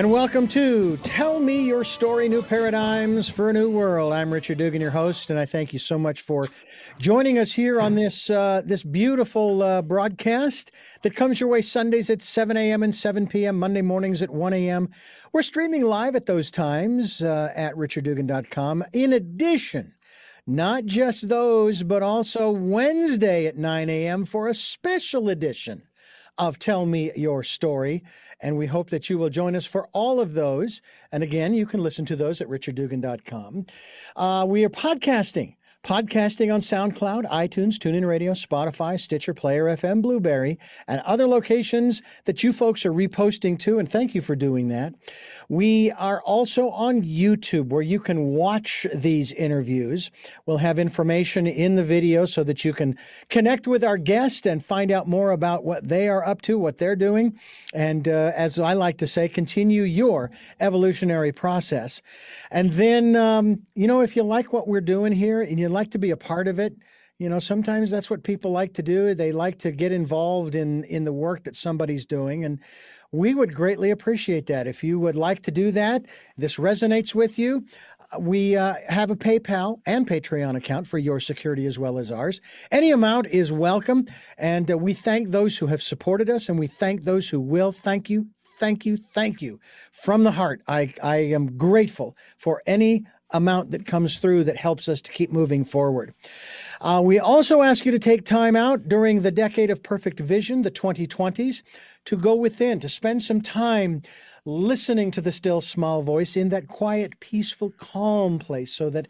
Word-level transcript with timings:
And 0.00 0.10
welcome 0.10 0.48
to 0.48 0.96
Tell 1.02 1.38
Me 1.40 1.60
Your 1.60 1.84
Story 1.84 2.26
New 2.30 2.40
Paradigms 2.40 3.28
for 3.28 3.50
a 3.50 3.52
New 3.52 3.68
World. 3.68 4.14
I'm 4.14 4.32
Richard 4.32 4.56
Dugan, 4.56 4.80
your 4.80 4.92
host, 4.92 5.28
and 5.28 5.38
I 5.38 5.44
thank 5.44 5.74
you 5.74 5.78
so 5.78 5.98
much 5.98 6.22
for 6.22 6.48
joining 6.98 7.38
us 7.38 7.52
here 7.52 7.78
on 7.78 7.96
this 7.96 8.30
uh, 8.30 8.62
this 8.64 8.82
beautiful 8.82 9.62
uh, 9.62 9.82
broadcast 9.82 10.72
that 11.02 11.14
comes 11.14 11.38
your 11.38 11.50
way 11.50 11.60
Sundays 11.60 12.08
at 12.08 12.22
7 12.22 12.56
a.m. 12.56 12.82
and 12.82 12.94
7 12.94 13.26
p.m., 13.26 13.58
Monday 13.58 13.82
mornings 13.82 14.22
at 14.22 14.30
1 14.30 14.54
a.m. 14.54 14.88
We're 15.34 15.42
streaming 15.42 15.82
live 15.82 16.16
at 16.16 16.24
those 16.24 16.50
times 16.50 17.20
uh, 17.20 17.52
at 17.54 17.74
richarddugan.com. 17.74 18.84
In 18.94 19.12
addition, 19.12 19.96
not 20.46 20.86
just 20.86 21.28
those, 21.28 21.82
but 21.82 22.02
also 22.02 22.50
Wednesday 22.50 23.44
at 23.44 23.58
9 23.58 23.90
a.m. 23.90 24.24
for 24.24 24.48
a 24.48 24.54
special 24.54 25.28
edition 25.28 25.82
of 26.40 26.58
Tell 26.58 26.86
Me 26.86 27.12
Your 27.14 27.42
Story. 27.44 28.02
And 28.40 28.56
we 28.56 28.66
hope 28.66 28.88
that 28.88 29.10
you 29.10 29.18
will 29.18 29.28
join 29.28 29.54
us 29.54 29.66
for 29.66 29.88
all 29.92 30.20
of 30.20 30.32
those. 30.32 30.80
And 31.12 31.22
again, 31.22 31.52
you 31.52 31.66
can 31.66 31.82
listen 31.82 32.06
to 32.06 32.16
those 32.16 32.40
at 32.40 32.48
richarddugan.com. 32.48 33.66
Uh, 34.16 34.46
we 34.48 34.64
are 34.64 34.70
podcasting 34.70 35.56
Podcasting 35.82 36.52
on 36.52 36.60
SoundCloud, 36.60 37.24
iTunes, 37.30 37.76
TuneIn 37.76 38.06
Radio, 38.06 38.32
Spotify, 38.32 39.00
Stitcher, 39.00 39.32
Player 39.32 39.64
FM, 39.64 40.02
Blubrry, 40.02 40.58
and 40.86 41.00
other 41.00 41.26
locations 41.26 42.02
that 42.26 42.42
you 42.42 42.52
folks 42.52 42.84
are 42.84 42.92
reposting 42.92 43.58
to, 43.60 43.78
and 43.78 43.90
thank 43.90 44.14
you 44.14 44.20
for 44.20 44.36
doing 44.36 44.68
that. 44.68 44.92
We 45.48 45.90
are 45.92 46.20
also 46.20 46.68
on 46.68 47.00
YouTube 47.00 47.68
where 47.68 47.80
you 47.80 47.98
can 47.98 48.26
watch 48.26 48.86
these 48.94 49.32
interviews. 49.32 50.10
We'll 50.44 50.58
have 50.58 50.78
information 50.78 51.46
in 51.46 51.76
the 51.76 51.84
video 51.84 52.26
so 52.26 52.44
that 52.44 52.62
you 52.62 52.74
can 52.74 52.98
connect 53.30 53.66
with 53.66 53.82
our 53.82 53.96
guest 53.96 54.44
and 54.44 54.62
find 54.62 54.92
out 54.92 55.08
more 55.08 55.30
about 55.30 55.64
what 55.64 55.88
they 55.88 56.08
are 56.08 56.24
up 56.24 56.42
to, 56.42 56.58
what 56.58 56.76
they're 56.76 56.94
doing, 56.94 57.38
and 57.72 58.06
uh, 58.06 58.32
as 58.36 58.60
I 58.60 58.74
like 58.74 58.98
to 58.98 59.06
say, 59.06 59.30
continue 59.30 59.84
your 59.84 60.30
evolutionary 60.60 61.32
process. 61.32 62.02
And 62.50 62.72
then, 62.72 63.16
um, 63.16 63.62
you 63.74 63.86
know, 63.86 64.02
if 64.02 64.14
you 64.14 64.24
like 64.24 64.52
what 64.52 64.68
we're 64.68 64.82
doing 64.82 65.12
here 65.12 65.40
and 65.40 65.58
you 65.58 65.69
like 65.70 65.90
to 65.92 65.98
be 65.98 66.10
a 66.10 66.16
part 66.16 66.48
of 66.48 66.58
it. 66.58 66.74
You 67.18 67.28
know, 67.28 67.38
sometimes 67.38 67.90
that's 67.90 68.08
what 68.08 68.24
people 68.24 68.50
like 68.50 68.72
to 68.74 68.82
do. 68.82 69.14
They 69.14 69.30
like 69.30 69.58
to 69.58 69.70
get 69.70 69.92
involved 69.92 70.54
in 70.54 70.84
in 70.84 71.04
the 71.04 71.12
work 71.12 71.44
that 71.44 71.54
somebody's 71.54 72.06
doing, 72.06 72.46
and 72.46 72.60
we 73.12 73.34
would 73.34 73.54
greatly 73.54 73.90
appreciate 73.90 74.46
that. 74.46 74.66
If 74.66 74.82
you 74.82 74.98
would 74.98 75.16
like 75.16 75.42
to 75.42 75.50
do 75.50 75.70
that, 75.72 76.06
this 76.38 76.56
resonates 76.56 77.14
with 77.14 77.38
you. 77.38 77.66
We 78.18 78.56
uh, 78.56 78.76
have 78.88 79.10
a 79.10 79.16
PayPal 79.16 79.80
and 79.84 80.08
Patreon 80.08 80.56
account 80.56 80.86
for 80.86 80.96
your 80.96 81.20
security 81.20 81.66
as 81.66 81.78
well 81.78 81.98
as 81.98 82.10
ours. 82.10 82.40
Any 82.72 82.90
amount 82.90 83.26
is 83.26 83.52
welcome, 83.52 84.06
and 84.38 84.70
uh, 84.70 84.78
we 84.78 84.94
thank 84.94 85.30
those 85.30 85.58
who 85.58 85.66
have 85.66 85.82
supported 85.82 86.30
us, 86.30 86.48
and 86.48 86.58
we 86.58 86.68
thank 86.68 87.04
those 87.04 87.28
who 87.28 87.38
will. 87.38 87.70
Thank 87.70 88.08
you, 88.08 88.28
thank 88.58 88.86
you, 88.86 88.96
thank 88.96 89.42
you 89.42 89.60
from 89.92 90.24
the 90.24 90.32
heart. 90.32 90.62
I 90.66 90.94
I 91.02 91.18
am 91.18 91.58
grateful 91.58 92.16
for 92.38 92.62
any 92.66 93.04
amount 93.32 93.70
that 93.70 93.86
comes 93.86 94.18
through 94.18 94.44
that 94.44 94.56
helps 94.56 94.88
us 94.88 95.00
to 95.02 95.12
keep 95.12 95.32
moving 95.32 95.64
forward. 95.64 96.14
Uh, 96.80 97.00
we 97.04 97.18
also 97.18 97.62
ask 97.62 97.84
you 97.84 97.92
to 97.92 97.98
take 97.98 98.24
time 98.24 98.56
out 98.56 98.88
during 98.88 99.20
the 99.20 99.30
decade 99.30 99.70
of 99.70 99.82
perfect 99.82 100.18
vision, 100.18 100.62
the 100.62 100.70
2020s, 100.70 101.62
to 102.06 102.16
go 102.16 102.34
within, 102.34 102.80
to 102.80 102.88
spend 102.88 103.22
some 103.22 103.40
time 103.40 104.02
listening 104.44 105.10
to 105.10 105.20
the 105.20 105.32
still 105.32 105.60
small 105.60 106.02
voice 106.02 106.36
in 106.36 106.48
that 106.48 106.66
quiet, 106.66 107.20
peaceful, 107.20 107.70
calm 107.78 108.38
place 108.38 108.72
so 108.72 108.88
that 108.90 109.06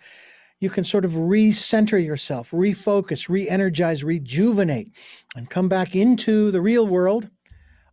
you 0.58 0.68
can 0.68 0.84
sort 0.84 1.04
of 1.04 1.12
recenter 1.12 2.04
yourself, 2.04 2.50
refocus, 2.50 3.28
re 3.28 3.48
energize, 3.48 4.04
rejuvenate, 4.04 4.90
and 5.34 5.48
come 5.48 5.68
back 5.68 5.96
into 5.96 6.50
the 6.50 6.60
real 6.60 6.86
world 6.86 7.30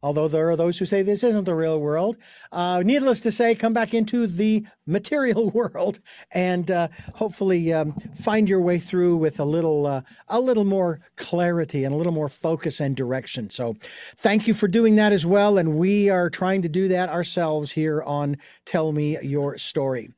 although 0.01 0.27
there 0.27 0.49
are 0.49 0.55
those 0.55 0.77
who 0.77 0.85
say 0.85 1.01
this 1.01 1.23
isn't 1.23 1.45
the 1.45 1.55
real 1.55 1.79
world. 1.79 2.17
Uh, 2.51 2.81
needless 2.83 3.21
to 3.21 3.31
say, 3.31 3.55
come 3.55 3.73
back 3.73 3.93
into 3.93 4.27
the 4.27 4.65
material 4.85 5.49
world 5.49 5.99
and 6.31 6.71
uh, 6.71 6.87
hopefully 7.15 7.73
um, 7.73 7.93
find 8.15 8.47
your 8.49 8.61
way 8.61 8.79
through 8.79 9.17
with 9.17 9.39
a 9.39 9.45
little 9.45 9.85
uh, 9.85 10.01
a 10.27 10.39
little 10.39 10.63
more 10.65 10.99
clarity 11.15 11.83
and 11.83 11.93
a 11.93 11.97
little 11.97 12.13
more 12.13 12.29
focus 12.29 12.79
and 12.79 12.95
direction. 12.95 13.49
So, 13.49 13.75
thank 14.15 14.47
you 14.47 14.53
for 14.53 14.67
doing 14.67 14.95
that 14.95 15.11
as 15.11 15.25
well, 15.25 15.57
and 15.57 15.77
we 15.77 16.09
are 16.09 16.29
trying 16.29 16.61
to 16.61 16.69
do 16.69 16.87
that 16.87 17.09
ourselves 17.09 17.71
here 17.71 18.01
on 18.03 18.37
Tell 18.65 18.91
Me 18.91 19.17
Your 19.21 19.57
Story. 19.57 20.09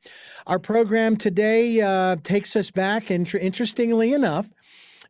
Our 0.46 0.58
program 0.58 1.16
today 1.16 1.80
uh, 1.80 2.16
takes 2.22 2.54
us 2.56 2.70
back, 2.70 3.10
and 3.10 3.32
interestingly 3.34 4.12
enough. 4.12 4.50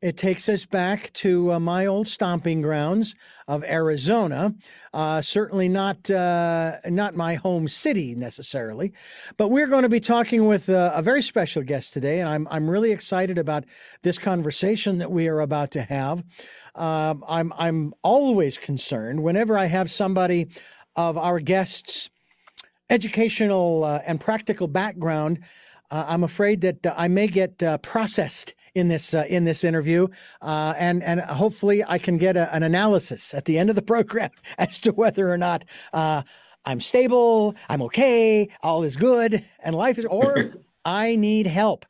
It 0.03 0.17
takes 0.17 0.49
us 0.49 0.65
back 0.65 1.13
to 1.15 1.53
uh, 1.53 1.61
my 1.61 1.85
old 1.85 2.09
stomping 2.09 2.63
grounds 2.63 3.15
of 3.47 3.63
Arizona. 3.65 4.55
Uh, 4.95 5.21
certainly 5.21 5.69
not 5.69 6.11
uh, 6.11 6.79
not 6.87 7.15
my 7.15 7.35
home 7.35 7.69
city 7.69 8.15
necessarily, 8.15 8.95
but 9.37 9.49
we're 9.49 9.67
going 9.67 9.83
to 9.83 9.91
be 9.91 10.01
talking 10.01 10.47
with 10.47 10.71
a, 10.71 10.93
a 10.95 11.03
very 11.03 11.21
special 11.21 11.63
guest 11.63 11.93
today, 11.93 12.19
and 12.19 12.31
I'm 12.31 12.49
I'm 12.51 12.71
really 12.71 12.93
excited 12.93 13.37
about 13.37 13.65
this 14.01 14.17
conversation 14.17 14.97
that 14.99 15.11
we 15.11 15.29
are 15.29 15.41
about 15.41 15.71
to 15.73 15.83
have. 15.83 16.25
Um, 16.75 17.23
I'm 17.29 17.53
I'm 17.59 17.93
always 18.03 18.57
concerned 18.57 19.23
whenever 19.23 19.59
I 19.59 19.67
have 19.67 19.91
somebody 19.91 20.49
of 20.97 21.19
our 21.19 21.41
guests' 21.41 22.09
educational 22.89 23.85
uh, 23.85 24.01
and 24.07 24.19
practical 24.19 24.67
background. 24.67 25.41
Uh, 25.91 26.07
I'm 26.09 26.25
afraid 26.25 26.63
that 26.63 26.87
uh, 26.87 26.95
I 26.97 27.09
may 27.09 27.27
get 27.27 27.63
uh, 27.63 27.77
processed 27.79 28.55
in 28.75 28.89
this 28.89 29.15
uh, 29.15 29.25
in 29.29 29.45
this 29.45 29.65
interview, 29.65 30.09
uh, 30.43 30.75
and 30.79 31.03
and 31.03 31.21
hopefully 31.21 31.85
I 31.87 31.99
can 31.99 32.17
get 32.17 32.37
a, 32.37 32.55
an 32.55 32.63
analysis 32.63 33.35
at 33.35 33.45
the 33.45 33.59
end 33.59 33.71
of 33.71 33.77
the 33.77 33.83
program 33.95 34.31
as 34.59 34.79
to 34.81 34.93
whether 34.93 35.31
or 35.31 35.39
not 35.39 35.65
uh, 35.93 36.23
I'm 36.65 36.81
stable, 36.81 37.55
I'm 37.69 37.83
okay, 37.83 38.49
all 38.63 38.83
is 38.83 38.97
good, 38.97 39.45
and 39.63 39.75
life 39.75 39.99
is, 39.99 40.05
or 40.07 40.53
I 40.85 41.17
need 41.17 41.47
help. 41.47 41.87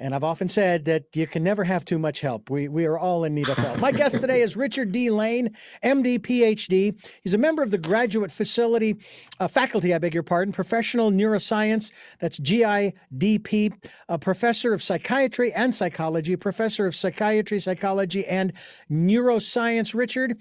And 0.00 0.14
I've 0.14 0.22
often 0.22 0.48
said 0.48 0.84
that 0.84 1.04
you 1.14 1.26
can 1.26 1.42
never 1.42 1.64
have 1.64 1.84
too 1.84 1.98
much 1.98 2.20
help. 2.20 2.50
We, 2.50 2.68
we 2.68 2.84
are 2.84 2.96
all 2.96 3.24
in 3.24 3.34
need 3.34 3.48
of 3.48 3.56
help. 3.56 3.80
My 3.80 3.90
guest 3.90 4.20
today 4.20 4.42
is 4.42 4.56
Richard 4.56 4.92
D. 4.92 5.10
Lane, 5.10 5.56
MD, 5.82 6.20
PhD. 6.20 6.94
He's 7.22 7.34
a 7.34 7.38
member 7.38 7.64
of 7.64 7.72
the 7.72 7.78
graduate 7.78 8.30
facility, 8.30 8.96
uh, 9.40 9.48
faculty, 9.48 9.92
I 9.92 9.98
beg 9.98 10.14
your 10.14 10.22
pardon, 10.22 10.52
professional 10.52 11.10
neuroscience, 11.10 11.90
that's 12.20 12.38
GIDP, 12.38 13.72
a 14.08 14.18
professor 14.18 14.72
of 14.72 14.84
psychiatry 14.84 15.52
and 15.52 15.74
psychology, 15.74 16.36
professor 16.36 16.86
of 16.86 16.94
psychiatry, 16.94 17.58
psychology, 17.58 18.24
and 18.24 18.52
neuroscience. 18.88 19.94
Richard, 19.94 20.38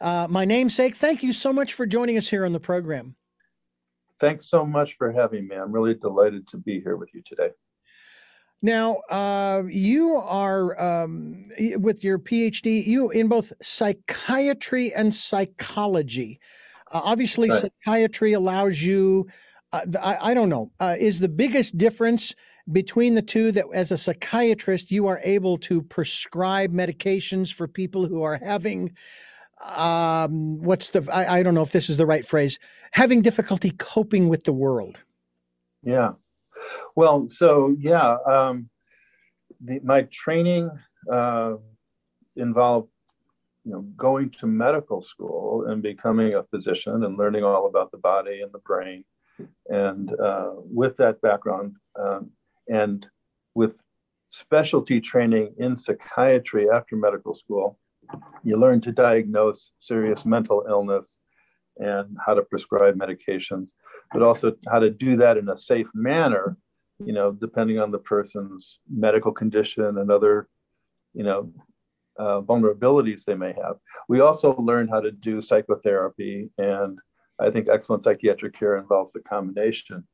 uh, 0.00 0.28
my 0.30 0.44
namesake, 0.44 0.94
thank 0.94 1.24
you 1.24 1.32
so 1.32 1.52
much 1.52 1.74
for 1.74 1.84
joining 1.84 2.16
us 2.16 2.28
here 2.28 2.44
on 2.44 2.52
the 2.52 2.60
program. 2.60 3.16
Thanks 4.20 4.48
so 4.48 4.64
much 4.64 4.96
for 4.98 5.10
having 5.10 5.48
me. 5.48 5.56
I'm 5.56 5.72
really 5.72 5.94
delighted 5.94 6.46
to 6.48 6.58
be 6.58 6.80
here 6.80 6.96
with 6.96 7.08
you 7.12 7.22
today. 7.26 7.50
Now, 8.62 8.96
uh, 9.10 9.62
you 9.68 10.16
are 10.16 10.80
um, 10.80 11.44
with 11.76 12.04
your 12.04 12.18
PhD, 12.18 12.84
you 12.84 13.10
in 13.10 13.28
both 13.28 13.52
psychiatry 13.62 14.92
and 14.92 15.14
psychology. 15.14 16.40
Uh, 16.92 17.00
obviously, 17.02 17.48
right. 17.48 17.62
psychiatry 17.62 18.34
allows 18.34 18.82
you. 18.82 19.28
Uh, 19.72 19.86
I, 20.02 20.30
I, 20.30 20.34
don't 20.34 20.48
know. 20.48 20.72
Uh, 20.78 20.96
is 20.98 21.20
the 21.20 21.28
biggest 21.28 21.78
difference 21.78 22.34
between 22.70 23.14
the 23.14 23.22
two 23.22 23.50
that, 23.52 23.64
as 23.72 23.92
a 23.92 23.96
psychiatrist, 23.96 24.90
you 24.90 25.06
are 25.06 25.20
able 25.24 25.56
to 25.58 25.80
prescribe 25.80 26.72
medications 26.72 27.52
for 27.52 27.66
people 27.66 28.06
who 28.06 28.22
are 28.22 28.36
having 28.36 28.94
um, 29.64 30.62
what's 30.62 30.90
the? 30.90 31.06
I, 31.12 31.38
I 31.38 31.42
don't 31.42 31.54
know 31.54 31.62
if 31.62 31.72
this 31.72 31.90
is 31.90 31.96
the 31.96 32.06
right 32.06 32.26
phrase. 32.26 32.58
Having 32.92 33.22
difficulty 33.22 33.70
coping 33.70 34.28
with 34.28 34.44
the 34.44 34.52
world. 34.52 34.98
Yeah. 35.82 36.12
Well, 36.96 37.28
so 37.28 37.74
yeah, 37.78 38.16
um, 38.26 38.68
the, 39.60 39.80
my 39.82 40.02
training 40.10 40.70
uh, 41.10 41.54
involved, 42.36 42.88
you 43.64 43.72
know, 43.72 43.82
going 43.96 44.30
to 44.40 44.46
medical 44.46 45.02
school 45.02 45.66
and 45.66 45.82
becoming 45.82 46.34
a 46.34 46.44
physician 46.44 47.04
and 47.04 47.18
learning 47.18 47.44
all 47.44 47.66
about 47.66 47.90
the 47.90 47.98
body 47.98 48.40
and 48.40 48.52
the 48.52 48.58
brain. 48.58 49.04
And 49.68 50.12
uh, 50.20 50.52
with 50.56 50.96
that 50.96 51.20
background, 51.20 51.76
um, 51.98 52.30
and 52.68 53.06
with 53.54 53.72
specialty 54.28 55.00
training 55.00 55.54
in 55.58 55.76
psychiatry 55.76 56.68
after 56.70 56.96
medical 56.96 57.34
school, 57.34 57.78
you 58.42 58.56
learn 58.56 58.80
to 58.82 58.92
diagnose 58.92 59.72
serious 59.78 60.24
mental 60.24 60.64
illness 60.68 61.06
and 61.80 62.16
how 62.24 62.34
to 62.34 62.42
prescribe 62.42 62.94
medications, 62.96 63.70
but 64.12 64.22
also 64.22 64.54
how 64.68 64.78
to 64.78 64.90
do 64.90 65.16
that 65.16 65.36
in 65.36 65.48
a 65.48 65.56
safe 65.56 65.88
manner 65.94 66.56
you 67.04 67.12
know, 67.12 67.32
depending 67.32 67.78
on 67.78 67.90
the 67.90 67.98
person's 67.98 68.78
medical 68.88 69.32
condition 69.32 69.98
and 69.98 70.10
other, 70.10 70.48
you 71.14 71.24
know, 71.24 71.52
uh, 72.18 72.40
vulnerabilities 72.42 73.24
they 73.24 73.34
may 73.34 73.54
have. 73.54 73.76
We 74.08 74.20
also 74.20 74.54
learn 74.56 74.88
how 74.88 75.00
to 75.00 75.10
do 75.10 75.40
psychotherapy, 75.40 76.50
and 76.58 76.98
I 77.38 77.50
think 77.50 77.68
excellent 77.68 78.04
psychiatric 78.04 78.58
care 78.58 78.76
involves 78.76 79.12
the 79.12 79.20
combination 79.20 80.06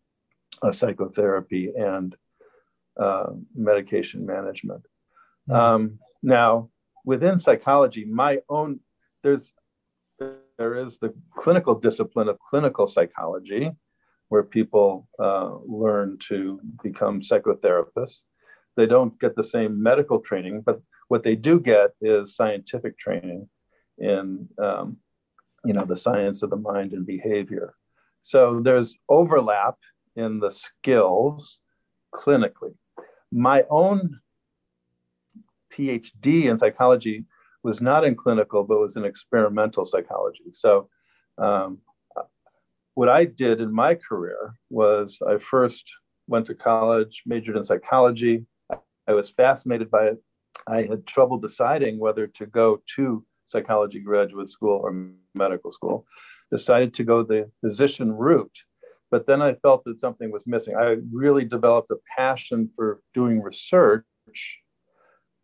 of 0.62 0.76
psychotherapy 0.76 1.72
and 1.76 2.14
uh, 3.00 3.30
medication 3.54 4.24
management. 4.24 4.86
Mm-hmm. 5.50 5.54
Um, 5.54 5.98
now, 6.22 6.70
within 7.04 7.38
psychology, 7.38 8.04
my 8.04 8.38
own 8.48 8.80
there's 9.22 9.52
there 10.58 10.75
is 10.75 10.99
the 10.99 11.14
clinical 11.37 11.75
discipline 11.75 12.29
of 12.29 12.38
clinical 12.38 12.87
psychology, 12.87 13.70
where 14.29 14.43
people 14.43 15.08
uh, 15.19 15.56
learn 15.67 16.19
to 16.29 16.61
become 16.82 17.20
psychotherapists. 17.20 18.20
They 18.76 18.87
don't 18.87 19.19
get 19.20 19.37
the 19.37 19.44
same 19.44 19.82
medical 19.82 20.20
training, 20.20 20.62
but 20.62 20.81
what 21.08 21.23
they 21.23 21.37
do 21.37 21.61
get 21.61 21.91
is 22.00 22.35
scientific 22.35 22.99
training 22.99 23.49
in 23.99 24.49
um, 24.62 24.99
you 25.64 25.73
know 25.73 25.85
the 25.85 25.97
science 25.97 26.43
of 26.43 26.50
the 26.50 26.56
mind 26.56 26.93
and 26.93 27.06
behavior. 27.06 27.75
So 28.23 28.61
there's 28.62 28.97
overlap 29.09 29.76
in 30.17 30.41
the 30.41 30.50
skills 30.50 31.61
clinically. 32.12 32.75
My 33.31 33.64
own 33.70 34.20
PhD 35.73 36.44
in 36.44 36.59
psychology 36.59 37.25
was 37.66 37.80
not 37.80 38.04
in 38.04 38.14
clinical, 38.14 38.62
but 38.62 38.78
was 38.78 38.94
in 38.94 39.04
experimental 39.04 39.84
psychology. 39.84 40.44
So, 40.52 40.88
um, 41.36 41.78
what 42.94 43.08
I 43.08 43.24
did 43.24 43.60
in 43.60 43.72
my 43.74 43.96
career 43.96 44.54
was 44.70 45.18
I 45.28 45.38
first 45.38 45.84
went 46.28 46.46
to 46.46 46.54
college, 46.54 47.24
majored 47.26 47.56
in 47.56 47.64
psychology. 47.64 48.46
I 49.08 49.12
was 49.12 49.30
fascinated 49.30 49.90
by 49.90 50.04
it. 50.10 50.18
I 50.68 50.82
had 50.90 51.06
trouble 51.06 51.38
deciding 51.38 51.98
whether 51.98 52.28
to 52.38 52.46
go 52.46 52.80
to 52.94 53.24
psychology 53.48 53.98
graduate 53.98 54.48
school 54.48 54.80
or 54.84 54.92
medical 55.34 55.72
school. 55.72 56.06
Decided 56.52 56.94
to 56.94 57.04
go 57.04 57.24
the 57.24 57.50
physician 57.60 58.12
route, 58.12 58.58
but 59.10 59.26
then 59.26 59.42
I 59.42 59.54
felt 59.54 59.82
that 59.84 59.98
something 59.98 60.30
was 60.30 60.46
missing. 60.46 60.76
I 60.76 60.96
really 61.12 61.44
developed 61.44 61.90
a 61.90 61.98
passion 62.16 62.70
for 62.76 63.00
doing 63.12 63.42
research 63.42 64.04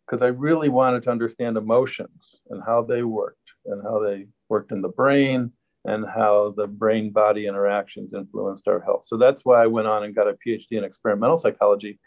because 0.05 0.21
I 0.21 0.27
really 0.27 0.69
wanted 0.69 1.03
to 1.03 1.11
understand 1.11 1.57
emotions 1.57 2.35
and 2.49 2.61
how 2.65 2.83
they 2.83 3.03
worked 3.03 3.37
and 3.65 3.81
how 3.83 3.99
they 3.99 4.27
worked 4.49 4.71
in 4.71 4.81
the 4.81 4.89
brain 4.89 5.51
and 5.85 6.05
how 6.05 6.53
the 6.55 6.67
brain 6.67 7.11
body 7.11 7.47
interactions 7.47 8.13
influenced 8.13 8.67
our 8.67 8.79
health. 8.79 9.05
So 9.05 9.17
that's 9.17 9.43
why 9.43 9.63
I 9.63 9.67
went 9.67 9.87
on 9.87 10.03
and 10.03 10.15
got 10.15 10.29
a 10.29 10.37
PhD 10.45 10.71
in 10.71 10.83
experimental 10.83 11.37
psychology. 11.37 11.99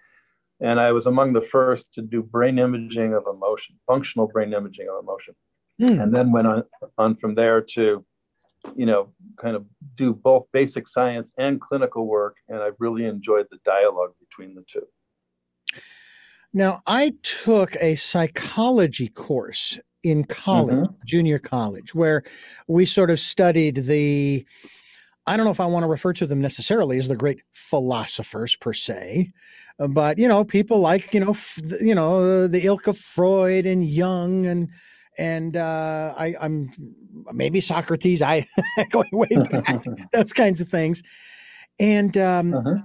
And 0.60 0.80
I 0.80 0.92
was 0.92 1.06
among 1.06 1.34
the 1.34 1.42
first 1.42 1.84
to 1.94 2.02
do 2.02 2.22
brain 2.22 2.58
imaging 2.58 3.12
of 3.12 3.24
emotion, 3.28 3.76
functional 3.86 4.26
brain 4.26 4.54
imaging 4.54 4.88
of 4.88 5.02
emotion. 5.02 5.34
Mm. 5.80 6.02
And 6.02 6.14
then 6.14 6.32
went 6.32 6.46
on, 6.46 6.64
on 6.96 7.16
from 7.16 7.34
there 7.34 7.60
to, 7.60 8.04
you 8.74 8.86
know, 8.86 9.12
kind 9.38 9.54
of 9.54 9.66
do 9.94 10.14
both 10.14 10.46
basic 10.52 10.88
science 10.88 11.30
and 11.36 11.60
clinical 11.60 12.06
work. 12.06 12.36
And 12.48 12.58
I've 12.60 12.76
really 12.78 13.04
enjoyed 13.04 13.46
the 13.50 13.58
dialogue 13.66 14.14
between 14.18 14.54
the 14.54 14.64
two. 14.66 14.86
Now, 16.56 16.80
I 16.86 17.12
took 17.22 17.76
a 17.82 17.96
psychology 17.96 19.08
course 19.08 19.78
in 20.02 20.24
college, 20.24 20.74
mm-hmm. 20.74 20.94
junior 21.04 21.38
college, 21.38 21.94
where 21.94 22.22
we 22.66 22.86
sort 22.86 23.10
of 23.10 23.20
studied 23.20 23.84
the, 23.84 24.46
I 25.26 25.36
don't 25.36 25.44
know 25.44 25.52
if 25.52 25.60
I 25.60 25.66
want 25.66 25.82
to 25.82 25.86
refer 25.86 26.14
to 26.14 26.26
them 26.26 26.40
necessarily 26.40 26.96
as 26.96 27.08
the 27.08 27.14
great 27.14 27.40
philosophers 27.52 28.56
per 28.56 28.72
se, 28.72 29.32
but 29.78 30.16
you 30.16 30.26
know, 30.26 30.44
people 30.44 30.80
like 30.80 31.12
you 31.12 31.20
know, 31.20 31.32
f- 31.32 31.60
you 31.78 31.94
know, 31.94 32.46
the 32.46 32.64
ilk 32.64 32.86
of 32.86 32.96
Freud 32.96 33.66
and 33.66 33.86
Jung 33.86 34.46
and 34.46 34.70
and 35.18 35.58
uh, 35.58 36.14
I, 36.16 36.36
am 36.40 36.70
maybe 37.34 37.60
Socrates. 37.60 38.22
I 38.22 38.46
going 38.90 39.10
way 39.12 39.28
back, 39.50 39.84
those 40.14 40.32
kinds 40.32 40.62
of 40.62 40.70
things, 40.70 41.02
and 41.78 42.16
um, 42.16 42.54
uh-huh 42.54 42.78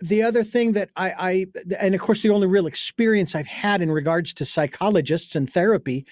the 0.00 0.22
other 0.22 0.42
thing 0.42 0.72
that 0.72 0.90
I, 0.96 1.12
I, 1.18 1.46
and 1.78 1.94
of 1.94 2.00
course, 2.00 2.22
the 2.22 2.30
only 2.30 2.46
real 2.46 2.66
experience 2.66 3.34
I've 3.34 3.46
had 3.46 3.82
in 3.82 3.90
regards 3.90 4.32
to 4.34 4.44
psychologists 4.44 5.36
and 5.36 5.48
therapy 5.48 6.06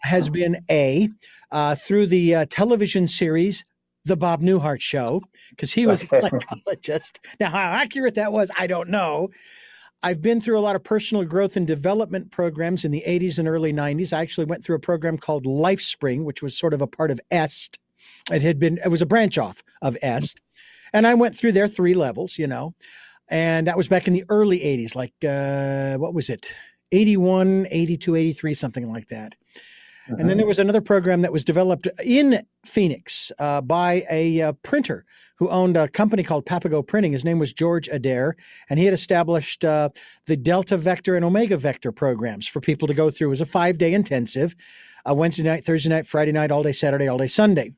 has 0.00 0.28
been 0.28 0.64
a 0.70 1.10
uh, 1.52 1.74
through 1.74 2.06
the 2.06 2.34
uh, 2.34 2.46
television 2.48 3.06
series 3.06 3.64
The 4.04 4.16
Bob 4.16 4.40
Newhart 4.40 4.80
Show, 4.80 5.22
because 5.50 5.72
he 5.72 5.86
was 5.86 6.02
a 6.04 6.06
psychologist. 6.20 7.20
Now, 7.38 7.50
how 7.50 7.58
accurate 7.58 8.14
that 8.14 8.32
was, 8.32 8.50
I 8.58 8.66
don't 8.66 8.88
know. 8.88 9.28
I've 10.02 10.22
been 10.22 10.40
through 10.40 10.58
a 10.58 10.60
lot 10.60 10.76
of 10.76 10.84
personal 10.84 11.24
growth 11.24 11.56
and 11.56 11.66
development 11.66 12.30
programs 12.30 12.84
in 12.84 12.90
the 12.90 13.02
80s 13.06 13.38
and 13.38 13.48
early 13.48 13.72
90s. 13.72 14.12
I 14.12 14.20
actually 14.20 14.44
went 14.46 14.64
through 14.64 14.76
a 14.76 14.80
program 14.80 15.18
called 15.18 15.44
LifeSpring, 15.44 16.24
which 16.24 16.42
was 16.42 16.56
sort 16.56 16.74
of 16.74 16.80
a 16.80 16.86
part 16.86 17.10
of 17.10 17.20
EST. 17.30 17.78
It 18.30 18.42
had 18.42 18.58
been, 18.58 18.78
it 18.84 18.88
was 18.88 19.02
a 19.02 19.06
branch 19.06 19.36
off 19.36 19.62
of 19.82 19.96
EST. 20.02 20.40
And 20.92 21.06
I 21.06 21.14
went 21.14 21.34
through 21.34 21.52
their 21.52 21.68
three 21.68 21.94
levels, 21.94 22.38
you 22.38 22.46
know 22.46 22.74
and 23.28 23.66
that 23.66 23.76
was 23.76 23.88
back 23.88 24.06
in 24.06 24.12
the 24.12 24.24
early 24.28 24.60
80s 24.60 24.94
like 24.94 25.12
uh, 25.26 25.98
what 25.98 26.14
was 26.14 26.30
it 26.30 26.54
81 26.92 27.66
82 27.70 28.14
83 28.14 28.54
something 28.54 28.92
like 28.92 29.08
that 29.08 29.34
mm-hmm. 30.08 30.12
and 30.12 30.20
then 30.20 30.28
mm-hmm. 30.28 30.38
there 30.38 30.46
was 30.46 30.58
another 30.58 30.80
program 30.80 31.22
that 31.22 31.32
was 31.32 31.44
developed 31.44 31.88
in 32.04 32.42
phoenix 32.64 33.32
uh, 33.38 33.60
by 33.60 34.04
a 34.10 34.40
uh, 34.40 34.52
printer 34.62 35.04
who 35.38 35.48
owned 35.50 35.76
a 35.76 35.88
company 35.88 36.22
called 36.22 36.46
papago 36.46 36.82
printing 36.82 37.12
his 37.12 37.24
name 37.24 37.38
was 37.38 37.52
george 37.52 37.88
adair 37.88 38.36
and 38.70 38.78
he 38.78 38.84
had 38.84 38.94
established 38.94 39.64
uh, 39.64 39.88
the 40.26 40.36
delta 40.36 40.76
vector 40.76 41.16
and 41.16 41.24
omega 41.24 41.56
vector 41.56 41.92
programs 41.92 42.46
for 42.46 42.60
people 42.60 42.86
to 42.86 42.94
go 42.94 43.10
through 43.10 43.28
it 43.28 43.30
was 43.30 43.40
a 43.40 43.46
five 43.46 43.78
day 43.78 43.92
intensive 43.92 44.54
uh, 45.08 45.14
wednesday 45.14 45.42
night 45.42 45.64
thursday 45.64 45.88
night 45.88 46.06
friday 46.06 46.32
night 46.32 46.52
all 46.52 46.62
day 46.62 46.72
saturday 46.72 47.08
all 47.08 47.18
day 47.18 47.26
sunday 47.26 47.72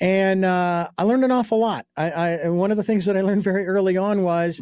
and 0.00 0.44
uh, 0.44 0.88
I 0.98 1.02
learned 1.04 1.24
an 1.24 1.30
awful 1.30 1.58
lot. 1.58 1.86
I, 1.96 2.10
I, 2.10 2.48
one 2.48 2.70
of 2.70 2.76
the 2.76 2.82
things 2.82 3.06
that 3.06 3.16
I 3.16 3.20
learned 3.20 3.42
very 3.42 3.66
early 3.66 3.96
on 3.96 4.22
was 4.22 4.60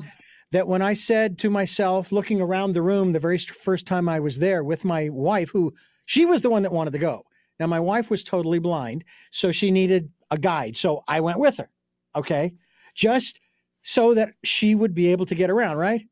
that 0.52 0.68
when 0.68 0.82
I 0.82 0.94
said 0.94 1.38
to 1.38 1.50
myself, 1.50 2.12
looking 2.12 2.40
around 2.40 2.74
the 2.74 2.82
room 2.82 3.12
the 3.12 3.18
very 3.18 3.38
first 3.38 3.86
time 3.86 4.08
I 4.08 4.20
was 4.20 4.38
there 4.38 4.62
with 4.62 4.84
my 4.84 5.08
wife, 5.08 5.50
who 5.50 5.72
she 6.04 6.26
was 6.26 6.42
the 6.42 6.50
one 6.50 6.62
that 6.62 6.72
wanted 6.72 6.92
to 6.92 6.98
go. 6.98 7.24
Now, 7.58 7.66
my 7.66 7.80
wife 7.80 8.10
was 8.10 8.24
totally 8.24 8.58
blind, 8.58 9.04
so 9.30 9.52
she 9.52 9.70
needed 9.70 10.10
a 10.30 10.38
guide. 10.38 10.76
So 10.76 11.04
I 11.08 11.20
went 11.20 11.38
with 11.38 11.58
her, 11.58 11.70
okay, 12.14 12.54
just 12.94 13.40
so 13.82 14.14
that 14.14 14.34
she 14.44 14.74
would 14.74 14.94
be 14.94 15.08
able 15.12 15.26
to 15.26 15.34
get 15.34 15.50
around, 15.50 15.76
right? 15.76 16.02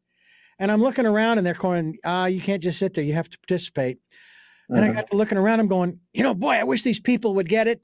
And 0.59 0.71
I'm 0.71 0.83
looking 0.83 1.07
around 1.07 1.39
and 1.39 1.47
they're 1.47 1.55
going, 1.55 1.97
ah, 2.05 2.27
you 2.27 2.41
can't 2.41 2.63
just 2.63 2.79
sit 2.79 2.95
there, 2.95 3.05
you 3.05 3.15
have 3.15 3.31
to 3.31 3.39
participate. 3.39 3.99
And 4.69 4.79
I 4.79 4.89
uh-huh. 4.89 4.93
got 4.93 5.11
to 5.11 5.17
looking 5.17 5.39
around, 5.39 5.61
I'm 5.61 5.69
going, 5.69 5.99
you 6.13 6.23
know, 6.23 6.35
boy, 6.35 6.53
I 6.53 6.65
wish 6.65 6.83
these 6.83 7.01
people 7.01 7.35
would 7.35 7.49
get 7.49 7.67
it. 7.67 7.83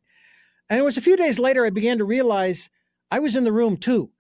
And 0.68 0.78
it 0.78 0.82
was 0.82 0.96
a 0.96 1.02
few 1.02 1.16
days 1.16 1.38
later 1.38 1.64
I 1.64 1.70
began 1.70 1.98
to 1.98 2.04
realize 2.04 2.68
I 3.10 3.18
was 3.18 3.36
in 3.36 3.44
the 3.44 3.52
room 3.52 3.76
too. 3.76 4.10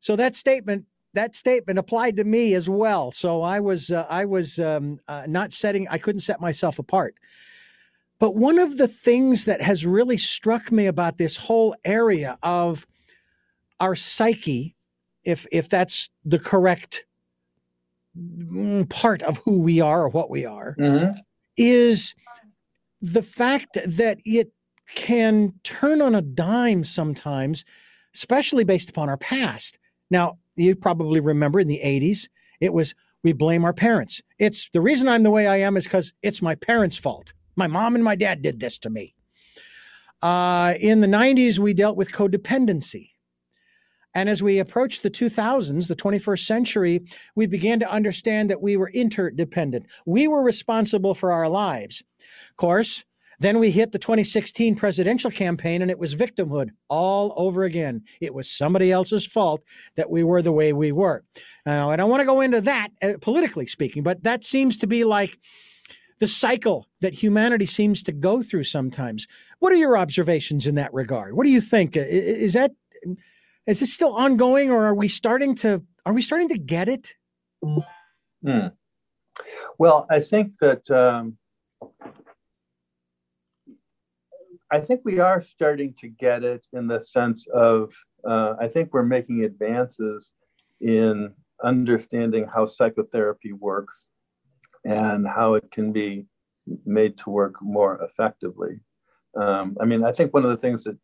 So 0.00 0.16
that 0.16 0.36
statement 0.36 0.86
that 1.14 1.34
statement 1.34 1.78
applied 1.78 2.16
to 2.18 2.24
me 2.24 2.54
as 2.54 2.68
well. 2.68 3.10
So 3.10 3.42
I 3.42 3.60
was 3.60 3.90
uh, 3.90 4.06
I 4.08 4.24
was 4.26 4.58
um, 4.58 5.00
uh, 5.08 5.24
not 5.26 5.52
setting 5.52 5.88
I 5.88 5.98
couldn't 5.98 6.20
set 6.20 6.40
myself 6.40 6.78
apart. 6.78 7.16
But 8.18 8.34
one 8.34 8.58
of 8.58 8.78
the 8.78 8.88
things 8.88 9.44
that 9.44 9.60
has 9.60 9.84
really 9.84 10.16
struck 10.16 10.72
me 10.72 10.86
about 10.86 11.18
this 11.18 11.36
whole 11.36 11.74
area 11.84 12.38
of 12.42 12.86
our 13.80 13.94
psyche, 13.94 14.74
if 15.24 15.46
if 15.52 15.68
that's 15.68 16.08
the 16.24 16.38
correct 16.38 17.04
mm, 18.16 18.88
part 18.88 19.22
of 19.22 19.38
who 19.38 19.58
we 19.60 19.80
are 19.80 20.04
or 20.04 20.08
what 20.08 20.30
we 20.30 20.46
are, 20.46 20.76
mm-hmm. 20.78 21.18
is 21.56 22.14
the 23.02 23.22
fact 23.22 23.78
that 23.84 24.18
it 24.24 24.52
can 24.94 25.54
turn 25.64 26.00
on 26.00 26.14
a 26.14 26.22
dime 26.22 26.84
sometimes, 26.84 27.64
especially 28.14 28.64
based 28.64 28.90
upon 28.90 29.08
our 29.08 29.16
past. 29.16 29.78
Now, 30.10 30.38
you 30.54 30.74
probably 30.74 31.20
remember 31.20 31.60
in 31.60 31.68
the 31.68 31.80
80s, 31.84 32.28
it 32.60 32.72
was 32.72 32.94
we 33.22 33.32
blame 33.32 33.64
our 33.64 33.72
parents. 33.72 34.22
It's 34.38 34.68
the 34.72 34.80
reason 34.80 35.08
I'm 35.08 35.24
the 35.24 35.30
way 35.30 35.48
I 35.48 35.56
am 35.56 35.76
is 35.76 35.84
because 35.84 36.12
it's 36.22 36.40
my 36.40 36.54
parents' 36.54 36.96
fault. 36.96 37.32
My 37.56 37.66
mom 37.66 37.94
and 37.94 38.04
my 38.04 38.14
dad 38.14 38.42
did 38.42 38.60
this 38.60 38.78
to 38.78 38.90
me. 38.90 39.14
Uh, 40.22 40.74
in 40.80 41.00
the 41.00 41.08
90s, 41.08 41.58
we 41.58 41.74
dealt 41.74 41.96
with 41.96 42.12
codependency. 42.12 43.10
And 44.14 44.30
as 44.30 44.42
we 44.42 44.58
approached 44.58 45.02
the 45.02 45.10
2000s, 45.10 45.88
the 45.88 45.96
21st 45.96 46.46
century, 46.46 47.02
we 47.34 47.46
began 47.46 47.80
to 47.80 47.90
understand 47.90 48.48
that 48.48 48.62
we 48.62 48.76
were 48.76 48.88
interdependent. 48.90 49.86
We 50.06 50.26
were 50.26 50.42
responsible 50.42 51.14
for 51.14 51.32
our 51.32 51.48
lives. 51.48 52.02
Of 52.50 52.56
course, 52.56 53.04
then 53.38 53.58
we 53.58 53.70
hit 53.70 53.92
the 53.92 53.98
2016 53.98 54.76
presidential 54.76 55.30
campaign 55.30 55.82
and 55.82 55.90
it 55.90 55.98
was 55.98 56.14
victimhood 56.14 56.70
all 56.88 57.34
over 57.36 57.64
again. 57.64 58.02
It 58.20 58.34
was 58.34 58.50
somebody 58.50 58.90
else's 58.90 59.26
fault 59.26 59.62
that 59.96 60.10
we 60.10 60.24
were 60.24 60.42
the 60.42 60.52
way 60.52 60.72
we 60.72 60.92
were. 60.92 61.24
Now, 61.64 61.90
I 61.90 61.96
don't 61.96 62.10
want 62.10 62.20
to 62.20 62.26
go 62.26 62.40
into 62.40 62.60
that 62.62 62.88
uh, 63.02 63.14
politically 63.20 63.66
speaking, 63.66 64.02
but 64.02 64.22
that 64.24 64.44
seems 64.44 64.76
to 64.78 64.86
be 64.86 65.04
like 65.04 65.38
the 66.18 66.26
cycle 66.26 66.88
that 67.00 67.14
humanity 67.14 67.66
seems 67.66 68.02
to 68.04 68.12
go 68.12 68.40
through 68.42 68.64
sometimes. 68.64 69.26
What 69.58 69.72
are 69.72 69.76
your 69.76 69.98
observations 69.98 70.66
in 70.66 70.74
that 70.76 70.92
regard? 70.94 71.34
What 71.34 71.44
do 71.44 71.50
you 71.50 71.60
think? 71.60 71.96
Is 71.96 72.54
that 72.54 72.72
is 73.66 73.82
it 73.82 73.88
still 73.88 74.14
ongoing 74.14 74.70
or 74.70 74.86
are 74.86 74.94
we 74.94 75.08
starting 75.08 75.54
to 75.56 75.82
are 76.06 76.12
we 76.12 76.22
starting 76.22 76.48
to 76.48 76.58
get 76.58 76.88
it? 76.88 77.14
Hmm. 77.62 78.68
Well, 79.78 80.06
I 80.08 80.20
think 80.20 80.52
that 80.60 80.90
um, 80.90 81.36
I 84.70 84.80
think 84.80 85.02
we 85.04 85.20
are 85.20 85.42
starting 85.42 85.94
to 86.00 86.08
get 86.08 86.42
it 86.42 86.66
in 86.72 86.88
the 86.88 87.00
sense 87.00 87.46
of 87.52 87.92
uh, 88.28 88.54
I 88.60 88.66
think 88.68 88.92
we're 88.92 89.04
making 89.04 89.44
advances 89.44 90.32
in 90.80 91.32
understanding 91.62 92.46
how 92.52 92.66
psychotherapy 92.66 93.52
works 93.52 94.06
and 94.84 95.26
how 95.26 95.54
it 95.54 95.70
can 95.70 95.92
be 95.92 96.26
made 96.84 97.16
to 97.18 97.30
work 97.30 97.54
more 97.62 98.02
effectively. 98.02 98.80
Um, 99.40 99.76
I 99.80 99.84
mean, 99.84 100.04
I 100.04 100.12
think 100.12 100.34
one 100.34 100.44
of 100.44 100.50
the 100.50 100.56
things 100.56 100.82
that 100.84 100.98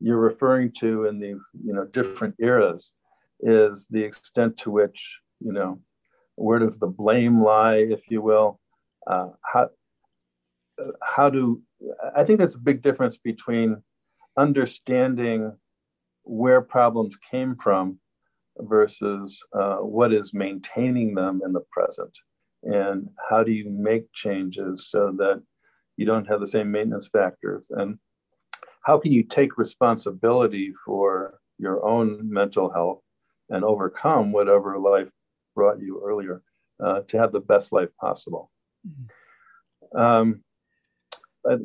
you're 0.00 0.18
referring 0.18 0.72
to 0.80 1.06
in 1.06 1.18
these 1.20 1.40
you 1.64 1.72
know 1.72 1.84
different 1.84 2.34
eras 2.40 2.90
is 3.40 3.86
the 3.90 4.02
extent 4.02 4.56
to 4.58 4.70
which 4.70 5.18
you 5.40 5.52
know 5.52 5.80
where 6.34 6.58
does 6.58 6.78
the 6.78 6.86
blame 6.86 7.42
lie, 7.42 7.76
if 7.76 8.10
you 8.10 8.20
will? 8.20 8.60
Uh, 9.06 9.28
how 9.42 9.68
how 11.02 11.30
do 11.30 11.62
I 12.16 12.24
think 12.24 12.38
there's 12.38 12.54
a 12.54 12.58
big 12.58 12.82
difference 12.82 13.16
between 13.16 13.82
understanding 14.36 15.52
where 16.24 16.60
problems 16.60 17.16
came 17.30 17.56
from 17.62 17.98
versus 18.58 19.42
uh, 19.52 19.76
what 19.76 20.12
is 20.12 20.34
maintaining 20.34 21.14
them 21.14 21.40
in 21.44 21.52
the 21.52 21.64
present. 21.70 22.12
And 22.62 23.08
how 23.28 23.42
do 23.42 23.52
you 23.52 23.70
make 23.70 24.12
changes 24.12 24.88
so 24.90 25.12
that 25.18 25.42
you 25.96 26.06
don't 26.06 26.26
have 26.26 26.40
the 26.40 26.48
same 26.48 26.70
maintenance 26.70 27.08
factors? 27.08 27.70
And 27.70 27.98
how 28.82 28.98
can 28.98 29.12
you 29.12 29.22
take 29.22 29.58
responsibility 29.58 30.72
for 30.84 31.38
your 31.58 31.84
own 31.86 32.30
mental 32.30 32.70
health 32.70 33.02
and 33.50 33.64
overcome 33.64 34.32
whatever 34.32 34.78
life 34.78 35.08
brought 35.54 35.80
you 35.80 36.02
earlier 36.04 36.42
uh, 36.84 37.00
to 37.08 37.18
have 37.18 37.32
the 37.32 37.40
best 37.40 37.72
life 37.72 37.90
possible? 38.00 38.50
Mm-hmm. 38.86 39.98
um, 39.98 40.44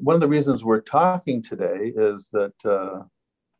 one 0.01 0.15
of 0.15 0.21
the 0.21 0.27
reasons 0.27 0.63
we're 0.63 0.81
talking 0.81 1.41
today 1.41 1.91
is 1.95 2.29
that 2.33 2.53
uh, 2.65 3.03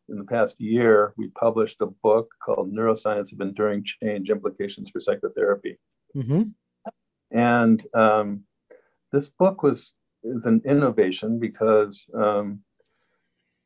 in 0.09 0.17
the 0.17 0.25
past 0.25 0.59
year, 0.59 1.13
we 1.17 1.29
published 1.29 1.77
a 1.81 1.87
book 1.87 2.29
called 2.43 2.73
Neuroscience 2.73 3.31
of 3.31 3.41
Enduring 3.41 3.83
Change 3.83 4.29
Implications 4.29 4.89
for 4.89 4.99
Psychotherapy. 4.99 5.79
Mm-hmm. 6.15 6.43
And 7.31 7.85
um, 7.93 8.43
this 9.11 9.29
book 9.29 9.63
was 9.63 9.93
is 10.23 10.45
an 10.45 10.61
innovation 10.65 11.39
because 11.39 12.05
um, 12.15 12.59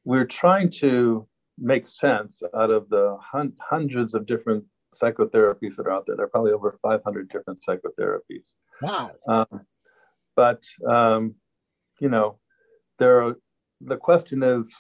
we're 0.05 0.25
trying 0.25 0.71
to 0.71 1.27
make 1.57 1.87
sense 1.87 2.41
out 2.55 2.69
of 2.69 2.87
the 2.89 3.17
hun- 3.21 3.53
hundreds 3.59 4.13
of 4.13 4.25
different 4.25 4.63
psychotherapies 4.95 5.75
that 5.75 5.87
are 5.87 5.91
out 5.91 6.05
there. 6.05 6.15
There 6.15 6.25
are 6.25 6.29
probably 6.29 6.51
over 6.51 6.77
500 6.81 7.29
different 7.29 7.59
psychotherapies. 7.67 8.45
Wow. 8.81 9.11
Um, 9.27 9.61
but, 10.35 10.63
um, 10.87 11.35
you 11.99 12.09
know, 12.09 12.39
there 12.99 13.23
are, 13.23 13.35
the 13.81 13.97
question 13.97 14.43
is, 14.43 14.73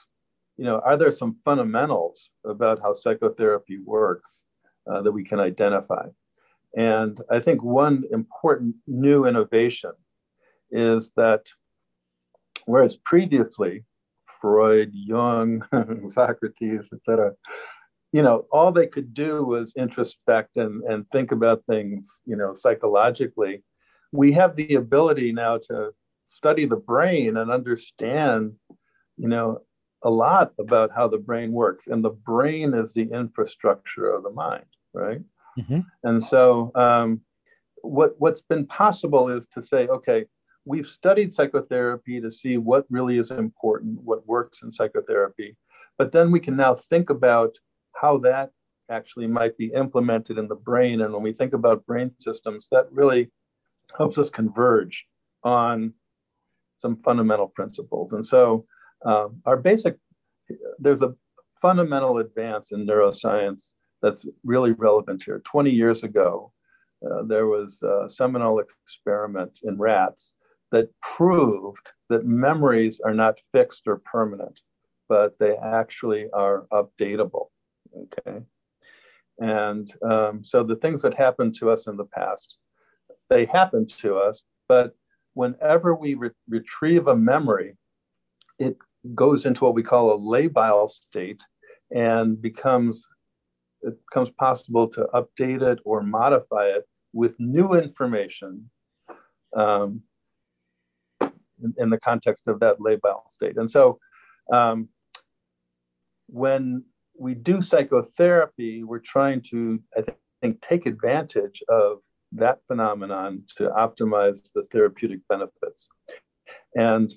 you 0.57 0.65
know, 0.65 0.79
are 0.85 0.97
there 0.97 1.11
some 1.11 1.37
fundamentals 1.43 2.29
about 2.45 2.81
how 2.81 2.93
psychotherapy 2.93 3.79
works 3.83 4.45
uh, 4.89 5.01
that 5.01 5.11
we 5.11 5.23
can 5.23 5.39
identify? 5.39 6.05
And 6.75 7.21
I 7.31 7.39
think 7.39 7.63
one 7.63 8.03
important 8.11 8.75
new 8.87 9.25
innovation 9.25 9.91
is 10.71 11.11
that 11.15 11.45
whereas 12.65 12.97
previously 12.97 13.83
Freud, 14.41 14.91
Jung, 14.93 15.63
Socrates, 16.13 16.89
etc., 16.93 17.33
you 18.11 18.21
know, 18.21 18.45
all 18.51 18.71
they 18.71 18.87
could 18.87 19.13
do 19.13 19.43
was 19.43 19.73
introspect 19.75 20.55
and, 20.55 20.83
and 20.83 21.05
think 21.11 21.33
about 21.33 21.65
things, 21.67 22.09
you 22.25 22.37
know, 22.37 22.55
psychologically. 22.55 23.61
We 24.13 24.31
have 24.33 24.55
the 24.55 24.75
ability 24.75 25.33
now 25.33 25.57
to 25.67 25.91
study 26.29 26.65
the 26.65 26.75
brain 26.75 27.37
and 27.37 27.51
understand, 27.51 28.53
you 29.17 29.27
know, 29.27 29.61
a 30.03 30.09
lot 30.09 30.53
about 30.59 30.91
how 30.95 31.07
the 31.07 31.17
brain 31.17 31.51
works. 31.51 31.87
And 31.87 32.03
the 32.03 32.09
brain 32.09 32.73
is 32.73 32.93
the 32.93 33.09
infrastructure 33.11 34.09
of 34.11 34.23
the 34.23 34.29
mind, 34.29 34.65
right? 34.93 35.21
Mm-hmm. 35.57 35.79
And 36.03 36.23
so, 36.23 36.71
um, 36.75 37.21
what 37.81 38.15
what's 38.17 38.41
been 38.41 38.65
possible 38.65 39.29
is 39.29 39.45
to 39.53 39.61
say, 39.61 39.87
okay, 39.87 40.25
we've 40.65 40.87
studied 40.87 41.33
psychotherapy 41.33 42.19
to 42.19 42.31
see 42.31 42.57
what 42.57 42.85
really 42.89 43.17
is 43.17 43.31
important, 43.31 44.01
what 44.01 44.27
works 44.27 44.61
in 44.63 44.71
psychotherapy, 44.71 45.55
but 45.97 46.11
then 46.11 46.31
we 46.31 46.39
can 46.39 46.55
now 46.55 46.75
think 46.75 47.09
about 47.09 47.55
how 47.93 48.17
that 48.17 48.51
actually 48.89 49.27
might 49.27 49.57
be 49.57 49.67
implemented 49.67 50.37
in 50.37 50.47
the 50.47 50.55
brain. 50.55 51.01
And 51.01 51.13
when 51.13 51.23
we 51.23 51.33
think 51.33 51.53
about 51.53 51.85
brain 51.85 52.11
systems, 52.19 52.67
that 52.71 52.91
really 52.91 53.31
helps 53.97 54.17
us 54.17 54.29
converge 54.29 55.05
on 55.43 55.93
some 56.79 56.97
fundamental 57.03 57.47
principles. 57.47 58.11
And 58.11 58.25
so 58.25 58.65
um, 59.05 59.41
our 59.45 59.57
basic, 59.57 59.97
there's 60.79 61.01
a 61.01 61.13
fundamental 61.61 62.17
advance 62.17 62.71
in 62.71 62.85
neuroscience 62.85 63.73
that's 64.01 64.25
really 64.43 64.71
relevant 64.71 65.23
here. 65.23 65.41
20 65.45 65.71
years 65.71 66.03
ago, 66.03 66.51
uh, 67.05 67.23
there 67.23 67.47
was 67.47 67.81
a 67.83 68.09
seminal 68.09 68.59
experiment 68.59 69.59
in 69.63 69.77
rats 69.77 70.33
that 70.71 70.89
proved 71.01 71.89
that 72.09 72.25
memories 72.25 72.99
are 72.99 73.13
not 73.13 73.35
fixed 73.51 73.83
or 73.87 73.97
permanent, 73.97 74.59
but 75.07 75.37
they 75.39 75.55
actually 75.57 76.27
are 76.33 76.65
updatable. 76.71 77.47
Okay. 77.95 78.41
And 79.39 79.93
um, 80.01 80.43
so 80.43 80.63
the 80.63 80.75
things 80.77 81.01
that 81.01 81.13
happened 81.13 81.55
to 81.59 81.69
us 81.69 81.87
in 81.87 81.97
the 81.97 82.05
past, 82.05 82.55
they 83.29 83.45
happened 83.45 83.89
to 83.99 84.17
us, 84.17 84.45
but 84.67 84.95
whenever 85.35 85.93
we 85.93 86.15
re- 86.15 86.31
retrieve 86.49 87.07
a 87.07 87.15
memory, 87.15 87.77
it 88.57 88.77
goes 89.13 89.45
into 89.45 89.63
what 89.63 89.75
we 89.75 89.83
call 89.83 90.11
a 90.11 90.17
labile 90.17 90.89
state 90.89 91.43
and 91.91 92.41
becomes 92.41 93.05
it 93.83 93.95
becomes 94.09 94.31
possible 94.31 94.87
to 94.87 95.07
update 95.13 95.61
it 95.61 95.77
or 95.85 96.01
modify 96.01 96.65
it 96.65 96.85
with 97.13 97.39
new 97.39 97.73
information 97.73 98.67
um, 99.55 100.01
in, 101.21 101.73
in, 101.77 101.89
the 101.91 101.99
context 101.99 102.47
of 102.47 102.59
that 102.61 102.79
labile 102.79 103.29
state. 103.29 103.57
And 103.57 103.69
so 103.69 103.99
um, 104.51 104.89
when 106.27 106.83
we 107.15 107.35
do 107.35 107.61
psychotherapy, 107.61 108.83
we're 108.83 108.99
trying 108.99 109.41
to, 109.51 109.79
I 109.95 110.01
think, 110.41 110.61
take 110.61 110.87
advantage 110.87 111.61
of 111.69 111.99
that 112.35 112.59
phenomenon 112.67 113.43
to 113.57 113.69
optimize 113.69 114.41
the 114.53 114.63
therapeutic 114.71 115.19
benefits. 115.27 115.87
And 116.75 117.13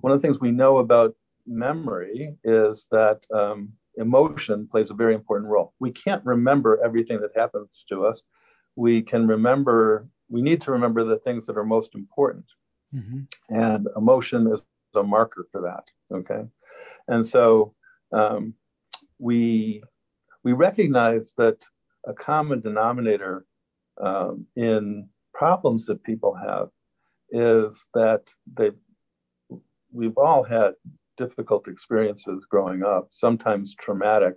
one 0.00 0.12
of 0.12 0.20
the 0.20 0.26
things 0.26 0.40
we 0.40 0.50
know 0.50 0.78
about 0.78 1.14
memory 1.46 2.36
is 2.44 2.86
that 2.90 3.24
um, 3.34 3.72
emotion 3.96 4.68
plays 4.70 4.90
a 4.90 4.94
very 4.94 5.14
important 5.14 5.50
role. 5.50 5.74
We 5.78 5.90
can't 5.92 6.24
remember 6.24 6.80
everything 6.84 7.20
that 7.20 7.36
happens 7.36 7.68
to 7.88 8.06
us. 8.06 8.22
We 8.76 9.02
can 9.02 9.26
remember, 9.26 10.08
we 10.28 10.42
need 10.42 10.62
to 10.62 10.72
remember 10.72 11.04
the 11.04 11.18
things 11.18 11.46
that 11.46 11.58
are 11.58 11.64
most 11.64 11.94
important. 11.94 12.44
Mm-hmm. 12.94 13.54
And 13.54 13.88
emotion 13.96 14.52
is 14.52 14.60
a 14.94 15.02
marker 15.02 15.46
for 15.52 15.62
that. 15.62 15.84
Okay. 16.16 16.44
And 17.08 17.26
so 17.26 17.74
um, 18.12 18.54
we, 19.18 19.82
we 20.44 20.52
recognize 20.52 21.32
that 21.36 21.58
a 22.06 22.12
common 22.12 22.60
denominator 22.60 23.44
um, 24.00 24.46
in 24.56 25.08
problems 25.34 25.86
that 25.86 26.02
people 26.04 26.34
have 26.34 26.68
is 27.30 27.84
that 27.94 28.22
they 28.56 28.70
we've 29.90 30.16
all 30.16 30.42
had 30.42 30.72
difficult 31.16 31.68
experiences 31.68 32.46
growing 32.50 32.82
up, 32.82 33.08
sometimes 33.10 33.74
traumatic, 33.74 34.34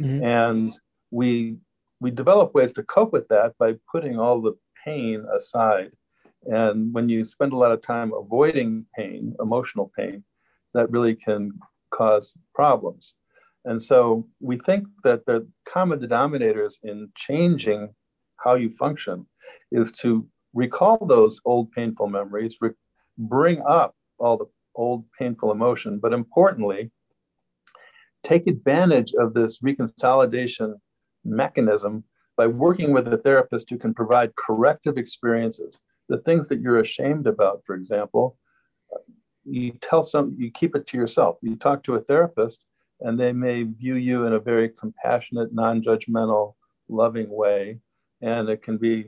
mm-hmm. 0.00 0.24
and 0.24 0.78
we 1.10 1.56
we 2.00 2.10
develop 2.10 2.54
ways 2.54 2.72
to 2.74 2.82
cope 2.82 3.12
with 3.12 3.26
that 3.28 3.54
by 3.58 3.74
putting 3.90 4.18
all 4.18 4.40
the 4.40 4.54
pain 4.84 5.24
aside. 5.36 5.92
And 6.44 6.92
when 6.92 7.08
you 7.08 7.24
spend 7.24 7.52
a 7.52 7.56
lot 7.56 7.72
of 7.72 7.82
time 7.82 8.12
avoiding 8.12 8.86
pain, 8.96 9.34
emotional 9.40 9.90
pain, 9.96 10.22
that 10.74 10.90
really 10.90 11.16
can 11.16 11.52
cause 11.90 12.34
problems. 12.54 13.14
And 13.64 13.82
so 13.82 14.28
we 14.40 14.58
think 14.58 14.86
that 15.02 15.26
the 15.26 15.46
common 15.68 15.98
denominators 15.98 16.74
in 16.84 17.10
changing 17.16 17.88
how 18.38 18.54
you 18.54 18.70
function 18.70 19.26
is 19.72 19.92
to 19.92 20.26
recall 20.54 21.04
those 21.06 21.40
old 21.44 21.70
painful 21.72 22.08
memories, 22.08 22.56
re- 22.60 22.70
bring 23.18 23.62
up 23.68 23.94
all 24.18 24.36
the 24.36 24.46
old 24.74 25.04
painful 25.18 25.52
emotion, 25.52 25.98
but 25.98 26.12
importantly, 26.12 26.90
take 28.24 28.46
advantage 28.46 29.12
of 29.18 29.34
this 29.34 29.60
reconsolidation 29.60 30.74
mechanism 31.24 32.04
by 32.36 32.46
working 32.46 32.92
with 32.92 33.12
a 33.12 33.18
therapist 33.18 33.70
who 33.70 33.78
can 33.78 33.94
provide 33.94 34.30
corrective 34.36 34.98
experiences. 34.98 35.78
The 36.08 36.18
things 36.18 36.48
that 36.48 36.60
you're 36.60 36.80
ashamed 36.80 37.26
about, 37.26 37.62
for 37.66 37.74
example, 37.74 38.36
you 39.44 39.72
tell 39.80 40.02
some, 40.02 40.34
you 40.38 40.50
keep 40.50 40.74
it 40.76 40.86
to 40.88 40.96
yourself. 40.96 41.38
You 41.40 41.56
talk 41.56 41.82
to 41.84 41.94
a 41.94 42.00
therapist, 42.00 42.64
and 43.00 43.18
they 43.18 43.32
may 43.32 43.62
view 43.62 43.94
you 43.94 44.26
in 44.26 44.34
a 44.34 44.40
very 44.40 44.70
compassionate, 44.70 45.52
non 45.52 45.82
judgmental, 45.82 46.54
loving 46.88 47.28
way 47.30 47.78
and 48.26 48.48
it 48.48 48.60
can 48.60 48.76
be 48.76 49.06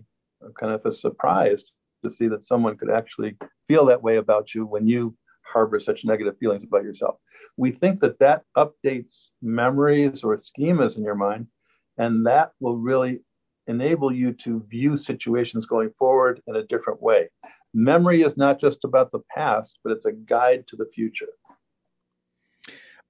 kind 0.59 0.73
of 0.73 0.87
a 0.87 0.93
surprise 0.93 1.65
to 2.05 2.11
see 2.11 2.29
that 2.29 2.45
someone 2.45 2.77
could 2.77 2.91
actually 2.91 3.37
feel 3.67 3.85
that 3.85 4.01
way 4.01 4.19
about 4.19 4.55
you 4.55 4.65
when 4.65 4.87
you 4.87 5.15
harbor 5.43 5.81
such 5.81 6.05
negative 6.05 6.37
feelings 6.39 6.63
about 6.63 6.85
yourself. 6.85 7.17
We 7.57 7.73
think 7.73 8.01
that 8.01 8.21
that 8.21 8.43
updates 8.57 9.27
memories 9.43 10.23
or 10.23 10.37
schemas 10.37 10.97
in 10.97 11.03
your 11.03 11.17
mind, 11.17 11.49
and 11.97 12.25
that 12.27 12.53
will 12.61 12.77
really 12.77 13.21
enable 13.67 14.15
you 14.15 14.33
to 14.35 14.65
view 14.71 14.97
situations 14.97 15.67
going 15.67 15.91
forward 15.99 16.41
in 16.47 16.55
a 16.55 16.67
different 16.67 17.03
way. 17.03 17.29
Memory 17.75 18.23
is 18.23 18.37
not 18.37 18.61
just 18.61 18.85
about 18.85 19.11
the 19.11 19.23
past, 19.35 19.81
but 19.83 19.93
it's 19.93 20.07
a 20.07 20.13
guide 20.13 20.65
to 20.69 20.77
the 20.77 20.89
future. 20.95 21.27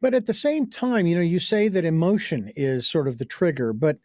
But 0.00 0.14
at 0.14 0.26
the 0.26 0.34
same 0.34 0.68
time, 0.70 1.06
you 1.06 1.16
know, 1.16 1.22
you 1.22 1.38
say 1.38 1.68
that 1.68 1.84
emotion 1.84 2.50
is 2.56 2.88
sort 2.88 3.08
of 3.08 3.18
the 3.18 3.24
trigger, 3.24 3.72
but 3.72 3.98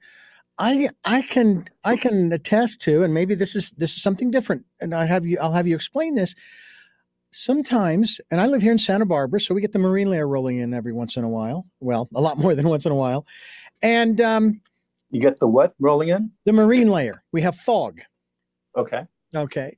I 0.58 0.90
I 1.04 1.22
can 1.24 1.66
I 1.84 1.96
can 1.96 2.32
attest 2.32 2.82
to, 2.82 3.04
and 3.04 3.14
maybe 3.14 3.36
this 3.36 3.56
is 3.56 3.72
this 3.72 3.96
is 3.96 4.02
something 4.02 4.32
different, 4.32 4.66
and 4.80 4.94
I 4.94 5.06
have 5.06 5.26
you 5.26 5.38
I'll 5.40 5.54
have 5.54 5.68
you 5.68 5.76
explain 5.76 6.16
this. 6.16 6.36
Sometimes, 7.32 8.22
and 8.30 8.40
I 8.40 8.46
live 8.46 8.62
here 8.62 8.72
in 8.72 8.78
Santa 8.78 9.06
Barbara, 9.06 9.40
so 9.40 9.56
we 9.56 9.62
get 9.62 9.72
the 9.72 9.80
marine 9.80 10.10
layer 10.10 10.28
rolling 10.28 10.60
in 10.60 10.72
every 10.74 10.94
once 10.94 11.18
in 11.18 11.24
a 11.24 11.30
while. 11.30 11.66
Well, 11.80 12.08
a 12.14 12.22
lot 12.22 12.38
more 12.38 12.54
than 12.54 12.70
once 12.70 12.86
in 12.86 12.92
a 12.92 12.96
while, 12.96 13.26
and 13.82 14.22
um, 14.22 14.62
you 15.10 15.20
get 15.20 15.40
the 15.40 15.48
what 15.48 15.74
rolling 15.80 16.10
in? 16.10 16.32
The 16.46 16.54
marine 16.54 16.90
layer. 16.90 17.24
We 17.32 17.42
have 17.42 17.56
fog. 17.56 18.02
Okay. 18.78 19.06
Okay, 19.36 19.78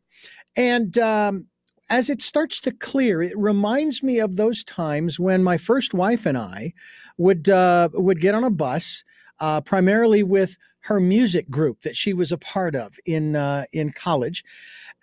and 0.58 0.98
um, 0.98 1.48
as 1.90 2.10
it 2.10 2.22
starts 2.22 2.60
to 2.62 2.72
clear, 2.72 3.22
it 3.22 3.38
reminds 3.38 4.04
me 4.04 4.20
of 4.20 4.36
those 4.36 4.66
times 4.66 5.20
when 5.20 5.44
my 5.44 5.58
first 5.58 5.94
wife 5.94 6.26
and 6.26 6.38
I 6.38 6.74
would 7.18 7.48
uh, 7.48 7.88
would 7.94 8.20
get 8.20 8.36
on 8.36 8.44
a 8.44 8.50
bus, 8.50 9.06
uh, 9.40 9.62
primarily 9.62 10.24
with 10.24 10.58
her 10.82 11.00
music 11.00 11.50
group 11.50 11.82
that 11.82 11.96
she 11.96 12.14
was 12.14 12.32
a 12.32 12.38
part 12.38 12.76
of 12.76 13.00
in 13.06 13.36
uh, 13.36 13.66
in 13.72 13.92
college, 13.92 14.44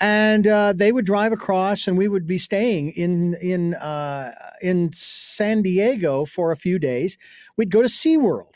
and 0.00 0.46
uh, 0.46 0.72
they 0.72 0.92
would 0.92 1.04
drive 1.04 1.32
across, 1.32 1.88
and 1.88 1.98
we 1.98 2.08
would 2.08 2.26
be 2.26 2.38
staying 2.38 2.90
in 2.90 3.34
in 3.34 3.74
uh, 3.74 4.32
in 4.62 4.90
San 4.92 5.62
Diego 5.62 6.24
for 6.24 6.52
a 6.52 6.56
few 6.56 6.78
days. 6.78 7.18
We'd 7.56 7.70
go 7.70 7.82
to 7.82 7.88
SeaWorld, 7.88 8.54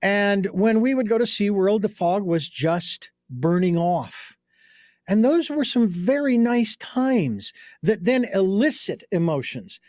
and 0.00 0.46
when 0.46 0.80
we 0.80 0.94
would 0.94 1.08
go 1.08 1.18
to 1.18 1.24
SeaWorld, 1.24 1.82
the 1.82 1.88
fog 1.88 2.24
was 2.24 2.48
just 2.48 3.10
burning 3.30 3.76
off 3.76 4.36
and 5.08 5.24
those 5.24 5.50
were 5.50 5.64
some 5.64 5.88
very 5.88 6.38
nice 6.38 6.76
times 6.76 7.52
that 7.82 8.04
then 8.04 8.26
elicit 8.32 9.02
emotions. 9.10 9.80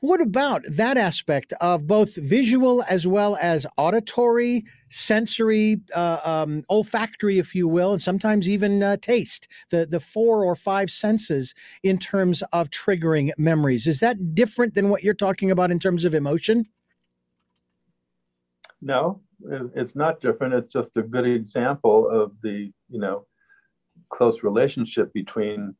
What 0.00 0.22
about 0.22 0.64
that 0.66 0.96
aspect 0.96 1.52
of 1.60 1.86
both 1.86 2.16
visual 2.16 2.82
as 2.88 3.06
well 3.06 3.36
as 3.38 3.66
auditory, 3.76 4.64
sensory, 4.88 5.82
uh, 5.94 6.20
um, 6.24 6.64
olfactory, 6.70 7.38
if 7.38 7.54
you 7.54 7.68
will, 7.68 7.92
and 7.92 8.00
sometimes 8.00 8.48
even 8.48 8.82
uh, 8.82 8.96
taste, 8.96 9.46
the, 9.68 9.84
the 9.84 10.00
four 10.00 10.42
or 10.42 10.56
five 10.56 10.90
senses 10.90 11.54
in 11.82 11.98
terms 11.98 12.42
of 12.50 12.70
triggering 12.70 13.30
memories? 13.36 13.86
Is 13.86 14.00
that 14.00 14.34
different 14.34 14.72
than 14.72 14.88
what 14.88 15.04
you're 15.04 15.12
talking 15.12 15.50
about 15.50 15.70
in 15.70 15.78
terms 15.78 16.06
of 16.06 16.14
emotion? 16.14 16.64
No, 18.80 19.20
it's 19.74 19.94
not 19.94 20.22
different. 20.22 20.54
It's 20.54 20.72
just 20.72 20.96
a 20.96 21.02
good 21.02 21.26
example 21.26 22.08
of 22.08 22.32
the, 22.42 22.72
you 22.88 23.00
know, 23.00 23.26
close 24.08 24.42
relationship 24.42 25.12
between 25.12 25.74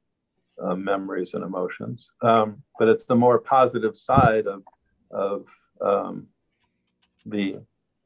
uh, 0.63 0.75
memories 0.75 1.35
and 1.35 1.45
emotions. 1.45 2.11
Um, 2.23 2.63
but 2.79 2.89
it's 2.89 3.05
the 3.05 3.15
more 3.15 3.39
positive 3.39 3.97
side 3.97 4.47
of, 4.47 4.63
of 5.11 5.47
um, 5.81 6.27
the 7.27 7.57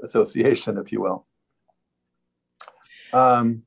association, 0.03 0.79
if 0.79 0.93
you 0.93 1.01
will. 1.01 1.27
Um, 3.13 3.63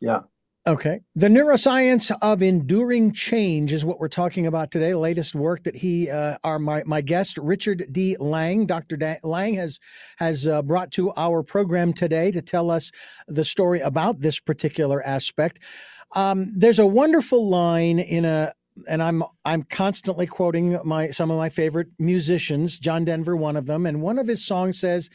yeah. 0.00 0.20
Okay. 0.66 0.98
The 1.14 1.28
neuroscience 1.28 2.10
of 2.20 2.42
enduring 2.42 3.12
change 3.12 3.72
is 3.72 3.84
what 3.84 4.00
we're 4.00 4.08
talking 4.08 4.48
about 4.48 4.72
today. 4.72 4.90
The 4.90 4.98
latest 4.98 5.32
work 5.32 5.62
that 5.62 5.76
he, 5.76 6.10
uh, 6.10 6.38
our 6.42 6.58
my, 6.58 6.82
my 6.84 7.02
guest 7.02 7.38
Richard 7.38 7.86
D. 7.92 8.16
Lang, 8.18 8.66
Dr. 8.66 8.96
Da- 8.96 9.20
Lang 9.22 9.54
has 9.54 9.78
has 10.16 10.48
uh, 10.48 10.62
brought 10.62 10.90
to 10.92 11.12
our 11.16 11.44
program 11.44 11.92
today 11.92 12.32
to 12.32 12.42
tell 12.42 12.72
us 12.72 12.90
the 13.28 13.44
story 13.44 13.78
about 13.78 14.22
this 14.22 14.40
particular 14.40 15.06
aspect. 15.06 15.60
Um, 16.16 16.52
there's 16.56 16.80
a 16.80 16.86
wonderful 16.86 17.48
line 17.48 18.00
in 18.00 18.24
a 18.24 18.52
and 18.88 19.04
I'm 19.04 19.22
I'm 19.44 19.62
constantly 19.62 20.26
quoting 20.26 20.80
my 20.84 21.10
some 21.10 21.30
of 21.30 21.38
my 21.38 21.48
favorite 21.48 21.88
musicians, 22.00 22.80
John 22.80 23.04
Denver, 23.04 23.36
one 23.36 23.56
of 23.56 23.66
them, 23.66 23.86
and 23.86 24.02
one 24.02 24.18
of 24.18 24.26
his 24.26 24.44
songs 24.44 24.80
says, 24.80 25.10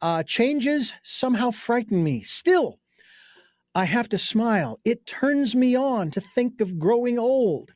uh, 0.00 0.22
"Changes 0.22 0.94
somehow 1.02 1.50
frighten 1.50 2.04
me. 2.04 2.22
Still, 2.22 2.78
I 3.74 3.86
have 3.86 4.08
to 4.10 4.18
smile. 4.18 4.80
It 4.84 5.06
turns 5.06 5.54
me 5.54 5.74
on 5.74 6.10
to 6.10 6.20
think 6.20 6.60
of 6.60 6.78
growing 6.78 7.18
old. 7.18 7.72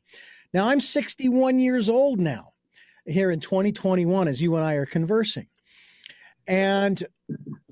Now, 0.53 0.69
I'm 0.69 0.79
61 0.79 1.59
years 1.59 1.89
old 1.89 2.19
now, 2.19 2.53
here 3.05 3.31
in 3.31 3.39
2021, 3.39 4.27
as 4.27 4.41
you 4.41 4.55
and 4.55 4.63
I 4.63 4.73
are 4.73 4.85
conversing. 4.85 5.47
And 6.47 7.03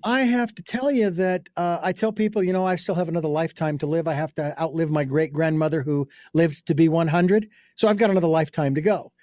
I 0.03 0.21
have 0.21 0.53
to 0.55 0.63
tell 0.63 0.91
you 0.91 1.09
that 1.11 1.47
uh, 1.55 1.79
I 1.81 1.93
tell 1.93 2.11
people, 2.11 2.43
you 2.43 2.51
know, 2.51 2.65
I 2.65 2.75
still 2.75 2.95
have 2.95 3.07
another 3.07 3.29
lifetime 3.29 3.77
to 3.79 3.87
live. 3.87 4.07
I 4.07 4.13
have 4.13 4.35
to 4.35 4.59
outlive 4.59 4.91
my 4.91 5.05
great 5.05 5.31
grandmother 5.31 5.83
who 5.83 6.07
lived 6.33 6.65
to 6.65 6.75
be 6.75 6.89
100. 6.89 7.47
So 7.75 7.87
I've 7.87 7.97
got 7.97 8.09
another 8.09 8.27
lifetime 8.27 8.75
to 8.75 8.81
go. 8.81 9.13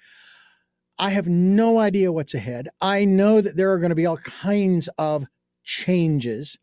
I 0.97 1.11
have 1.11 1.27
no 1.27 1.79
idea 1.79 2.11
what's 2.11 2.33
ahead. 2.33 2.69
I 2.81 3.05
know 3.05 3.41
that 3.41 3.55
there 3.55 3.71
are 3.71 3.79
going 3.79 3.89
to 3.89 3.95
be 3.95 4.05
all 4.05 4.17
kinds 4.17 4.89
of 4.97 5.25
changes 5.63 6.57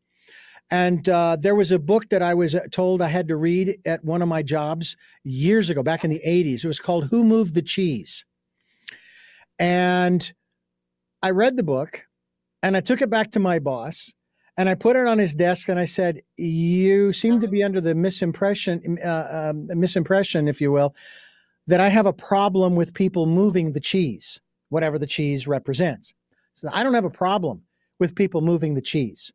and 0.71 1.09
uh, 1.09 1.37
there 1.39 1.55
was 1.55 1.73
a 1.73 1.79
book 1.79 2.09
that 2.11 2.23
I 2.23 2.35
was 2.35 2.55
uh, 2.55 2.61
told 2.71 3.03
I 3.03 3.09
had 3.09 3.29
to 3.29 3.37
read 3.37 3.79
at 3.85 4.05
one 4.05 4.23
of 4.23 4.29
my 4.29 4.43
jobs 4.43 4.97
years 5.25 5.69
ago, 5.69 5.83
back 5.83 6.05
in 6.05 6.11
the 6.11 6.23
80s. 6.25 6.65
It 6.65 6.69
was 6.69 6.79
called 6.79 7.09
Who 7.09 7.25
Moved 7.25 7.55
the 7.55 7.63
Cheese? 7.63 8.25
And 9.59 10.33
I 11.23 11.31
read 11.31 11.57
the 11.57 11.63
book 11.65 12.07
and 12.63 12.77
I 12.77 12.81
took 12.81 13.03
it 13.03 13.11
back 13.11 13.33
to 13.33 13.41
my 13.41 13.59
boss 13.59 14.15
and 14.57 14.69
I 14.69 14.75
put 14.75 14.97
it 14.97 15.07
on 15.07 15.19
his 15.19 15.35
desk 15.35 15.69
and 15.69 15.79
I 15.79 15.87
said, 15.87 16.21
You 16.37 17.13
seem 17.13 17.41
to 17.41 17.49
be 17.49 17.63
under 17.63 17.81
the 17.81 17.95
misimpression, 17.95 19.05
uh, 19.05 19.51
um, 19.51 19.69
misimpression, 19.69 20.49
if 20.49 20.61
you 20.61 20.71
will, 20.71 20.95
that 21.67 21.81
I 21.81 21.89
have 21.89 22.07
a 22.07 22.13
problem 22.13 22.77
with 22.77 22.95
people 22.95 23.27
moving 23.27 23.73
the 23.73 23.81
cheese, 23.81 24.41
whatever 24.69 24.99
the 24.99 25.07
cheese 25.07 25.49
represents. 25.49 26.15
So 26.55 26.69
I 26.73 26.85
don't 26.85 26.95
have 26.95 27.05
a 27.05 27.11
problem 27.11 27.63
with 27.99 28.15
people 28.15 28.41
moving 28.41 28.75
the 28.75 28.81
cheese, 28.81 29.33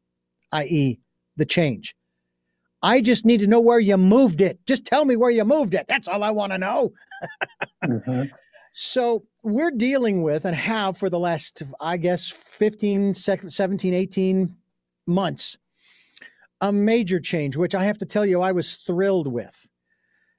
i.e., 0.52 1.00
the 1.38 1.46
change. 1.46 1.96
I 2.82 3.02
just 3.02 3.26
need 3.26 3.40
to 3.40 3.48
know 3.48 3.62
where 3.62 3.80
you 3.80 3.98
moved 3.98 4.42
it. 4.42 4.60
Just 4.66 4.86
tell 4.86 5.06
me 5.06 5.16
where 5.16 5.32
you 5.32 5.44
moved 5.44 5.74
it. 5.74 5.88
That's 5.88 6.08
all 6.08 6.24
I 6.24 6.32
want 6.32 6.52
to 6.52 6.58
know. 6.58 6.94
mm-hmm. 7.84 8.24
So 8.78 9.26
we're 9.42 9.72
dealing 9.72 10.22
with 10.22 10.44
and 10.44 10.56
have 10.56 10.98
for 10.98 11.10
the 11.10 11.18
last, 11.18 11.64
I 11.80 11.96
guess, 11.96 12.30
15, 12.30 13.14
17, 13.14 13.94
18 13.94 14.56
months, 15.08 15.58
a 16.60 16.74
major 16.74 17.20
change, 17.20 17.56
which 17.56 17.74
I 17.74 17.86
have 17.86 17.98
to 18.00 18.06
tell 18.06 18.26
you, 18.26 18.42
I 18.42 18.52
was 18.52 18.76
thrilled 18.76 19.28
with 19.28 19.68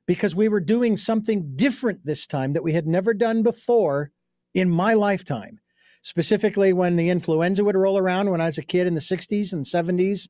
because 0.07 0.37
we 0.37 0.49
were 0.49 0.61
doing 0.61 0.97
something 0.97 1.57
different 1.57 2.05
this 2.05 2.27
time 2.27 2.53
that 2.53 2.63
we 2.63 2.75
had 2.75 2.87
never 2.87 3.15
done 3.15 3.43
before 3.43 4.13
in 4.55 4.71
my 4.71 4.95
lifetime. 4.95 5.59
Specifically, 6.07 6.73
when 6.73 6.95
the 6.95 7.11
influenza 7.11 7.65
would 7.65 7.75
roll 7.75 7.99
around 7.99 8.31
when 8.31 8.41
I 8.41 8.45
was 8.45 8.59
a 8.59 8.63
kid 8.63 8.87
in 8.87 8.95
the 8.95 9.01
60s 9.01 9.53
and 9.53 9.65
70s, 9.65 10.29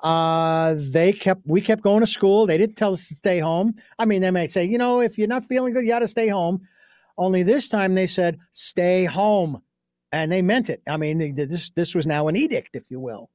uh, 0.00 0.74
they 0.76 1.12
kept 1.12 1.42
we 1.46 1.60
kept 1.60 1.80
going 1.80 2.00
to 2.00 2.08
school. 2.08 2.44
They 2.44 2.58
didn't 2.58 2.74
tell 2.74 2.92
us 2.92 3.06
to 3.06 3.14
stay 3.14 3.38
home. 3.38 3.76
I 4.00 4.04
mean, 4.04 4.20
they 4.20 4.32
might 4.32 4.50
say, 4.50 4.64
you 4.64 4.78
know, 4.78 5.00
if 5.00 5.18
you're 5.18 5.28
not 5.28 5.46
feeling 5.46 5.74
good, 5.74 5.84
you 5.84 5.90
got 5.90 6.00
to 6.00 6.08
stay 6.08 6.26
home. 6.26 6.62
Only 7.16 7.44
this 7.44 7.68
time 7.68 7.94
they 7.94 8.08
said, 8.08 8.40
stay 8.50 9.04
home, 9.04 9.62
and 10.10 10.32
they 10.32 10.42
meant 10.42 10.68
it. 10.68 10.82
I 10.88 10.96
mean, 10.96 11.36
this 11.36 11.70
this 11.70 11.94
was 11.94 12.04
now 12.04 12.26
an 12.26 12.34
edict, 12.34 12.70
if 12.74 12.90
you 12.90 12.98
will, 12.98 13.30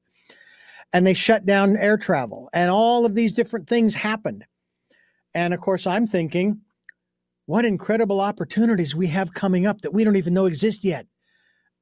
and 0.92 1.08
they 1.08 1.14
shut 1.14 1.46
down 1.46 1.78
air 1.78 1.96
travel, 1.96 2.50
and 2.52 2.70
all 2.70 3.06
of 3.06 3.16
these 3.16 3.32
different 3.32 3.70
things 3.70 3.96
happened. 3.96 4.44
And 5.34 5.54
of 5.54 5.62
course, 5.62 5.88
I'm 5.88 6.06
thinking, 6.06 6.64
what 7.46 7.64
incredible 7.64 8.20
opportunities 8.20 8.94
we 8.94 9.08
have 9.08 9.34
coming 9.34 9.66
up 9.66 9.80
that 9.84 9.94
we 9.94 10.04
don't 10.04 10.18
even 10.18 10.34
know 10.34 10.48
exist 10.48 10.84
yet. 10.84 11.08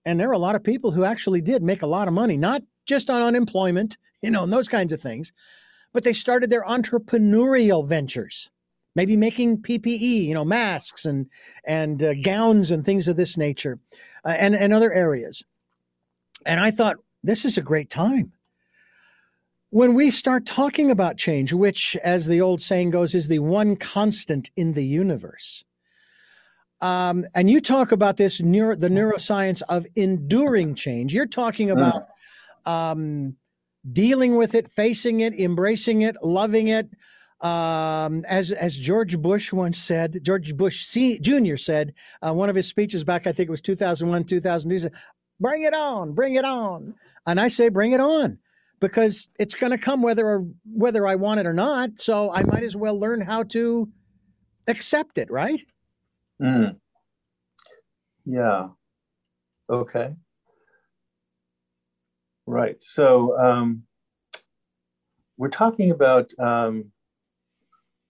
And 0.06 0.20
there 0.20 0.30
are 0.30 0.34
a 0.34 0.38
lot 0.40 0.56
of 0.56 0.64
people 0.64 0.92
who 0.92 1.04
actually 1.04 1.42
did 1.42 1.64
make 1.64 1.82
a 1.82 1.88
lot 1.88 2.08
of 2.08 2.14
money, 2.14 2.38
not 2.38 2.62
just 2.86 3.10
on 3.10 3.22
unemployment, 3.22 3.98
you 4.22 4.30
know, 4.30 4.44
and 4.44 4.54
those 4.54 4.68
kinds 4.68 4.94
of 4.94 5.02
things. 5.02 5.34
But 5.94 6.04
they 6.04 6.14
started 6.14 6.50
their 6.50 6.64
entrepreneurial 6.64 7.88
ventures, 7.88 8.52
maybe 8.96 9.18
making 9.18 9.64
PPE, 9.64 10.26
you 10.26 10.34
know, 10.34 10.46
masks 10.46 11.06
and 11.06 11.28
and 11.64 12.04
uh, 12.04 12.14
gowns 12.14 12.70
and 12.70 12.86
things 12.86 13.08
of 13.08 13.16
this 13.16 13.38
nature, 13.38 13.80
uh, 14.24 14.36
and 14.38 14.56
and 14.56 14.74
other 14.74 14.94
areas. 14.94 15.44
And 16.46 16.60
I 16.60 16.70
thought 16.70 16.98
this 17.24 17.46
is 17.46 17.58
a 17.58 17.62
great 17.62 17.90
time. 17.90 18.34
When 19.72 19.94
we 19.94 20.12
start 20.12 20.46
talking 20.46 20.92
about 20.92 21.18
change, 21.18 21.52
which, 21.52 21.98
as 22.04 22.28
the 22.28 22.40
old 22.40 22.62
saying 22.62 22.92
goes, 22.92 23.16
is 23.16 23.28
the 23.28 23.40
one 23.40 23.76
constant 23.76 24.50
in 24.56 24.74
the 24.74 24.86
universe, 24.86 25.66
um, 26.82 27.26
and 27.34 27.50
you 27.50 27.62
talk 27.62 27.92
about 27.92 28.18
this 28.18 28.42
neuro, 28.42 28.76
the 28.76 28.90
neuroscience 28.90 29.62
of 29.70 29.86
enduring 29.96 30.76
change. 30.76 31.14
You're 31.14 31.26
talking 31.26 31.72
about 31.72 32.08
um, 32.66 33.36
dealing 33.92 34.36
with 34.36 34.56
it, 34.56 34.70
facing 34.70 35.22
it, 35.22 35.34
embracing 35.40 36.02
it, 36.02 36.16
loving 36.22 36.68
it. 36.68 36.90
Um, 37.42 38.24
as 38.26 38.52
as 38.52 38.78
George 38.78 39.18
Bush 39.20 39.54
once 39.54 39.78
said, 39.78 40.20
George 40.24 40.56
Bush 40.56 40.86
C, 40.86 41.20
Jr. 41.20 41.58
said, 41.58 41.94
uh, 42.22 42.34
one 42.34 42.50
of 42.50 42.56
his 42.56 42.68
speeches 42.68 43.04
back, 43.04 43.28
I 43.28 43.32
think 43.32 43.48
it 43.48 43.52
was 43.52 43.62
2001, 43.62 44.24
2002, 44.24 44.74
he 44.74 44.80
said, 44.80 44.94
"Bring 45.40 45.64
it 45.64 45.74
on, 45.74 46.14
bring 46.14 46.36
it 46.36 46.46
on," 46.46 46.96
and 47.26 47.40
I 47.40 47.50
say, 47.50 47.70
"Bring 47.70 47.92
it 47.92 48.00
on." 48.00 48.40
Because 48.80 49.30
it's 49.40 49.54
going 49.54 49.72
to 49.72 49.78
come 49.78 50.02
whether 50.02 50.26
or, 50.28 50.46
whether 50.66 51.08
I 51.08 51.16
want 51.16 51.40
it 51.40 51.46
or 51.46 51.54
not. 51.54 52.00
So 52.00 52.32
I 52.34 52.44
might 52.44 52.64
as 52.64 52.76
well 52.76 53.00
learn 53.00 53.22
how 53.22 53.44
to 53.44 53.90
accept 54.68 55.18
it, 55.18 55.32
right? 55.32 55.62
Mm. 56.42 56.76
Yeah. 58.26 58.70
Okay. 59.70 60.16
Right. 62.46 62.78
So 62.82 63.38
um, 63.40 63.84
we're 65.38 65.50
talking 65.50 65.92
about 65.92 66.32
um, 66.40 66.92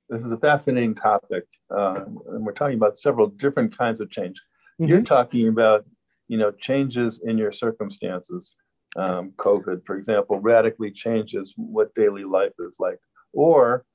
this 0.09 0.23
is 0.23 0.31
a 0.31 0.37
fascinating 0.37 0.95
topic, 0.95 1.45
uh, 1.75 2.05
and 2.05 2.45
we're 2.45 2.51
talking 2.53 2.77
about 2.77 2.97
several 2.97 3.27
different 3.27 3.77
kinds 3.77 4.01
of 4.01 4.09
change. 4.09 4.41
Mm-hmm. 4.79 4.89
You're 4.89 5.01
talking 5.01 5.47
about, 5.47 5.85
you 6.27 6.37
know, 6.37 6.51
changes 6.51 7.21
in 7.23 7.37
your 7.37 7.51
circumstances. 7.51 8.53
Um, 8.97 9.33
COVID, 9.37 9.85
for 9.85 9.97
example, 9.97 10.39
radically 10.39 10.91
changes 10.91 11.53
what 11.57 11.93
daily 11.95 12.23
life 12.23 12.53
is 12.59 12.75
like. 12.79 12.99
Or 13.33 13.85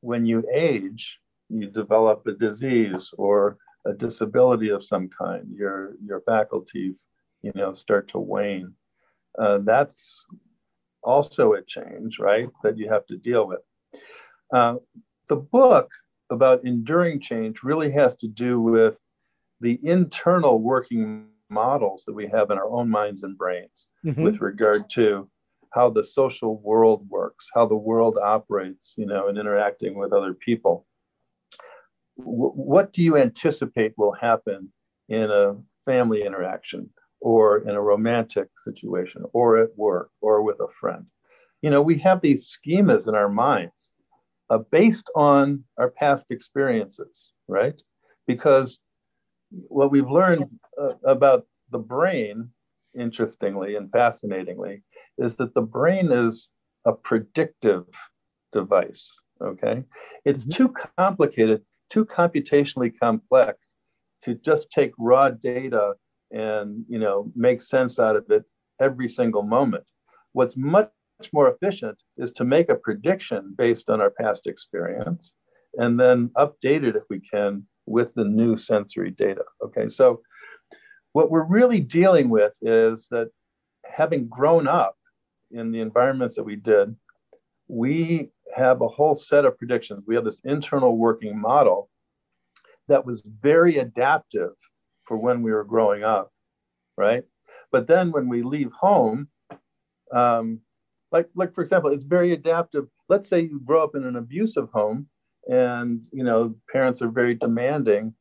when 0.00 0.26
you 0.26 0.44
age, 0.52 1.18
you 1.48 1.66
develop 1.68 2.26
a 2.26 2.32
disease 2.32 3.12
or 3.16 3.56
a 3.86 3.92
disability 3.92 4.70
of 4.70 4.84
some 4.84 5.08
kind. 5.08 5.46
Your 5.54 5.94
your 6.04 6.20
faculties, 6.22 7.06
you 7.42 7.52
know, 7.54 7.72
start 7.72 8.08
to 8.08 8.18
wane. 8.18 8.74
Uh, 9.38 9.58
that's 9.64 10.24
also 11.02 11.54
a 11.54 11.62
change, 11.62 12.18
right? 12.18 12.48
That 12.62 12.78
you 12.78 12.88
have 12.88 13.06
to 13.06 13.16
deal 13.16 13.46
with. 13.46 13.60
Uh, 14.52 14.76
the 15.28 15.36
book 15.36 15.90
about 16.30 16.64
enduring 16.64 17.20
change 17.20 17.62
really 17.62 17.90
has 17.92 18.14
to 18.16 18.28
do 18.28 18.60
with 18.60 18.98
the 19.60 19.78
internal 19.82 20.60
working 20.60 21.26
models 21.50 22.04
that 22.06 22.14
we 22.14 22.26
have 22.26 22.50
in 22.50 22.58
our 22.58 22.68
own 22.68 22.88
minds 22.88 23.22
and 23.22 23.36
brains 23.36 23.86
mm-hmm. 24.04 24.22
with 24.22 24.40
regard 24.40 24.88
to 24.90 25.28
how 25.70 25.90
the 25.90 26.04
social 26.04 26.58
world 26.60 27.06
works, 27.08 27.48
how 27.54 27.66
the 27.66 27.76
world 27.76 28.16
operates, 28.22 28.92
you 28.96 29.06
know, 29.06 29.28
and 29.28 29.38
interacting 29.38 29.96
with 29.96 30.12
other 30.12 30.34
people. 30.34 30.86
W- 32.18 32.52
what 32.52 32.92
do 32.92 33.02
you 33.02 33.16
anticipate 33.16 33.94
will 33.96 34.12
happen 34.12 34.72
in 35.08 35.30
a 35.30 35.56
family 35.84 36.24
interaction 36.24 36.90
or 37.20 37.58
in 37.58 37.70
a 37.70 37.80
romantic 37.80 38.48
situation 38.62 39.24
or 39.32 39.58
at 39.58 39.76
work 39.76 40.10
or 40.20 40.42
with 40.42 40.60
a 40.60 40.68
friend? 40.80 41.06
You 41.62 41.70
know, 41.70 41.82
we 41.82 41.98
have 41.98 42.20
these 42.20 42.54
schemas 42.54 43.08
in 43.08 43.14
our 43.14 43.28
minds 43.28 43.92
uh, 44.50 44.58
based 44.70 45.10
on 45.14 45.64
our 45.78 45.90
past 45.90 46.26
experiences, 46.30 47.32
right? 47.48 47.80
Because 48.26 48.80
what 49.50 49.90
we've 49.90 50.10
learned 50.10 50.44
uh, 50.80 50.94
about 51.04 51.46
the 51.70 51.78
brain, 51.78 52.50
interestingly 52.98 53.76
and 53.76 53.90
fascinatingly, 53.90 54.82
is 55.18 55.36
that 55.36 55.54
the 55.54 55.62
brain 55.62 56.12
is 56.12 56.48
a 56.84 56.92
predictive 56.92 57.84
device. 58.52 59.10
Okay. 59.42 59.82
It's 60.24 60.44
mm-hmm. 60.44 60.50
too 60.50 60.74
complicated, 60.98 61.62
too 61.90 62.04
computationally 62.04 62.92
complex 63.00 63.74
to 64.22 64.34
just 64.34 64.70
take 64.70 64.92
raw 64.98 65.30
data 65.30 65.94
and 66.30 66.84
you 66.88 66.98
know 66.98 67.30
make 67.36 67.60
sense 67.62 67.98
out 67.98 68.16
of 68.16 68.24
it 68.30 68.44
every 68.80 69.08
single 69.08 69.42
moment. 69.42 69.84
What's 70.32 70.56
much 70.56 70.90
more 71.32 71.48
efficient 71.48 71.96
is 72.16 72.32
to 72.32 72.44
make 72.44 72.68
a 72.68 72.74
prediction 72.74 73.54
based 73.56 73.88
on 73.88 74.00
our 74.00 74.10
past 74.10 74.46
experience 74.46 75.32
and 75.74 75.98
then 75.98 76.30
update 76.36 76.84
it 76.84 76.96
if 76.96 77.04
we 77.10 77.20
can 77.20 77.64
with 77.86 78.12
the 78.14 78.24
new 78.24 78.56
sensory 78.56 79.10
data. 79.10 79.44
Okay, 79.62 79.88
so 79.88 80.20
what 81.12 81.30
we're 81.30 81.46
really 81.46 81.80
dealing 81.80 82.28
with 82.28 82.52
is 82.62 83.06
that 83.10 83.30
having 83.84 84.26
grown 84.28 84.66
up 84.66 84.96
in 85.50 85.70
the 85.70 85.80
environments 85.80 86.34
that 86.34 86.44
we 86.44 86.56
did, 86.56 86.94
we 87.68 88.30
have 88.54 88.80
a 88.80 88.88
whole 88.88 89.14
set 89.14 89.44
of 89.44 89.58
predictions. 89.58 90.04
We 90.06 90.14
have 90.14 90.24
this 90.24 90.40
internal 90.44 90.96
working 90.96 91.38
model 91.38 91.90
that 92.88 93.04
was 93.04 93.22
very 93.40 93.78
adaptive 93.78 94.52
for 95.04 95.16
when 95.16 95.42
we 95.42 95.52
were 95.52 95.64
growing 95.64 96.04
up, 96.04 96.30
right? 96.96 97.24
But 97.72 97.86
then 97.86 98.12
when 98.12 98.28
we 98.28 98.42
leave 98.42 98.70
home, 98.72 99.28
um, 100.12 100.60
like 101.10 101.28
like 101.34 101.54
for 101.54 101.62
example, 101.62 101.90
it's 101.90 102.04
very 102.04 102.32
adaptive. 102.32 102.86
Let's 103.08 103.28
say 103.28 103.40
you 103.40 103.60
grow 103.64 103.84
up 103.84 103.94
in 103.94 104.04
an 104.04 104.16
abusive 104.16 104.68
home, 104.72 105.08
and 105.48 106.00
you 106.12 106.24
know 106.24 106.54
parents 106.70 107.02
are 107.02 107.08
very 107.08 107.34
demanding 107.34 108.14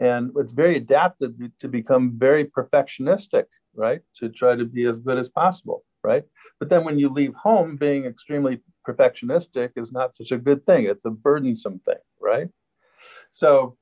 and 0.00 0.30
it's 0.36 0.52
very 0.52 0.76
adapted 0.76 1.52
to 1.58 1.68
become 1.68 2.18
very 2.18 2.44
perfectionistic 2.44 3.44
right 3.74 4.00
to 4.16 4.28
try 4.28 4.54
to 4.54 4.64
be 4.64 4.84
as 4.84 4.98
good 4.98 5.18
as 5.18 5.28
possible 5.28 5.84
right 6.02 6.24
but 6.58 6.68
then 6.68 6.84
when 6.84 6.98
you 6.98 7.08
leave 7.08 7.34
home 7.34 7.76
being 7.76 8.04
extremely 8.04 8.60
perfectionistic 8.86 9.70
is 9.76 9.92
not 9.92 10.16
such 10.16 10.32
a 10.32 10.38
good 10.38 10.64
thing. 10.64 10.84
It's 10.84 11.04
a 11.04 11.10
burdensome 11.10 11.80
thing 11.80 11.96
right? 12.20 12.48
So 13.32 13.76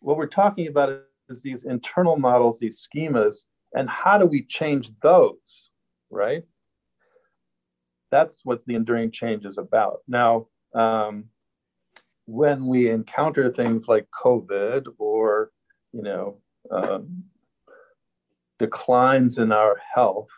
what 0.00 0.16
we're 0.16 0.26
talking 0.26 0.68
about 0.68 1.02
is 1.28 1.42
these 1.42 1.64
internal 1.64 2.16
models 2.16 2.58
these 2.58 2.86
schemas 2.86 3.36
and 3.74 3.88
how 3.88 4.18
do 4.18 4.26
we 4.26 4.42
change 4.44 4.90
those 5.02 5.70
right? 6.10 6.44
That's 8.10 8.40
what 8.44 8.64
the 8.66 8.74
enduring 8.74 9.10
change 9.10 9.44
is 9.44 9.58
about. 9.58 10.00
Now 10.06 10.46
um, 10.74 11.24
when 12.26 12.66
we 12.66 12.90
encounter 12.90 13.52
things 13.52 13.88
like 13.88 14.06
COVID 14.10 14.86
or, 14.98 15.50
you 15.92 16.02
know, 16.02 16.38
um, 16.70 17.24
declines 18.58 19.38
in 19.38 19.52
our 19.52 19.76
health, 19.94 20.28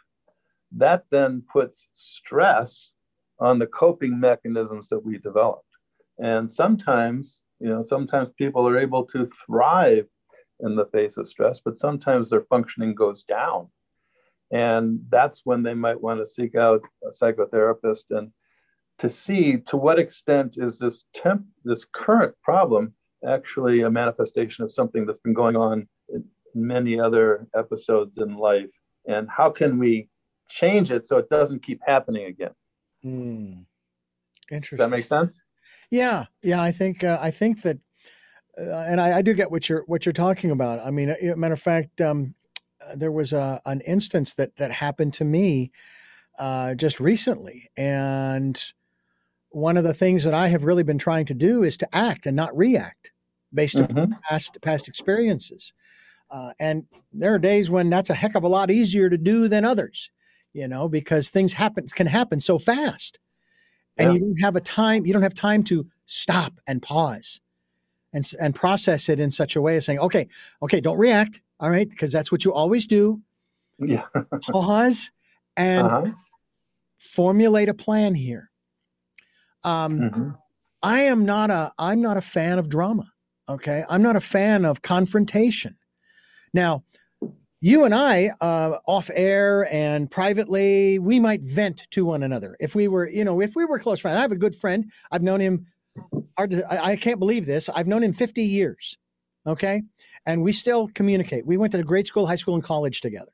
that 0.73 1.05
then 1.11 1.43
puts 1.53 1.87
stress 1.95 2.93
on 3.41 3.59
the 3.59 3.67
coping 3.67 4.19
mechanisms 4.19 4.89
that 4.89 5.05
we 5.05 5.19
developed. 5.19 5.65
And 6.19 6.51
sometimes, 6.51 7.41
you 7.61 7.69
know, 7.69 7.83
sometimes 7.83 8.31
people 8.37 8.67
are 8.67 8.79
able 8.79 9.05
to 9.07 9.27
thrive 9.27 10.07
in 10.61 10.75
the 10.75 10.87
face 10.87 11.17
of 11.17 11.29
stress, 11.29 11.61
but 11.65 11.77
sometimes 11.77 12.31
their 12.31 12.43
functioning 12.43 12.95
goes 12.95 13.23
down. 13.23 13.69
And 14.51 15.01
that's 15.11 15.43
when 15.45 15.63
they 15.63 15.75
might 15.75 16.01
want 16.01 16.21
to 16.21 16.27
seek 16.27 16.55
out 16.55 16.83
a 17.07 17.11
psychotherapist 17.11 18.05
and 18.11 18.33
to 18.99 19.09
see 19.09 19.59
to 19.59 19.77
what 19.77 19.99
extent 19.99 20.57
is 20.59 20.79
this 20.79 21.05
temp 21.15 21.45
this 21.65 21.85
current 21.93 22.35
problem 22.43 22.93
actually 23.27 23.83
a 23.83 23.91
manifestation 23.91 24.65
of 24.65 24.73
something 24.73 25.07
that's 25.07 25.21
been 25.21 25.35
going 25.35 25.57
on 25.57 25.89
in 26.09 26.25
many 26.55 26.99
other 26.99 27.47
episodes 27.57 28.13
in 28.19 28.37
life 28.37 28.71
and 29.07 29.29
how 29.29 29.51
can 29.51 29.79
we 29.79 30.09
change 30.49 30.91
it 30.91 31.07
so 31.07 31.17
it 31.17 31.29
doesn't 31.29 31.63
keep 31.63 31.81
happening 31.87 32.27
again 32.27 32.51
mm. 33.05 33.65
interesting 34.51 34.79
Does 34.79 34.91
that 34.91 34.97
make 34.97 35.07
sense 35.07 35.41
yeah 35.91 36.27
yeah 36.43 36.63
i 36.63 36.71
think 36.71 37.05
uh, 37.05 37.19
i 37.21 37.31
think 37.31 37.63
that 37.63 37.79
uh, 38.59 38.85
and 38.89 39.01
I, 39.01 39.19
I, 39.19 39.23
do 39.23 39.35
get 39.35 39.53
what 39.53 39.69
you're 39.69 39.85
what 39.87 40.05
you're 40.05 40.13
talking 40.13 40.51
about 40.51 40.85
i 40.85 40.91
mean 40.91 41.15
matter 41.37 41.55
of 41.55 41.61
fact 41.61 42.01
um, 42.01 42.35
uh, 42.85 42.97
there 42.97 43.13
was 43.13 43.33
a, 43.33 43.61
an 43.65 43.81
instance 43.83 44.35
that 44.35 44.57
that 44.57 44.73
happened 44.73 45.15
to 45.15 45.25
me 45.25 45.71
uh, 46.39 46.75
just 46.75 47.01
recently 47.01 47.71
and 47.77 48.73
one 49.51 49.77
of 49.77 49.85
the 49.85 49.95
things 49.95 50.25
that 50.25 50.35
I 50.35 50.49
have 50.49 50.65
really 50.65 50.83
been 50.83 50.99
trying 50.99 51.27
to 51.27 51.35
do 51.35 51.63
is 51.63 51.77
to 51.79 51.95
act 51.95 52.27
and 52.27 52.37
not 52.37 52.57
react 52.57 53.13
based 53.53 53.77
mm-hmm. 53.77 53.99
on 53.99 54.19
past 54.29 54.59
past 54.63 54.89
experiences. 54.89 55.73
Uh, 56.31 56.53
and 56.61 56.85
there 57.13 57.35
are 57.35 57.39
days 57.39 57.71
when 57.71 57.89
that's 57.89 58.11
a 58.11 58.15
heck 58.15 58.35
of 58.35 58.45
a 58.45 58.49
lot 58.49 58.71
easier 58.71 59.09
to 59.09 59.17
do 59.17 59.49
than 59.49 59.65
others, 59.65 60.11
you 60.59 60.69
know, 60.69 60.89
because 60.89 61.31
things 61.31 61.53
happen 61.53 61.87
can 61.89 62.07
happen 62.07 62.41
so 62.41 62.59
fast, 62.59 63.19
and 63.97 64.09
yeah. 64.09 64.15
you 64.15 64.21
don't 64.21 64.41
have 64.41 64.57
a 64.57 64.61
time. 64.61 65.07
You 65.07 65.13
don't 65.13 65.23
have 65.23 65.35
time 65.35 65.63
to 65.65 65.87
stop 66.07 66.61
and 66.67 66.83
pause, 66.83 67.41
and 68.13 68.31
and 68.41 68.55
process 68.55 69.09
it 69.09 69.21
in 69.21 69.31
such 69.31 69.57
a 69.57 69.63
way 69.63 69.77
as 69.77 69.85
saying, 69.87 69.99
okay, 70.01 70.29
okay, 70.63 70.81
don't 70.81 70.99
react, 70.99 71.41
all 71.61 71.71
right, 71.71 71.89
because 71.89 72.13
that's 72.13 72.33
what 72.33 72.45
you 72.45 72.53
always 72.53 72.87
do. 72.87 73.23
Yeah. 73.79 74.05
pause 74.51 75.11
and 75.57 75.87
uh-huh. 75.87 76.11
formulate 76.99 77.69
a 77.69 77.75
plan 77.75 78.15
here 78.15 78.51
um, 79.65 79.99
mm-hmm. 79.99 80.31
I 80.83 81.01
am 81.01 81.25
not 81.25 81.51
a 81.51 81.73
I'm 81.79 82.01
not 82.01 82.17
a 82.17 82.21
fan 82.21 82.59
of 82.59 82.69
drama. 82.69 83.13
Okay, 83.49 83.85
I'm 83.89 84.03
not 84.03 84.17
a 84.17 84.21
fan 84.21 84.65
of 84.65 84.83
confrontation. 84.83 85.77
Now, 86.53 86.85
you 87.61 87.85
and 87.85 87.95
I, 87.95 88.31
uh, 88.41 88.79
off 88.87 89.11
air 89.13 89.73
and 89.73 90.11
privately, 90.11 90.99
we 90.99 91.19
might 91.19 91.43
vent 91.43 91.87
to 91.91 92.05
one 92.05 92.23
another 92.23 92.57
if 92.61 92.75
we 92.75 92.89
were, 92.89 93.09
you 93.09 93.25
know, 93.25 93.41
if 93.41 93.57
we 93.57 93.65
were 93.65 93.79
close 93.79 94.01
friends. 94.01 94.17
I 94.17 94.21
have 94.21 94.33
a 94.33 94.37
good 94.37 94.55
friend. 94.55 94.91
I've 95.11 95.23
known 95.23 95.41
him. 95.41 95.67
Hard 96.37 96.51
to, 96.51 96.73
I, 96.73 96.91
I 96.93 96.97
can't 96.97 97.19
believe 97.19 97.47
this. 97.47 97.69
I've 97.69 97.89
known 97.89 98.03
him 98.03 98.13
50 98.13 98.43
years. 98.43 98.97
Okay, 99.47 99.83
and 100.27 100.43
we 100.43 100.53
still 100.53 100.89
communicate. 100.89 101.47
We 101.47 101.57
went 101.57 101.73
to 101.73 101.79
the 101.79 101.85
grade 101.85 102.07
school, 102.07 102.27
high 102.27 102.35
school, 102.35 102.55
and 102.55 102.63
college 102.63 103.01
together, 103.01 103.33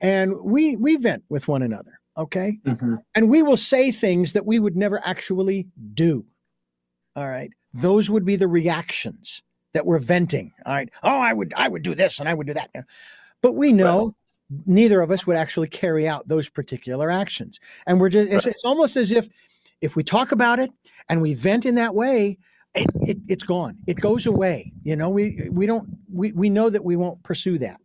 and 0.00 0.34
we 0.44 0.76
we 0.76 0.96
vent 0.96 1.24
with 1.28 1.48
one 1.48 1.62
another 1.62 2.00
okay? 2.16 2.58
Mm-hmm. 2.64 2.96
And 3.14 3.28
we 3.28 3.42
will 3.42 3.56
say 3.56 3.90
things 3.90 4.32
that 4.34 4.46
we 4.46 4.58
would 4.58 4.76
never 4.76 5.00
actually 5.04 5.68
do. 5.94 6.26
All 7.16 7.28
right. 7.28 7.50
Those 7.72 8.10
would 8.10 8.24
be 8.24 8.36
the 8.36 8.48
reactions 8.48 9.42
that 9.72 9.86
we're 9.86 9.98
venting. 9.98 10.52
All 10.66 10.72
right. 10.72 10.90
Oh, 11.02 11.18
I 11.18 11.32
would 11.32 11.54
I 11.56 11.68
would 11.68 11.82
do 11.82 11.94
this 11.94 12.20
and 12.20 12.28
I 12.28 12.34
would 12.34 12.46
do 12.46 12.54
that. 12.54 12.70
But 13.42 13.54
we 13.54 13.72
know 13.72 14.06
right. 14.50 14.60
neither 14.66 15.00
of 15.00 15.10
us 15.10 15.26
would 15.26 15.36
actually 15.36 15.68
carry 15.68 16.06
out 16.06 16.28
those 16.28 16.48
particular 16.48 17.10
actions. 17.10 17.60
And 17.86 18.00
we're 18.00 18.08
just 18.08 18.30
it's, 18.30 18.46
right. 18.46 18.54
it's, 18.54 18.64
almost 18.64 18.96
as 18.96 19.12
if 19.12 19.28
if 19.80 19.96
we 19.96 20.02
talk 20.02 20.32
about 20.32 20.58
it 20.58 20.70
and 21.08 21.22
we 21.22 21.34
vent 21.34 21.64
in 21.64 21.76
that 21.76 21.94
way, 21.94 22.38
it, 22.74 22.86
it, 23.02 23.18
it's 23.28 23.44
gone. 23.44 23.78
It 23.86 23.96
goes 23.96 24.26
away. 24.26 24.72
You 24.82 24.96
know, 24.96 25.08
we 25.08 25.48
we 25.50 25.66
don't 25.66 25.88
we, 26.12 26.32
we 26.32 26.50
know 26.50 26.70
that 26.70 26.84
we 26.84 26.96
won't 26.96 27.22
pursue 27.22 27.58
that. 27.58 27.80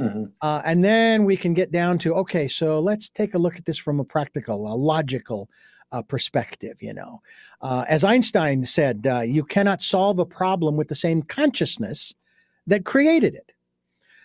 Mm-hmm. 0.00 0.24
Uh, 0.40 0.62
and 0.64 0.84
then 0.84 1.24
we 1.24 1.36
can 1.36 1.54
get 1.54 1.72
down 1.72 1.98
to 1.98 2.14
okay, 2.14 2.46
so 2.46 2.78
let's 2.78 3.08
take 3.08 3.34
a 3.34 3.38
look 3.38 3.56
at 3.56 3.64
this 3.64 3.78
from 3.78 3.98
a 3.98 4.04
practical, 4.04 4.72
a 4.72 4.76
logical 4.76 5.50
uh, 5.92 6.02
perspective. 6.02 6.78
You 6.80 6.94
know, 6.94 7.22
uh, 7.60 7.84
as 7.88 8.04
Einstein 8.04 8.64
said, 8.64 9.06
uh, 9.06 9.20
you 9.20 9.44
cannot 9.44 9.82
solve 9.82 10.18
a 10.18 10.26
problem 10.26 10.76
with 10.76 10.88
the 10.88 10.94
same 10.94 11.22
consciousness 11.22 12.14
that 12.66 12.84
created 12.84 13.34
it. 13.34 13.52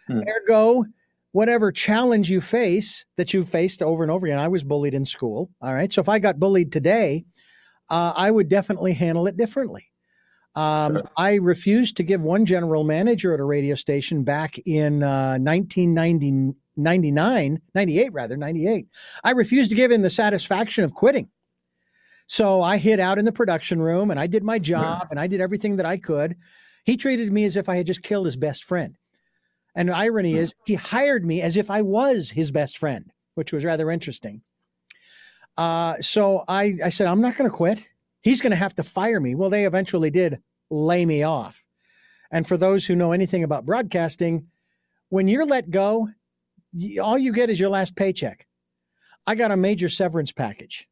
Hmm. 0.08 0.19
Ergo, 0.28 0.86
whatever 1.34 1.71
challenge 1.71 2.30
you 2.30 2.39
face 2.39 3.06
that 3.17 3.34
you 3.34 3.43
faced 3.43 3.82
over 3.82 4.04
and 4.04 4.12
over 4.12 4.26
again. 4.26 4.39
I 4.39 4.47
was 4.47 4.63
bullied 4.63 4.93
in 4.93 5.06
school. 5.06 5.49
All 5.62 5.73
right, 5.73 5.91
so 5.91 5.99
if 5.99 6.08
I 6.08 6.19
got 6.19 6.39
bullied 6.39 6.71
today, 6.71 7.26
uh, 7.89 8.13
I 8.15 8.32
would 8.32 8.47
definitely 8.47 8.93
handle 8.93 9.28
it 9.28 9.36
differently. 9.36 9.88
Um, 10.56 10.93
sure. 10.93 11.12
I 11.17 11.34
refused 11.36 11.97
to 11.97 12.04
give 12.04 12.21
one 12.21 12.45
general 12.45 12.84
manager 12.84 13.34
at 13.34 13.39
a 13.39 13.43
radio 13.43 13.76
station 13.76 14.23
back 14.23 14.60
in 14.60 15.02
uh, 15.02 15.38
1990, 15.39 16.54
99, 16.78 17.62
98 17.73 18.13
rather, 18.13 18.38
98. 18.38 18.88
I 19.23 19.32
refused 19.32 19.71
to 19.71 19.76
give 19.76 19.91
him 19.91 20.04
the 20.04 20.12
satisfaction 20.12 20.84
of 20.84 20.93
quitting. 20.93 21.30
So 22.34 22.63
I 22.63 22.78
hid 22.78 23.00
out 23.00 23.19
in 23.19 23.26
the 23.26 23.32
production 23.32 23.80
room 23.80 24.10
and 24.10 24.19
I 24.19 24.26
did 24.26 24.43
my 24.43 24.58
job 24.58 25.10
and 25.12 25.19
I 25.19 25.28
did 25.28 25.39
everything 25.39 25.76
that 25.76 25.86
I 25.86 25.98
could. 25.98 26.36
He 26.84 26.98
treated 26.98 27.32
me 27.32 27.46
as 27.46 27.56
if 27.56 27.69
I 27.69 27.76
had 27.76 27.86
just 27.86 28.02
killed 28.02 28.26
his 28.26 28.36
best 28.36 28.63
friend. 28.63 28.98
And 29.76 29.89
the 29.89 29.96
irony 29.96 30.34
is, 30.34 30.56
he 30.65 30.74
hired 30.74 31.24
me 31.28 31.43
as 31.43 31.58
if 31.58 31.69
I 31.69 31.84
was 31.84 32.32
his 32.32 32.50
best 32.50 32.80
friend, 32.80 33.12
which 33.36 33.54
was 33.54 33.63
rather 33.63 33.91
interesting. 33.91 34.41
Uh, 35.58 36.02
so 36.02 36.43
I, 36.48 36.74
I 36.84 36.89
said, 36.89 37.06
I'm 37.06 37.22
not 37.22 37.38
going 37.38 37.48
to 37.48 37.56
quit. 37.56 37.88
He's 38.24 38.41
going 38.41 38.50
to 38.50 38.58
have 38.58 38.74
to 38.78 38.84
fire 38.84 39.19
me. 39.19 39.36
Well, 39.36 39.52
they 39.52 39.67
eventually 39.67 40.10
did 40.10 40.39
lay 40.72 41.06
me 41.06 41.22
off. 41.22 41.63
And 42.32 42.48
for 42.48 42.58
those 42.58 42.88
who 42.88 42.96
know 42.96 43.12
anything 43.12 43.43
about 43.43 43.67
broadcasting, 43.67 44.48
when 45.10 45.28
you're 45.28 45.46
let 45.46 45.69
go, 45.69 46.10
all 47.00 47.19
you 47.19 47.32
get 47.32 47.52
is 47.52 47.60
your 47.60 47.69
last 47.69 47.96
paycheck. 47.96 48.48
I 49.28 49.36
got 49.36 49.52
a 49.52 49.56
major 49.56 49.88
severance 49.88 50.32
package, 50.32 50.88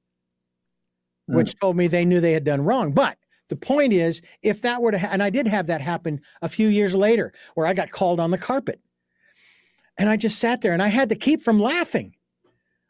mm. 1.30 1.36
which 1.36 1.60
told 1.60 1.76
me 1.76 1.88
they 1.88 2.06
knew 2.06 2.20
they 2.20 2.34
had 2.34 2.44
done 2.44 2.62
wrong. 2.62 2.92
But 2.92 3.18
the 3.50 3.56
point 3.56 3.94
is, 3.94 4.22
if 4.42 4.62
that 4.62 4.82
were 4.82 4.92
to, 4.92 5.00
ha- 5.00 5.10
and 5.12 5.22
I 5.22 5.30
did 5.30 5.48
have 5.48 5.68
that 5.68 5.82
happen 5.82 6.22
a 6.42 6.50
few 6.50 6.68
years 6.68 6.96
later, 6.96 7.34
where 7.56 7.68
I 7.68 7.74
got 7.74 7.92
called 7.92 8.20
on 8.20 8.32
the 8.32 8.38
carpet, 8.38 8.80
and 9.98 10.10
I 10.10 10.18
just 10.18 10.40
sat 10.40 10.62
there 10.62 10.74
and 10.74 10.82
I 10.82 10.88
had 10.88 11.10
to 11.10 11.16
keep 11.16 11.42
from 11.42 11.60
laughing. 11.60 12.16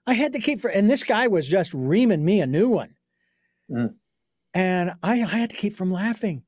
I 0.06 0.14
had 0.14 0.34
to 0.34 0.40
keep 0.40 0.62
from, 0.62 0.72
and 0.74 0.90
this 0.90 1.04
guy 1.04 1.28
was 1.28 1.48
just 1.48 1.74
reaming 1.74 2.24
me 2.24 2.42
a 2.42 2.48
new 2.48 2.70
one. 2.70 2.96
Mm. 3.70 3.96
And 4.54 4.92
I, 5.02 5.22
I 5.22 5.38
had 5.38 5.50
to 5.52 5.56
keep 5.56 5.76
from 5.76 5.92
laughing 5.92 6.44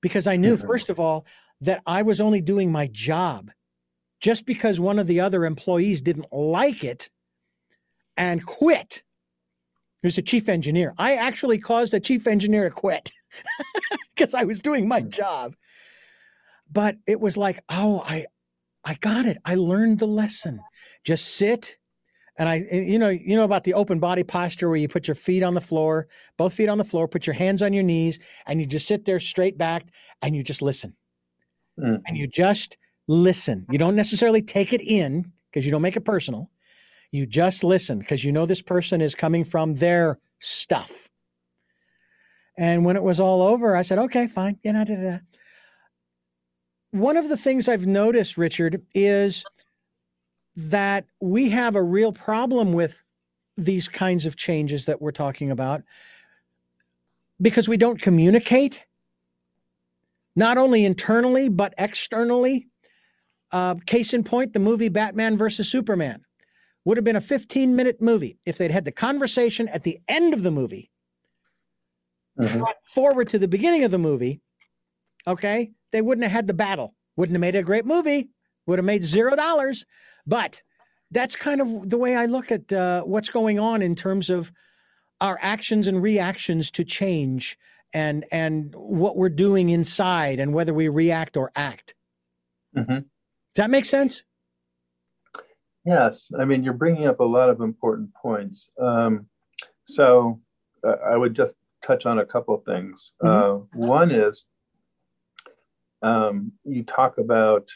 because 0.00 0.26
I 0.26 0.36
knew, 0.36 0.56
mm-hmm. 0.56 0.66
first 0.66 0.90
of 0.90 1.00
all, 1.00 1.26
that 1.60 1.82
I 1.86 2.02
was 2.02 2.20
only 2.20 2.40
doing 2.40 2.70
my 2.70 2.86
job. 2.86 3.50
Just 4.20 4.46
because 4.46 4.80
one 4.80 4.98
of 4.98 5.06
the 5.06 5.20
other 5.20 5.44
employees 5.44 6.00
didn't 6.00 6.32
like 6.32 6.82
it 6.82 7.10
and 8.16 8.44
quit. 8.46 9.02
Was 10.02 10.18
a 10.18 10.22
chief 10.22 10.48
engineer. 10.48 10.94
I 10.98 11.16
actually 11.16 11.58
caused 11.58 11.92
a 11.94 12.00
chief 12.00 12.26
engineer 12.26 12.68
to 12.68 12.74
quit 12.74 13.10
because 14.14 14.34
I 14.34 14.44
was 14.44 14.60
doing 14.60 14.86
my 14.86 15.00
mm. 15.00 15.08
job. 15.08 15.56
But 16.70 16.96
it 17.06 17.20
was 17.20 17.36
like, 17.36 17.60
oh, 17.68 18.04
I 18.06 18.26
I 18.84 18.94
got 18.94 19.26
it. 19.26 19.38
I 19.44 19.56
learned 19.56 19.98
the 19.98 20.06
lesson. 20.06 20.60
Just 21.04 21.34
sit 21.34 21.76
and 22.38 22.48
I, 22.48 22.66
you 22.70 22.98
know, 22.98 23.08
you 23.08 23.36
know 23.36 23.44
about 23.44 23.64
the 23.64 23.74
open 23.74 23.98
body 23.98 24.22
posture 24.22 24.68
where 24.68 24.76
you 24.76 24.88
put 24.88 25.08
your 25.08 25.14
feet 25.14 25.42
on 25.42 25.54
the 25.54 25.60
floor, 25.60 26.06
both 26.36 26.52
feet 26.52 26.68
on 26.68 26.78
the 26.78 26.84
floor, 26.84 27.08
put 27.08 27.26
your 27.26 27.34
hands 27.34 27.62
on 27.62 27.72
your 27.72 27.82
knees, 27.82 28.18
and 28.46 28.60
you 28.60 28.66
just 28.66 28.86
sit 28.86 29.06
there 29.06 29.18
straight 29.18 29.56
back 29.56 29.86
and 30.20 30.36
you 30.36 30.42
just 30.42 30.60
listen. 30.60 30.94
Mm. 31.78 32.02
And 32.06 32.16
you 32.16 32.26
just 32.26 32.76
listen. 33.08 33.66
You 33.70 33.78
don't 33.78 33.96
necessarily 33.96 34.42
take 34.42 34.72
it 34.72 34.82
in 34.82 35.32
because 35.50 35.64
you 35.64 35.72
don't 35.72 35.82
make 35.82 35.96
it 35.96 36.04
personal. 36.04 36.50
You 37.16 37.24
just 37.24 37.64
listen 37.64 37.98
because 37.98 38.24
you 38.24 38.30
know 38.30 38.44
this 38.44 38.60
person 38.60 39.00
is 39.00 39.14
coming 39.14 39.42
from 39.42 39.76
their 39.76 40.18
stuff. 40.38 41.08
And 42.58 42.84
when 42.84 42.94
it 42.94 43.02
was 43.02 43.18
all 43.18 43.40
over, 43.40 43.74
I 43.74 43.80
said, 43.80 43.98
okay, 43.98 44.26
fine. 44.26 44.58
You 44.62 44.74
know, 44.74 45.20
One 46.90 47.16
of 47.16 47.30
the 47.30 47.36
things 47.38 47.70
I've 47.70 47.86
noticed, 47.86 48.36
Richard, 48.36 48.82
is 48.94 49.46
that 50.56 51.06
we 51.18 51.48
have 51.50 51.74
a 51.74 51.82
real 51.82 52.12
problem 52.12 52.74
with 52.74 52.98
these 53.56 53.88
kinds 53.88 54.26
of 54.26 54.36
changes 54.36 54.84
that 54.84 55.00
we're 55.00 55.10
talking 55.10 55.50
about 55.50 55.84
because 57.40 57.66
we 57.66 57.78
don't 57.78 58.00
communicate, 58.00 58.84
not 60.34 60.58
only 60.58 60.84
internally, 60.84 61.48
but 61.48 61.72
externally. 61.78 62.66
Uh, 63.52 63.76
case 63.86 64.12
in 64.12 64.22
point, 64.22 64.52
the 64.52 64.58
movie 64.58 64.90
Batman 64.90 65.38
versus 65.38 65.70
Superman 65.70 66.25
would 66.86 66.96
have 66.96 67.04
been 67.04 67.16
a 67.16 67.20
15 67.20 67.74
minute 67.74 68.00
movie 68.00 68.38
if 68.46 68.56
they'd 68.56 68.70
had 68.70 68.84
the 68.84 68.92
conversation 68.92 69.66
at 69.68 69.82
the 69.82 69.98
end 70.08 70.32
of 70.32 70.44
the 70.44 70.52
movie, 70.52 70.92
mm-hmm. 72.38 72.62
forward 72.84 73.28
to 73.28 73.38
the 73.40 73.48
beginning 73.48 73.82
of 73.82 73.90
the 73.90 73.98
movie. 73.98 74.40
Okay. 75.26 75.72
They 75.90 76.00
wouldn't 76.00 76.22
have 76.22 76.32
had 76.32 76.46
the 76.46 76.54
battle, 76.54 76.94
wouldn't 77.16 77.34
have 77.34 77.40
made 77.40 77.56
a 77.56 77.62
great 77.64 77.84
movie, 77.84 78.30
would 78.66 78.78
have 78.78 78.86
made 78.86 79.02
zero 79.02 79.34
dollars. 79.34 79.84
But 80.28 80.62
that's 81.10 81.34
kind 81.34 81.60
of 81.60 81.90
the 81.90 81.98
way 81.98 82.14
I 82.14 82.26
look 82.26 82.52
at 82.52 82.72
uh, 82.72 83.02
what's 83.02 83.30
going 83.30 83.58
on 83.58 83.82
in 83.82 83.96
terms 83.96 84.30
of 84.30 84.52
our 85.20 85.40
actions 85.42 85.88
and 85.88 86.00
reactions 86.00 86.70
to 86.70 86.84
change 86.84 87.58
and 87.92 88.24
and 88.30 88.72
what 88.76 89.16
we're 89.16 89.28
doing 89.28 89.70
inside 89.70 90.38
and 90.38 90.54
whether 90.54 90.72
we 90.72 90.88
react 90.88 91.36
or 91.36 91.50
act. 91.56 91.94
Mm-hmm. 92.76 92.92
Does 92.92 93.04
that 93.56 93.70
make 93.70 93.86
sense? 93.86 94.22
Yes, 95.86 96.30
I 96.38 96.44
mean 96.44 96.64
you're 96.64 96.74
bringing 96.74 97.06
up 97.06 97.20
a 97.20 97.24
lot 97.24 97.48
of 97.48 97.60
important 97.60 98.12
points. 98.14 98.70
Um, 98.80 99.26
so 99.86 100.40
uh, 100.86 100.96
I 101.06 101.16
would 101.16 101.34
just 101.34 101.54
touch 101.82 102.06
on 102.06 102.18
a 102.18 102.26
couple 102.26 102.54
of 102.54 102.64
things. 102.64 103.12
Mm-hmm. 103.22 103.78
Uh, 103.78 103.86
one 103.86 104.10
is 104.10 104.44
um, 106.02 106.52
you 106.64 106.82
talk 106.82 107.18
about 107.18 107.68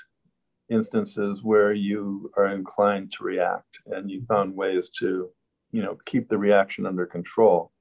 instances 0.70 1.40
where 1.42 1.73
you 1.73 2.31
are 2.37 2.49
inclined 2.49 3.12
to 3.12 3.25
react 3.25 3.79
and 3.87 4.11
you 4.11 4.25
found 4.29 4.55
ways 4.55 4.88
to 5.01 5.29
you 5.73 5.83
know 5.83 5.99
keep 6.07 6.29
the 6.29 6.38
reaction 6.38 6.87
under 6.87 7.05
control 7.05 7.73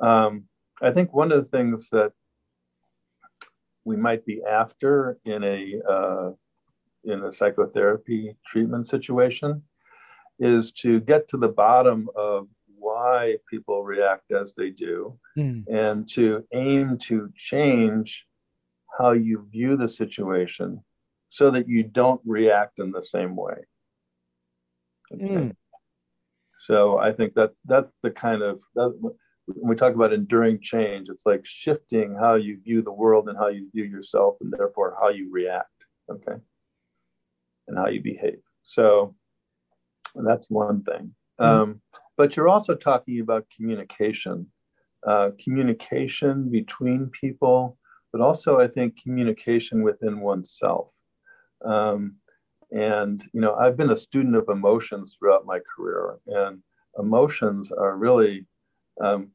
um, 0.00 0.44
i 0.82 0.90
think 0.90 1.12
one 1.14 1.32
of 1.32 1.42
the 1.42 1.56
things 1.56 1.88
that 1.90 2.12
we 3.84 3.96
might 3.96 4.24
be 4.26 4.42
after 4.48 5.18
in 5.24 5.42
a 5.42 5.80
uh, 5.90 6.30
in 7.04 7.24
a 7.24 7.32
psychotherapy 7.32 8.36
treatment 8.46 8.86
situation 8.86 9.62
is 10.38 10.72
to 10.72 11.00
get 11.00 11.28
to 11.28 11.36
the 11.36 11.48
bottom 11.48 12.08
of 12.16 12.48
why 12.78 13.36
people 13.48 13.84
react 13.84 14.32
as 14.32 14.54
they 14.56 14.70
do 14.70 15.18
mm. 15.36 15.62
and 15.68 16.08
to 16.08 16.44
aim 16.52 16.96
to 16.98 17.30
change 17.36 18.24
how 18.98 19.12
you 19.12 19.46
view 19.50 19.76
the 19.76 19.88
situation 19.88 20.82
so 21.28 21.50
that 21.50 21.68
you 21.68 21.82
don't 21.82 22.20
react 22.24 22.78
in 22.78 22.90
the 22.90 23.02
same 23.02 23.36
way. 23.36 23.54
Okay. 25.12 25.24
Mm. 25.24 25.56
So 26.56 26.98
I 26.98 27.12
think 27.12 27.34
that's 27.34 27.60
that's 27.64 27.94
the 28.02 28.10
kind 28.10 28.42
of 28.42 28.60
that, 28.74 28.90
when 29.46 29.68
we 29.70 29.76
talk 29.76 29.94
about 29.94 30.12
enduring 30.12 30.60
change, 30.60 31.08
it's 31.08 31.24
like 31.24 31.40
shifting 31.44 32.14
how 32.14 32.34
you 32.34 32.60
view 32.62 32.82
the 32.82 32.92
world 32.92 33.28
and 33.28 33.38
how 33.38 33.48
you 33.48 33.68
view 33.74 33.84
yourself, 33.84 34.36
and 34.40 34.52
therefore 34.52 34.96
how 35.00 35.08
you 35.08 35.30
react. 35.30 35.68
Okay, 36.10 36.36
and 37.70 37.78
how 37.78 37.88
you 37.88 38.02
behave. 38.02 38.40
So 38.62 39.14
that's 40.14 40.50
one 40.50 40.82
thing. 40.82 41.14
Mm. 41.40 41.44
Um, 41.46 41.80
but 42.16 42.36
you're 42.36 42.48
also 42.48 42.74
talking 42.74 43.20
about 43.20 43.46
communication, 43.56 44.46
uh, 45.06 45.30
communication 45.42 46.50
between 46.50 47.10
people, 47.18 47.78
but 48.12 48.20
also 48.20 48.58
I 48.58 48.66
think 48.66 49.00
communication 49.02 49.82
within 49.82 50.20
oneself. 50.20 50.88
Um, 51.64 52.16
and 52.72 53.22
you 53.32 53.40
know, 53.40 53.54
I've 53.54 53.76
been 53.76 53.90
a 53.90 53.96
student 53.96 54.36
of 54.36 54.48
emotions 54.48 55.16
throughout 55.18 55.46
my 55.46 55.60
career, 55.74 56.18
and 56.26 56.62
emotions 56.98 57.72
are 57.72 57.96
really, 57.96 58.46
um, 59.02 59.30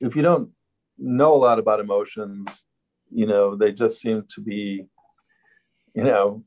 if 0.00 0.16
you 0.16 0.22
don't 0.22 0.50
know 0.98 1.34
a 1.34 1.42
lot 1.46 1.58
about 1.58 1.80
emotions, 1.80 2.64
you 3.10 3.26
know, 3.26 3.56
they 3.56 3.72
just 3.72 4.00
seem 4.00 4.24
to 4.30 4.40
be, 4.40 4.86
you 5.94 6.04
know, 6.04 6.42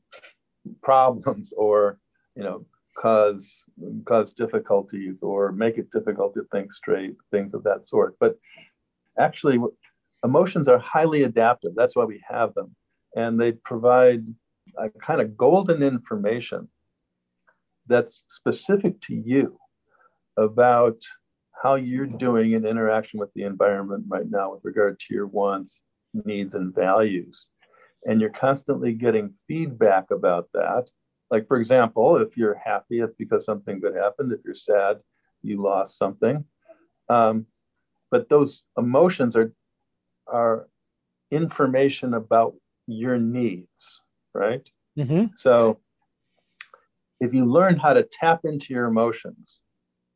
problems 0.82 1.52
or 1.56 1.98
you 2.34 2.42
know 2.42 2.66
cause 2.98 3.64
cause 4.04 4.32
difficulties 4.32 5.20
or 5.22 5.52
make 5.52 5.78
it 5.78 5.90
difficult 5.90 6.34
to 6.34 6.44
think 6.52 6.72
straight, 6.72 7.16
things 7.30 7.54
of 7.54 7.62
that 7.64 7.86
sort. 7.86 8.16
But 8.20 8.38
actually, 9.18 9.58
emotions 10.24 10.68
are 10.68 10.78
highly 10.78 11.22
adaptive. 11.22 11.72
That's 11.76 11.96
why 11.96 12.04
we 12.04 12.22
have 12.28 12.54
them 12.54 12.74
and 13.14 13.40
they 13.40 13.52
provide 13.52 14.24
a 14.78 14.88
kind 14.90 15.20
of 15.20 15.36
golden 15.36 15.82
information 15.82 16.68
that's 17.86 18.24
specific 18.28 19.00
to 19.00 19.14
you 19.14 19.58
about 20.36 20.96
how 21.62 21.74
you're 21.74 22.06
doing 22.06 22.52
in 22.52 22.66
interaction 22.66 23.18
with 23.18 23.32
the 23.34 23.42
environment 23.42 24.04
right 24.08 24.30
now 24.30 24.52
with 24.52 24.64
regard 24.64 25.00
to 25.00 25.14
your 25.14 25.26
wants, 25.26 25.80
needs, 26.24 26.54
and 26.54 26.74
values. 26.74 27.48
And 28.04 28.20
you're 28.20 28.30
constantly 28.30 28.92
getting 28.92 29.34
feedback 29.46 30.10
about 30.10 30.48
that 30.54 30.88
like 31.30 31.46
for 31.46 31.58
example, 31.58 32.16
if 32.16 32.36
you're 32.36 32.54
happy, 32.54 33.00
it's 33.00 33.14
because 33.14 33.44
something 33.44 33.80
good 33.80 33.94
happened. 33.94 34.32
If 34.32 34.40
you're 34.44 34.54
sad, 34.54 35.00
you 35.42 35.62
lost 35.62 35.98
something. 35.98 36.44
Um, 37.08 37.46
but 38.10 38.28
those 38.28 38.62
emotions 38.76 39.36
are 39.36 39.52
are 40.26 40.68
information 41.30 42.14
about 42.14 42.54
your 42.86 43.18
needs, 43.18 44.00
right? 44.34 44.66
Mm-hmm. 44.98 45.26
So 45.36 45.78
if 47.20 47.34
you 47.34 47.44
learn 47.44 47.76
how 47.76 47.92
to 47.92 48.08
tap 48.10 48.40
into 48.44 48.72
your 48.72 48.86
emotions 48.86 49.58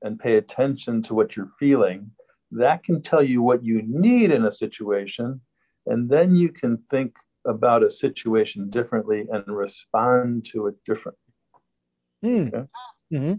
and 0.02 0.18
pay 0.18 0.36
attention 0.36 1.02
to 1.04 1.14
what 1.14 1.36
you're 1.36 1.52
feeling, 1.58 2.10
that 2.52 2.84
can 2.84 3.02
tell 3.02 3.22
you 3.22 3.42
what 3.42 3.62
you 3.62 3.82
need 3.82 4.30
in 4.30 4.46
a 4.46 4.52
situation. 4.52 5.40
And 5.86 6.08
then 6.08 6.34
you 6.34 6.50
can 6.50 6.78
think 6.90 7.14
about 7.46 7.82
a 7.82 7.90
situation 7.90 8.70
differently 8.70 9.26
and 9.30 9.44
respond 9.46 10.46
to 10.52 10.66
it 10.68 10.74
differently. 10.86 11.18
Mm. 12.24 12.48
Okay? 12.48 12.66
Mm-hmm. 13.12 13.32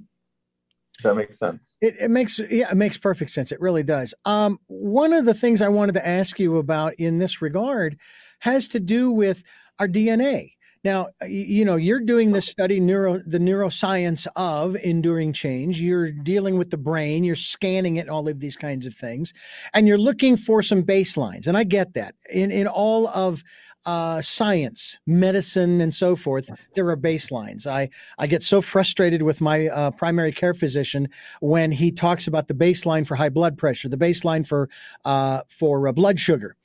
That 1.03 1.15
makes 1.15 1.39
sense? 1.39 1.75
It, 1.81 1.95
it 1.99 2.11
makes 2.11 2.39
yeah, 2.39 2.71
it 2.71 2.77
makes 2.77 2.97
perfect 2.97 3.31
sense. 3.31 3.51
It 3.51 3.59
really 3.59 3.83
does. 3.83 4.13
Um, 4.25 4.59
one 4.67 5.11
of 5.11 5.25
the 5.25 5.33
things 5.33 5.61
I 5.61 5.69
wanted 5.69 5.93
to 5.93 6.07
ask 6.07 6.39
you 6.39 6.57
about 6.57 6.93
in 6.95 7.17
this 7.17 7.41
regard 7.41 7.97
has 8.39 8.67
to 8.69 8.79
do 8.79 9.11
with 9.11 9.43
our 9.79 9.87
DNA. 9.87 10.51
Now, 10.83 11.07
you 11.25 11.63
know, 11.63 11.77
you're 11.77 12.01
doing 12.01 12.33
this 12.33 12.45
study, 12.45 12.81
neuro, 12.81 13.21
the 13.25 13.39
neuroscience 13.39 14.27
of 14.35 14.75
enduring 14.75 15.31
change. 15.31 15.79
You're 15.79 16.11
dealing 16.11 16.57
with 16.57 16.71
the 16.71 16.77
brain, 16.77 17.23
you're 17.23 17.37
scanning 17.37 17.95
it, 17.95 18.09
all 18.09 18.27
of 18.27 18.41
these 18.41 18.57
kinds 18.57 18.85
of 18.85 18.93
things, 18.93 19.33
and 19.73 19.87
you're 19.87 19.97
looking 19.97 20.35
for 20.35 20.61
some 20.61 20.83
baselines. 20.83 21.47
And 21.47 21.57
I 21.57 21.63
get 21.63 21.93
that. 21.93 22.15
In 22.31 22.51
in 22.51 22.67
all 22.67 23.07
of 23.07 23.43
uh, 23.85 24.21
science, 24.21 24.97
medicine, 25.05 25.81
and 25.81 25.93
so 25.93 26.15
forth, 26.15 26.49
there 26.75 26.87
are 26.89 26.97
baselines. 26.97 27.67
I, 27.67 27.89
I 28.17 28.27
get 28.27 28.43
so 28.43 28.61
frustrated 28.61 29.21
with 29.23 29.41
my 29.41 29.67
uh, 29.67 29.91
primary 29.91 30.31
care 30.31 30.53
physician 30.53 31.09
when 31.41 31.71
he 31.71 31.91
talks 31.91 32.27
about 32.27 32.47
the 32.47 32.53
baseline 32.53 33.05
for 33.05 33.15
high 33.15 33.29
blood 33.29 33.57
pressure, 33.57 33.89
the 33.89 33.97
baseline 33.97 34.45
for 34.47 34.69
uh, 35.05 35.41
for 35.49 35.87
uh, 35.87 35.91
blood 35.91 36.19
sugar. 36.19 36.55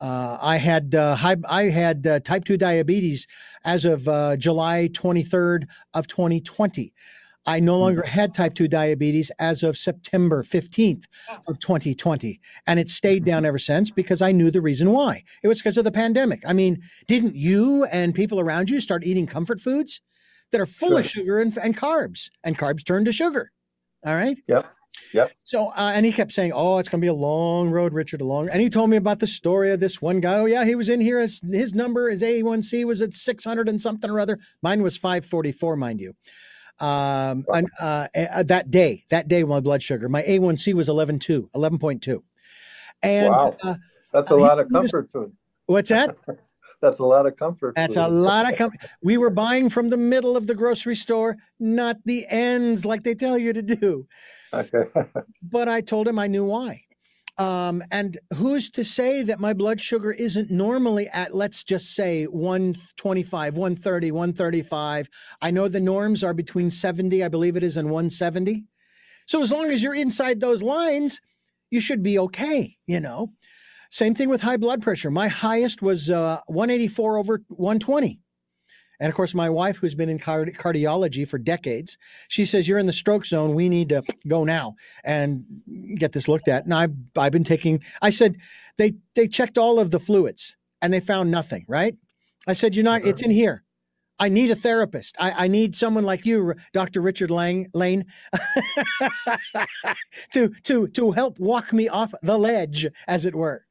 Uh, 0.00 0.36
I 0.40 0.56
had 0.56 0.94
uh, 0.94 1.16
high, 1.16 1.36
I 1.48 1.64
had 1.64 2.06
uh, 2.06 2.20
type 2.20 2.44
two 2.44 2.56
diabetes 2.56 3.26
as 3.64 3.84
of 3.84 4.08
uh, 4.08 4.36
July 4.36 4.90
23rd 4.92 5.66
of 5.94 6.06
2020. 6.06 6.92
I 7.46 7.60
no 7.60 7.78
longer 7.78 8.02
mm-hmm. 8.02 8.10
had 8.10 8.34
type 8.34 8.54
2 8.54 8.68
diabetes 8.68 9.30
as 9.38 9.62
of 9.62 9.76
September 9.76 10.42
15th 10.42 11.04
of 11.46 11.58
2020. 11.58 12.40
And 12.66 12.80
it 12.80 12.88
stayed 12.88 13.24
down 13.24 13.44
ever 13.44 13.58
since 13.58 13.90
because 13.90 14.22
I 14.22 14.32
knew 14.32 14.50
the 14.50 14.60
reason 14.60 14.90
why. 14.90 15.24
It 15.42 15.48
was 15.48 15.58
because 15.58 15.76
of 15.76 15.84
the 15.84 15.92
pandemic. 15.92 16.42
I 16.46 16.52
mean, 16.52 16.82
didn't 17.06 17.36
you 17.36 17.84
and 17.84 18.14
people 18.14 18.40
around 18.40 18.70
you 18.70 18.80
start 18.80 19.04
eating 19.04 19.26
comfort 19.26 19.60
foods 19.60 20.00
that 20.52 20.60
are 20.60 20.66
full 20.66 20.90
sure. 20.90 21.00
of 21.00 21.06
sugar 21.06 21.40
and, 21.40 21.56
and 21.58 21.76
carbs? 21.76 22.30
And 22.42 22.58
carbs 22.58 22.84
turn 22.84 23.04
to 23.04 23.12
sugar. 23.12 23.50
All 24.06 24.14
right. 24.14 24.36
Yep. 24.46 24.66
Yep. 25.12 25.32
So, 25.44 25.68
uh, 25.68 25.92
and 25.94 26.04
he 26.04 26.12
kept 26.12 26.32
saying, 26.32 26.52
"Oh, 26.54 26.78
it's 26.78 26.88
going 26.88 27.00
to 27.00 27.04
be 27.04 27.08
a 27.08 27.14
long 27.14 27.70
road, 27.70 27.92
Richard, 27.92 28.20
a 28.20 28.24
long." 28.24 28.48
And 28.48 28.60
he 28.60 28.68
told 28.68 28.90
me 28.90 28.96
about 28.96 29.20
the 29.20 29.26
story 29.26 29.70
of 29.70 29.80
this 29.80 30.02
one 30.02 30.20
guy. 30.20 30.38
Oh, 30.38 30.46
yeah, 30.46 30.64
he 30.64 30.74
was 30.74 30.88
in 30.88 31.00
here. 31.00 31.20
His, 31.20 31.40
his 31.50 31.74
number, 31.74 32.10
his 32.10 32.22
A1C 32.22 32.84
was 32.84 33.00
at 33.00 33.14
six 33.14 33.44
hundred 33.44 33.68
and 33.68 33.80
something 33.80 34.10
or 34.10 34.20
other. 34.20 34.38
Mine 34.62 34.82
was 34.82 34.96
five 34.96 35.24
forty 35.24 35.52
four, 35.52 35.76
mind 35.76 36.00
you. 36.00 36.14
Um, 36.80 37.44
and, 37.52 37.68
uh, 37.80 38.08
uh, 38.14 38.42
that 38.44 38.70
day, 38.70 39.04
that 39.10 39.28
day, 39.28 39.44
my 39.44 39.60
blood 39.60 39.82
sugar, 39.82 40.08
my 40.08 40.22
A1C 40.22 40.74
was 40.74 40.88
11.2, 40.88 41.50
11.2. 41.54 42.22
And 43.02 43.30
wow. 43.30 43.56
Uh, 43.62 43.74
that's 44.12 44.30
a 44.30 44.36
lot 44.36 44.58
of 44.58 44.68
comfort 44.70 45.08
food. 45.12 45.32
What's 45.66 45.90
that? 45.90 46.16
That's 46.80 46.98
a 46.98 47.04
lot 47.04 47.24
of 47.24 47.38
comfort. 47.38 47.76
That's 47.76 47.94
food. 47.94 48.02
a 48.02 48.08
lot 48.08 48.50
of 48.50 48.58
comfort. 48.58 48.78
We 49.02 49.16
were 49.16 49.30
buying 49.30 49.70
from 49.70 49.88
the 49.88 49.96
middle 49.96 50.36
of 50.36 50.46
the 50.46 50.54
grocery 50.54 50.96
store, 50.96 51.38
not 51.58 51.96
the 52.04 52.26
ends 52.28 52.84
like 52.84 53.04
they 53.04 53.14
tell 53.14 53.38
you 53.38 53.54
to 53.54 53.62
do. 53.62 54.06
Okay. 54.52 54.84
but 55.42 55.66
I 55.66 55.80
told 55.80 56.06
him 56.06 56.18
I 56.18 56.26
knew 56.26 56.44
why. 56.44 56.83
Um, 57.36 57.82
and 57.90 58.18
who's 58.34 58.70
to 58.70 58.84
say 58.84 59.22
that 59.22 59.40
my 59.40 59.52
blood 59.52 59.80
sugar 59.80 60.12
isn't 60.12 60.50
normally 60.50 61.08
at, 61.08 61.34
let's 61.34 61.64
just 61.64 61.94
say, 61.94 62.24
125, 62.26 63.56
130, 63.56 64.12
135? 64.12 65.08
I 65.42 65.50
know 65.50 65.66
the 65.66 65.80
norms 65.80 66.22
are 66.22 66.34
between 66.34 66.70
70, 66.70 67.24
I 67.24 67.28
believe 67.28 67.56
it 67.56 67.64
is, 67.64 67.76
and 67.76 67.90
170. 67.90 68.64
So 69.26 69.42
as 69.42 69.50
long 69.50 69.70
as 69.70 69.82
you're 69.82 69.94
inside 69.94 70.40
those 70.40 70.62
lines, 70.62 71.20
you 71.70 71.80
should 71.80 72.02
be 72.02 72.18
okay, 72.18 72.76
you 72.86 73.00
know. 73.00 73.32
Same 73.90 74.14
thing 74.14 74.28
with 74.28 74.42
high 74.42 74.56
blood 74.56 74.82
pressure. 74.82 75.10
My 75.10 75.28
highest 75.28 75.82
was 75.82 76.10
uh, 76.10 76.40
184 76.46 77.18
over 77.18 77.42
120. 77.48 78.20
And 79.04 79.10
of 79.10 79.16
course, 79.16 79.34
my 79.34 79.50
wife, 79.50 79.76
who's 79.76 79.94
been 79.94 80.08
in 80.08 80.18
card- 80.18 80.56
cardiology 80.56 81.28
for 81.28 81.36
decades, 81.36 81.98
she 82.26 82.46
says, 82.46 82.66
You're 82.66 82.78
in 82.78 82.86
the 82.86 82.92
stroke 82.92 83.26
zone. 83.26 83.54
We 83.54 83.68
need 83.68 83.90
to 83.90 84.02
go 84.26 84.44
now 84.44 84.76
and 85.04 85.44
get 85.98 86.12
this 86.12 86.26
looked 86.26 86.48
at. 86.48 86.64
And 86.64 86.72
I've, 86.72 86.94
I've 87.14 87.30
been 87.30 87.44
taking, 87.44 87.82
I 88.00 88.08
said, 88.08 88.38
they, 88.78 88.94
they 89.14 89.28
checked 89.28 89.58
all 89.58 89.78
of 89.78 89.90
the 89.90 90.00
fluids 90.00 90.56
and 90.80 90.90
they 90.90 91.00
found 91.00 91.30
nothing, 91.30 91.66
right? 91.68 91.96
I 92.46 92.54
said, 92.54 92.74
You're 92.74 92.84
not, 92.84 93.04
it's 93.04 93.20
in 93.20 93.30
here. 93.30 93.64
I 94.18 94.30
need 94.30 94.50
a 94.50 94.56
therapist. 94.56 95.16
I, 95.20 95.44
I 95.44 95.48
need 95.48 95.76
someone 95.76 96.04
like 96.04 96.24
you, 96.24 96.54
Dr. 96.72 97.02
Richard 97.02 97.30
Lang, 97.30 97.68
Lane, 97.74 98.06
to, 100.32 100.48
to, 100.62 100.88
to 100.88 101.12
help 101.12 101.38
walk 101.38 101.74
me 101.74 101.90
off 101.90 102.14
the 102.22 102.38
ledge, 102.38 102.86
as 103.06 103.26
it 103.26 103.34
were. 103.34 103.66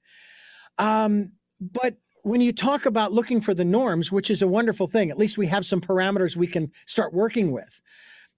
Um, 0.77 1.31
but 1.59 1.97
when 2.23 2.41
you 2.41 2.53
talk 2.53 2.85
about 2.85 3.11
looking 3.11 3.41
for 3.41 3.53
the 3.53 3.65
norms, 3.65 4.11
which 4.11 4.31
is 4.31 4.41
a 4.41 4.47
wonderful 4.47 4.87
thing, 4.87 5.11
at 5.11 5.17
least 5.17 5.37
we 5.37 5.47
have 5.47 5.65
some 5.65 5.81
parameters 5.81 6.35
we 6.35 6.47
can 6.47 6.71
start 6.87 7.13
working 7.13 7.51
with. 7.51 7.81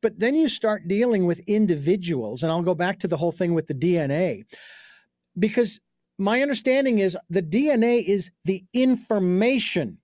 But 0.01 0.19
then 0.19 0.35
you 0.35 0.49
start 0.49 0.87
dealing 0.87 1.25
with 1.25 1.39
individuals, 1.47 2.43
and 2.43 2.51
I'll 2.51 2.63
go 2.63 2.75
back 2.75 2.99
to 2.99 3.07
the 3.07 3.17
whole 3.17 3.31
thing 3.31 3.53
with 3.53 3.67
the 3.67 3.73
DNA, 3.73 4.43
because 5.37 5.79
my 6.17 6.41
understanding 6.41 6.99
is 6.99 7.17
the 7.29 7.41
DNA 7.43 8.03
is 8.03 8.31
the 8.43 8.65
information 8.73 9.99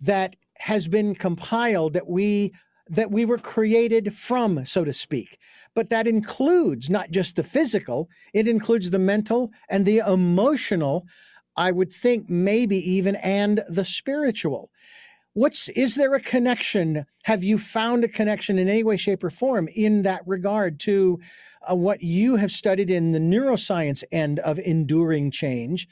that 0.00 0.36
has 0.58 0.88
been 0.88 1.14
compiled 1.14 1.92
that 1.94 2.08
we 2.08 2.52
that 2.88 3.10
we 3.10 3.24
were 3.24 3.38
created 3.38 4.14
from, 4.14 4.64
so 4.64 4.84
to 4.84 4.92
speak. 4.92 5.38
But 5.74 5.90
that 5.90 6.06
includes 6.06 6.88
not 6.88 7.10
just 7.10 7.34
the 7.34 7.42
physical, 7.42 8.08
it 8.32 8.46
includes 8.46 8.90
the 8.90 8.98
mental 9.00 9.50
and 9.68 9.84
the 9.84 9.98
emotional 9.98 11.04
I 11.56 11.72
would 11.72 11.92
think 11.92 12.28
maybe 12.28 12.78
even 12.78 13.16
and 13.16 13.62
the 13.68 13.84
spiritual. 13.84 14.70
What's 15.32 15.68
is 15.70 15.96
there 15.96 16.14
a 16.14 16.20
connection? 16.20 17.04
Have 17.24 17.44
you 17.44 17.58
found 17.58 18.04
a 18.04 18.08
connection 18.08 18.58
in 18.58 18.68
any 18.68 18.82
way, 18.82 18.96
shape, 18.96 19.22
or 19.22 19.30
form 19.30 19.68
in 19.74 20.02
that 20.02 20.22
regard 20.26 20.80
to 20.80 21.20
uh, 21.70 21.74
what 21.74 22.02
you 22.02 22.36
have 22.36 22.50
studied 22.50 22.90
in 22.90 23.12
the 23.12 23.18
neuroscience 23.18 24.02
end 24.10 24.38
of 24.38 24.58
enduring 24.58 25.30
change 25.30 25.88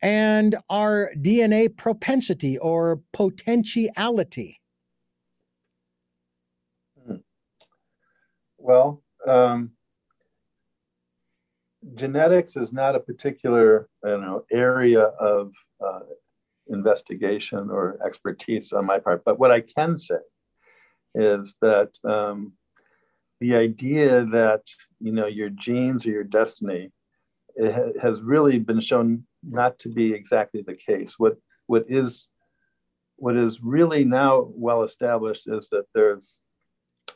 and 0.00 0.56
our 0.70 1.10
DNA 1.16 1.76
propensity 1.76 2.56
or 2.56 3.00
potentiality? 3.12 4.60
Hmm. 7.04 7.16
Well, 8.58 9.02
um, 9.26 9.73
genetics 11.94 12.56
is 12.56 12.72
not 12.72 12.96
a 12.96 13.00
particular 13.00 13.88
you 14.04 14.20
know 14.20 14.44
area 14.50 15.02
of 15.02 15.52
uh, 15.84 16.00
investigation 16.68 17.70
or 17.70 17.98
expertise 18.04 18.72
on 18.72 18.86
my 18.86 18.98
part. 18.98 19.22
But 19.24 19.38
what 19.38 19.50
I 19.50 19.60
can 19.60 19.98
say 19.98 20.22
is 21.14 21.54
that 21.60 21.90
um, 22.04 22.52
the 23.40 23.54
idea 23.54 24.24
that 24.26 24.62
you 25.00 25.12
know 25.12 25.26
your 25.26 25.50
genes 25.50 26.06
or 26.06 26.10
your 26.10 26.24
destiny 26.24 26.90
ha- 27.60 27.92
has 28.00 28.20
really 28.22 28.58
been 28.58 28.80
shown 28.80 29.24
not 29.42 29.78
to 29.80 29.88
be 29.88 30.12
exactly 30.12 30.62
the 30.62 30.74
case. 30.74 31.14
What 31.18 31.36
what 31.66 31.84
is 31.88 32.26
what 33.16 33.36
is 33.36 33.60
really 33.62 34.04
now 34.04 34.48
well 34.54 34.82
established 34.82 35.46
is 35.46 35.68
that 35.70 35.84
there's 35.94 36.36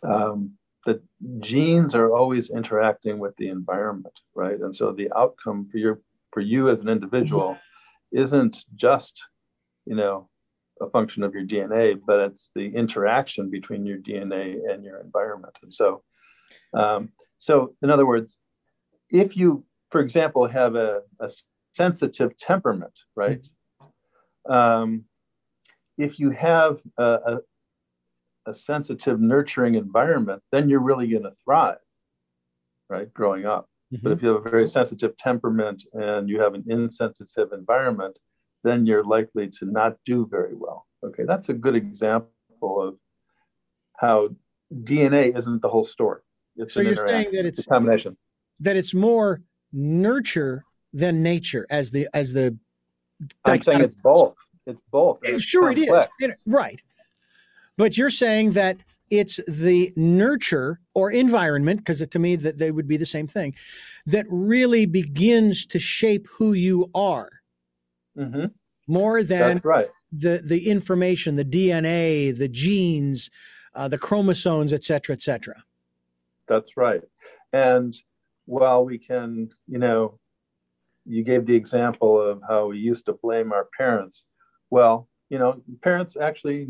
um, 0.02 0.57
the 0.86 1.00
genes 1.40 1.94
are 1.94 2.14
always 2.14 2.50
interacting 2.50 3.18
with 3.18 3.36
the 3.36 3.48
environment, 3.48 4.14
right? 4.34 4.58
And 4.58 4.74
so 4.74 4.92
the 4.92 5.10
outcome 5.16 5.68
for 5.70 5.78
your 5.78 6.00
for 6.32 6.40
you 6.40 6.68
as 6.68 6.80
an 6.80 6.88
individual 6.88 7.58
isn't 8.12 8.64
just, 8.74 9.22
you 9.86 9.94
know, 9.94 10.28
a 10.80 10.88
function 10.90 11.22
of 11.22 11.34
your 11.34 11.44
DNA, 11.44 12.00
but 12.06 12.20
it's 12.20 12.50
the 12.54 12.66
interaction 12.66 13.50
between 13.50 13.86
your 13.86 13.98
DNA 13.98 14.70
and 14.70 14.84
your 14.84 15.00
environment. 15.00 15.56
And 15.62 15.72
so, 15.72 16.02
um, 16.74 17.10
so 17.38 17.74
in 17.82 17.90
other 17.90 18.06
words, 18.06 18.38
if 19.10 19.36
you, 19.36 19.64
for 19.90 20.00
example, 20.00 20.46
have 20.46 20.74
a, 20.74 21.00
a 21.20 21.30
sensitive 21.74 22.36
temperament, 22.36 22.96
right? 23.16 23.42
Mm-hmm. 24.42 24.52
Um, 24.52 25.04
if 25.96 26.20
you 26.20 26.30
have 26.30 26.80
a, 26.96 27.02
a, 27.02 27.38
a 28.48 28.54
sensitive, 28.54 29.20
nurturing 29.20 29.74
environment, 29.74 30.42
then 30.52 30.68
you're 30.68 30.80
really 30.80 31.08
going 31.08 31.22
to 31.22 31.32
thrive, 31.44 31.78
right? 32.88 33.12
Growing 33.12 33.46
up. 33.46 33.68
Mm-hmm. 33.92 34.02
But 34.02 34.12
if 34.12 34.22
you 34.22 34.28
have 34.28 34.46
a 34.46 34.50
very 34.50 34.66
sensitive 34.66 35.16
temperament 35.16 35.84
and 35.92 36.28
you 36.28 36.40
have 36.40 36.54
an 36.54 36.64
insensitive 36.68 37.52
environment, 37.52 38.18
then 38.64 38.86
you're 38.86 39.04
likely 39.04 39.48
to 39.58 39.64
not 39.64 39.96
do 40.04 40.26
very 40.30 40.54
well. 40.54 40.86
Okay, 41.04 41.24
that's 41.26 41.48
a 41.48 41.54
good 41.54 41.76
example 41.76 42.28
of 42.60 42.96
how 43.96 44.30
DNA 44.72 45.36
isn't 45.36 45.62
the 45.62 45.68
whole 45.68 45.84
story. 45.84 46.20
It's 46.56 46.74
so 46.74 46.80
you're 46.80 46.96
saying 46.96 47.30
that 47.32 47.46
it's, 47.46 47.58
it's 47.58 47.66
a 47.66 47.70
combination. 47.70 48.16
That 48.60 48.76
it's 48.76 48.92
more 48.92 49.42
nurture 49.72 50.64
than 50.92 51.22
nature 51.22 51.66
as 51.70 51.92
the 51.92 52.08
as 52.12 52.32
the. 52.32 52.56
I'm 53.44 53.62
saying 53.62 53.80
it's 53.80 53.94
both. 53.94 54.36
It's 54.66 54.80
both. 54.90 55.20
It's 55.22 55.44
sure, 55.44 55.72
complex. 55.72 56.08
it 56.20 56.30
is. 56.30 56.36
Right, 56.44 56.80
but 57.78 57.96
you're 57.96 58.10
saying 58.10 58.50
that 58.50 58.76
it's 59.10 59.40
the 59.48 59.92
nurture 59.96 60.80
or 60.92 61.10
environment 61.10 61.78
because 61.78 62.06
to 62.06 62.18
me 62.18 62.36
that 62.36 62.58
they 62.58 62.70
would 62.70 62.86
be 62.86 62.98
the 62.98 63.06
same 63.06 63.26
thing 63.26 63.54
that 64.04 64.26
really 64.28 64.84
begins 64.84 65.64
to 65.64 65.78
shape 65.78 66.26
who 66.32 66.52
you 66.52 66.90
are 66.94 67.30
mm-hmm. 68.16 68.46
more 68.86 69.22
than 69.22 69.62
right. 69.64 69.88
the 70.12 70.42
the 70.44 70.68
information 70.68 71.36
the 71.36 71.44
dna 71.44 72.36
the 72.36 72.48
genes 72.48 73.30
uh, 73.74 73.88
the 73.88 73.98
chromosomes 73.98 74.74
et 74.74 74.84
cetera 74.84 75.14
et 75.14 75.22
cetera 75.22 75.64
that's 76.46 76.76
right 76.76 77.02
and 77.54 77.98
while 78.44 78.84
we 78.84 78.98
can 78.98 79.48
you 79.66 79.78
know 79.78 80.18
you 81.06 81.24
gave 81.24 81.46
the 81.46 81.54
example 81.54 82.20
of 82.20 82.42
how 82.46 82.66
we 82.66 82.78
used 82.78 83.06
to 83.06 83.14
blame 83.22 83.52
our 83.52 83.68
parents 83.76 84.24
well 84.68 85.08
you 85.30 85.38
know 85.38 85.62
parents 85.80 86.16
actually 86.20 86.68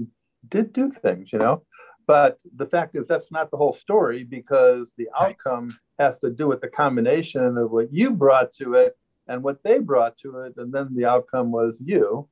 did 0.48 0.72
do 0.72 0.92
things 1.02 1.32
you 1.32 1.38
know 1.38 1.62
but 2.08 2.40
the 2.56 2.64
fact 2.64 2.96
is, 2.96 3.06
that's 3.06 3.30
not 3.30 3.50
the 3.50 3.58
whole 3.58 3.74
story 3.74 4.24
because 4.24 4.94
the 4.96 5.08
outcome 5.20 5.78
has 5.98 6.18
to 6.20 6.30
do 6.30 6.48
with 6.48 6.62
the 6.62 6.68
combination 6.68 7.58
of 7.58 7.70
what 7.70 7.92
you 7.92 8.12
brought 8.12 8.50
to 8.54 8.74
it 8.74 8.96
and 9.28 9.42
what 9.42 9.62
they 9.62 9.78
brought 9.78 10.16
to 10.18 10.38
it, 10.38 10.54
and 10.56 10.72
then 10.72 10.88
the 10.94 11.04
outcome 11.04 11.52
was 11.52 11.76
you. 11.84 12.26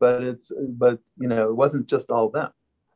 But 0.00 0.24
it's, 0.24 0.50
but 0.70 0.98
you 1.16 1.28
know, 1.28 1.48
it 1.48 1.54
wasn't 1.54 1.86
just 1.86 2.10
all 2.10 2.28
them, 2.28 2.50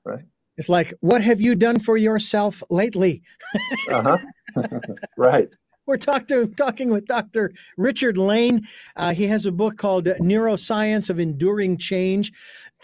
right? 0.05 0.25
It's 0.57 0.69
like, 0.69 0.93
what 1.01 1.23
have 1.23 1.41
you 1.41 1.55
done 1.55 1.79
for 1.79 1.97
yourself 1.97 2.65
lately? 2.69 3.23
uh 3.89 4.19
huh. 4.57 4.69
right. 5.17 5.49
We're 5.87 5.99
talk 5.99 6.27
to, 6.29 6.47
talking 6.47 6.89
with 6.89 7.05
Dr. 7.05 7.53
Richard 7.77 8.17
Lane. 8.17 8.67
Uh, 8.97 9.13
he 9.13 9.27
has 9.27 9.45
a 9.45 9.53
book 9.53 9.77
called 9.77 10.07
Neuroscience 10.07 11.11
of 11.11 11.19
Enduring 11.19 11.77
Change. 11.77 12.33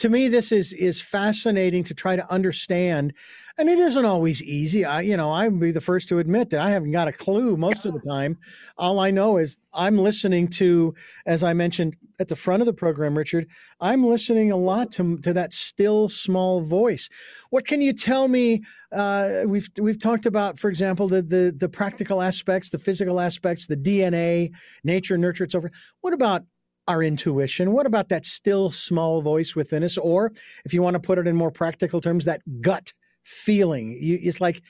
To 0.00 0.08
me, 0.08 0.28
this 0.28 0.50
is 0.50 0.72
is 0.72 1.02
fascinating 1.02 1.84
to 1.84 1.92
try 1.92 2.16
to 2.16 2.32
understand, 2.32 3.12
and 3.58 3.68
it 3.68 3.78
isn't 3.78 4.06
always 4.06 4.42
easy. 4.42 4.82
I, 4.82 5.02
you 5.02 5.14
know, 5.14 5.30
I'd 5.30 5.60
be 5.60 5.72
the 5.72 5.80
first 5.82 6.08
to 6.08 6.18
admit 6.18 6.48
that 6.50 6.60
I 6.60 6.70
haven't 6.70 6.92
got 6.92 7.06
a 7.06 7.12
clue 7.12 7.54
most 7.58 7.84
of 7.84 7.92
the 7.92 8.00
time. 8.00 8.38
All 8.78 8.98
I 8.98 9.10
know 9.10 9.36
is 9.36 9.58
I'm 9.74 9.98
listening 9.98 10.48
to, 10.52 10.94
as 11.26 11.44
I 11.44 11.52
mentioned 11.52 11.96
at 12.18 12.28
the 12.28 12.36
front 12.36 12.62
of 12.62 12.66
the 12.66 12.72
program, 12.72 13.14
Richard. 13.14 13.46
I'm 13.78 14.06
listening 14.06 14.50
a 14.50 14.56
lot 14.56 14.90
to 14.92 15.18
to 15.18 15.34
that 15.34 15.52
still 15.52 16.08
small 16.08 16.62
voice. 16.62 17.10
What 17.50 17.66
can 17.66 17.82
you 17.82 17.92
tell 17.92 18.26
me? 18.26 18.62
Uh, 18.90 19.42
we've 19.46 19.68
we've 19.78 20.00
talked 20.00 20.24
about, 20.24 20.58
for 20.58 20.70
example, 20.70 21.08
the 21.08 21.20
the 21.20 21.54
the 21.54 21.68
practical 21.68 22.22
aspects, 22.22 22.70
the 22.70 22.78
physical 22.78 23.20
aspects, 23.20 23.66
the 23.66 23.76
DNA, 23.76 24.54
nature, 24.82 25.18
nurture. 25.18 25.44
It's 25.44 25.54
over. 25.54 25.70
What 26.00 26.14
about 26.14 26.44
our 26.90 27.02
intuition? 27.04 27.72
What 27.72 27.86
about 27.86 28.08
that 28.08 28.26
still 28.26 28.70
small 28.70 29.22
voice 29.22 29.54
within 29.54 29.84
us? 29.84 29.96
Or 29.96 30.32
if 30.64 30.74
you 30.74 30.82
want 30.82 30.94
to 30.94 31.00
put 31.00 31.18
it 31.18 31.26
in 31.28 31.36
more 31.36 31.52
practical 31.52 32.00
terms, 32.00 32.24
that 32.24 32.42
gut 32.60 32.92
feeling. 33.22 33.96
You, 34.00 34.18
it's 34.20 34.40
like 34.40 34.60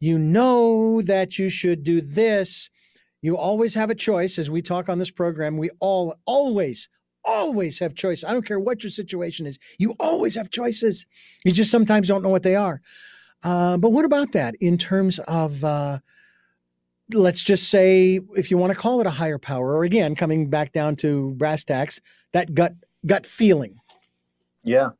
you 0.00 0.18
know 0.18 1.02
that 1.02 1.38
you 1.38 1.50
should 1.50 1.82
do 1.82 2.00
this. 2.00 2.70
You 3.20 3.36
always 3.36 3.74
have 3.74 3.90
a 3.90 3.94
choice. 3.94 4.38
As 4.38 4.48
we 4.48 4.62
talk 4.62 4.88
on 4.88 4.98
this 4.98 5.10
program, 5.10 5.58
we 5.58 5.70
all 5.78 6.16
always, 6.24 6.88
always 7.22 7.80
have 7.80 7.94
choice. 7.94 8.24
I 8.24 8.32
don't 8.32 8.46
care 8.46 8.60
what 8.60 8.82
your 8.82 8.90
situation 8.90 9.46
is. 9.46 9.58
You 9.78 9.94
always 10.00 10.36
have 10.36 10.50
choices. 10.50 11.04
You 11.44 11.52
just 11.52 11.70
sometimes 11.70 12.08
don't 12.08 12.22
know 12.22 12.30
what 12.30 12.44
they 12.44 12.56
are. 12.56 12.80
Uh, 13.42 13.76
but 13.76 13.90
what 13.90 14.06
about 14.06 14.32
that 14.32 14.54
in 14.60 14.78
terms 14.78 15.18
of 15.20 15.62
uh, 15.64 15.98
let's 17.12 17.42
just 17.42 17.70
say 17.70 18.20
if 18.36 18.50
you 18.50 18.58
want 18.58 18.72
to 18.72 18.78
call 18.78 19.00
it 19.00 19.06
a 19.06 19.10
higher 19.10 19.38
power 19.38 19.74
or 19.76 19.84
again 19.84 20.14
coming 20.14 20.48
back 20.50 20.72
down 20.72 20.96
to 20.96 21.32
brass 21.32 21.64
tacks 21.64 22.00
that 22.32 22.54
gut 22.54 22.74
gut 23.06 23.24
feeling. 23.24 23.76
Yeah. 24.62 24.90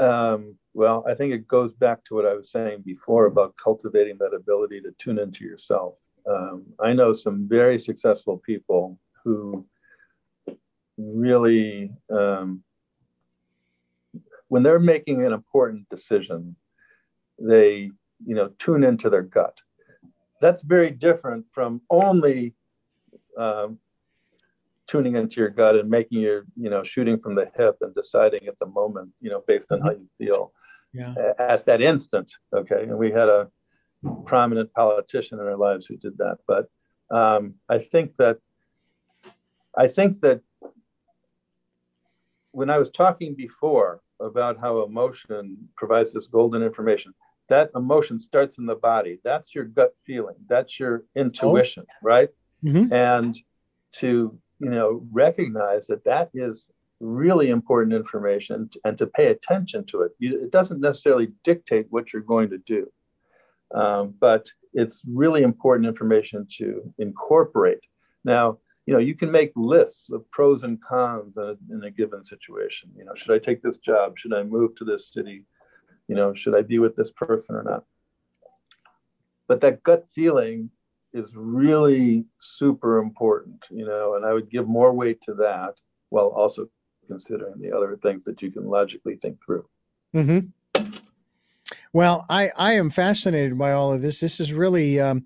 Um, 0.00 0.56
well 0.74 1.04
i 1.08 1.14
think 1.14 1.32
it 1.32 1.46
goes 1.46 1.72
back 1.72 2.04
to 2.04 2.14
what 2.14 2.24
i 2.24 2.34
was 2.34 2.50
saying 2.50 2.82
before 2.84 3.26
about 3.26 3.54
cultivating 3.62 4.16
that 4.18 4.34
ability 4.34 4.80
to 4.80 4.92
tune 4.98 5.18
into 5.18 5.44
yourself. 5.44 5.94
Um, 6.28 6.64
i 6.80 6.92
know 6.92 7.12
some 7.12 7.48
very 7.48 7.78
successful 7.78 8.38
people 8.38 8.98
who 9.24 9.66
really 10.96 11.90
um, 12.10 12.62
when 14.48 14.62
they're 14.62 14.78
making 14.78 15.24
an 15.24 15.32
important 15.32 15.88
decision 15.88 16.56
they 17.38 17.90
you 18.24 18.34
know 18.34 18.48
tune 18.58 18.84
into 18.84 19.10
their 19.10 19.22
gut 19.22 19.58
that's 20.42 20.62
very 20.62 20.90
different 20.90 21.46
from 21.52 21.80
only 21.88 22.54
um, 23.38 23.78
tuning 24.88 25.14
into 25.16 25.40
your 25.40 25.48
gut 25.48 25.76
and 25.76 25.88
making 25.88 26.20
your 26.20 26.44
you 26.56 26.68
know 26.68 26.82
shooting 26.82 27.18
from 27.18 27.34
the 27.34 27.50
hip 27.56 27.76
and 27.80 27.94
deciding 27.94 28.46
at 28.48 28.58
the 28.58 28.66
moment 28.66 29.10
you 29.20 29.30
know 29.30 29.42
based 29.46 29.70
on 29.70 29.80
how 29.80 29.90
you 29.90 30.08
feel 30.18 30.52
yeah. 30.92 31.14
at 31.38 31.64
that 31.64 31.80
instant 31.80 32.30
okay 32.54 32.82
and 32.82 32.98
we 32.98 33.10
had 33.10 33.28
a 33.28 33.48
prominent 34.26 34.70
politician 34.74 35.38
in 35.38 35.46
our 35.46 35.56
lives 35.56 35.86
who 35.86 35.96
did 35.96 36.18
that 36.18 36.36
but 36.46 36.66
um, 37.16 37.54
i 37.68 37.78
think 37.78 38.14
that 38.16 38.36
i 39.78 39.86
think 39.86 40.18
that 40.20 40.40
when 42.50 42.68
i 42.68 42.76
was 42.76 42.90
talking 42.90 43.34
before 43.34 44.00
about 44.20 44.58
how 44.58 44.82
emotion 44.82 45.56
provides 45.76 46.12
this 46.12 46.26
golden 46.26 46.62
information 46.62 47.14
that 47.52 47.70
emotion 47.76 48.18
starts 48.18 48.56
in 48.56 48.64
the 48.64 48.74
body. 48.74 49.18
That's 49.22 49.54
your 49.54 49.64
gut 49.64 49.94
feeling. 50.06 50.36
That's 50.48 50.80
your 50.80 51.04
intuition, 51.14 51.84
oh. 51.86 51.94
right? 52.02 52.30
Mm-hmm. 52.64 52.92
And 52.92 53.38
to 54.00 54.38
you 54.58 54.70
know 54.70 55.06
recognize 55.12 55.86
that 55.88 56.04
that 56.04 56.30
is 56.32 56.68
really 57.00 57.50
important 57.50 57.92
information 57.92 58.70
and 58.84 58.96
to 58.96 59.06
pay 59.06 59.26
attention 59.26 59.84
to 59.86 60.02
it. 60.02 60.12
It 60.20 60.50
doesn't 60.50 60.80
necessarily 60.80 61.28
dictate 61.44 61.86
what 61.90 62.12
you're 62.12 62.22
going 62.22 62.48
to 62.50 62.58
do, 62.58 62.90
um, 63.74 64.14
but 64.18 64.48
it's 64.72 65.02
really 65.06 65.42
important 65.42 65.86
information 65.86 66.46
to 66.58 66.94
incorporate. 66.98 67.80
Now, 68.24 68.58
you 68.86 68.94
know, 68.94 69.00
you 69.00 69.14
can 69.14 69.30
make 69.30 69.52
lists 69.56 70.08
of 70.10 70.28
pros 70.30 70.64
and 70.64 70.82
cons 70.82 71.36
in 71.36 71.42
a, 71.42 71.74
in 71.74 71.84
a 71.84 71.90
given 71.90 72.24
situation. 72.24 72.90
You 72.96 73.04
know, 73.04 73.12
should 73.14 73.32
I 73.32 73.38
take 73.38 73.62
this 73.62 73.76
job? 73.76 74.14
Should 74.16 74.32
I 74.32 74.42
move 74.42 74.74
to 74.76 74.84
this 74.84 75.12
city? 75.12 75.44
You 76.12 76.18
know, 76.18 76.34
should 76.34 76.54
I 76.54 76.60
be 76.60 76.78
with 76.78 76.94
this 76.94 77.10
person 77.10 77.54
or 77.54 77.62
not? 77.62 77.84
But 79.48 79.62
that 79.62 79.82
gut 79.82 80.06
feeling 80.14 80.68
is 81.14 81.30
really 81.34 82.26
super 82.38 82.98
important, 82.98 83.64
you 83.70 83.86
know, 83.86 84.16
and 84.16 84.26
I 84.26 84.34
would 84.34 84.50
give 84.50 84.68
more 84.68 84.92
weight 84.92 85.22
to 85.22 85.32
that 85.36 85.76
while 86.10 86.26
also 86.26 86.68
considering 87.08 87.58
the 87.58 87.74
other 87.74 87.98
things 88.02 88.24
that 88.24 88.42
you 88.42 88.50
can 88.50 88.66
logically 88.66 89.16
think 89.16 89.38
through. 89.42 89.66
Mm-hmm. 90.14 90.82
Well, 91.94 92.26
I, 92.28 92.50
I 92.58 92.74
am 92.74 92.90
fascinated 92.90 93.56
by 93.56 93.72
all 93.72 93.90
of 93.90 94.02
this. 94.02 94.20
This 94.20 94.38
is 94.38 94.52
really 94.52 95.00
um, 95.00 95.24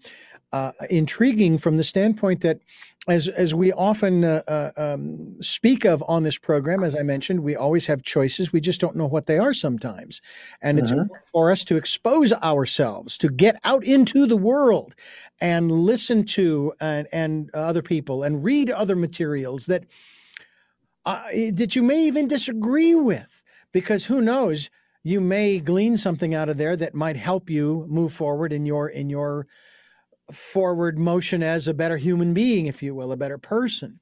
uh, 0.52 0.72
intriguing 0.90 1.58
from 1.58 1.76
the 1.76 1.84
standpoint 1.84 2.40
that 2.42 2.60
as 3.08 3.28
as 3.28 3.54
we 3.54 3.72
often 3.72 4.24
uh, 4.24 4.42
uh, 4.48 4.70
um, 4.76 5.36
speak 5.40 5.84
of 5.84 6.02
on 6.08 6.24
this 6.24 6.38
program, 6.38 6.82
as 6.82 6.96
I 6.96 7.02
mentioned, 7.02 7.40
we 7.40 7.54
always 7.54 7.86
have 7.86 8.02
choices. 8.02 8.52
We 8.52 8.60
just 8.60 8.80
don't 8.80 8.96
know 8.96 9.06
what 9.06 9.26
they 9.26 9.38
are 9.38 9.54
sometimes, 9.54 10.20
and 10.60 10.76
mm-hmm. 10.76 10.82
it's 10.82 10.92
important 10.92 11.28
for 11.30 11.52
us 11.52 11.64
to 11.66 11.76
expose 11.76 12.32
ourselves, 12.32 13.16
to 13.18 13.28
get 13.28 13.60
out 13.62 13.84
into 13.84 14.26
the 14.26 14.36
world, 14.36 14.94
and 15.40 15.70
listen 15.70 16.24
to 16.24 16.72
and 16.80 17.06
and 17.12 17.50
other 17.54 17.82
people, 17.82 18.24
and 18.24 18.42
read 18.42 18.70
other 18.70 18.96
materials 18.96 19.66
that 19.66 19.84
uh, 21.04 21.22
that 21.52 21.76
you 21.76 21.82
may 21.84 22.04
even 22.04 22.26
disagree 22.26 22.94
with, 22.94 23.44
because 23.72 24.06
who 24.06 24.20
knows, 24.20 24.68
you 25.04 25.20
may 25.20 25.60
glean 25.60 25.96
something 25.96 26.34
out 26.34 26.48
of 26.48 26.56
there 26.56 26.74
that 26.74 26.92
might 26.92 27.16
help 27.16 27.48
you 27.48 27.86
move 27.88 28.12
forward 28.12 28.52
in 28.52 28.66
your 28.66 28.88
in 28.88 29.08
your 29.10 29.46
forward 30.32 30.98
motion 30.98 31.42
as 31.42 31.68
a 31.68 31.74
better 31.74 31.96
human 31.96 32.34
being, 32.34 32.66
if 32.66 32.82
you 32.82 32.94
will, 32.94 33.12
a 33.12 33.16
better 33.16 33.38
person. 33.38 34.00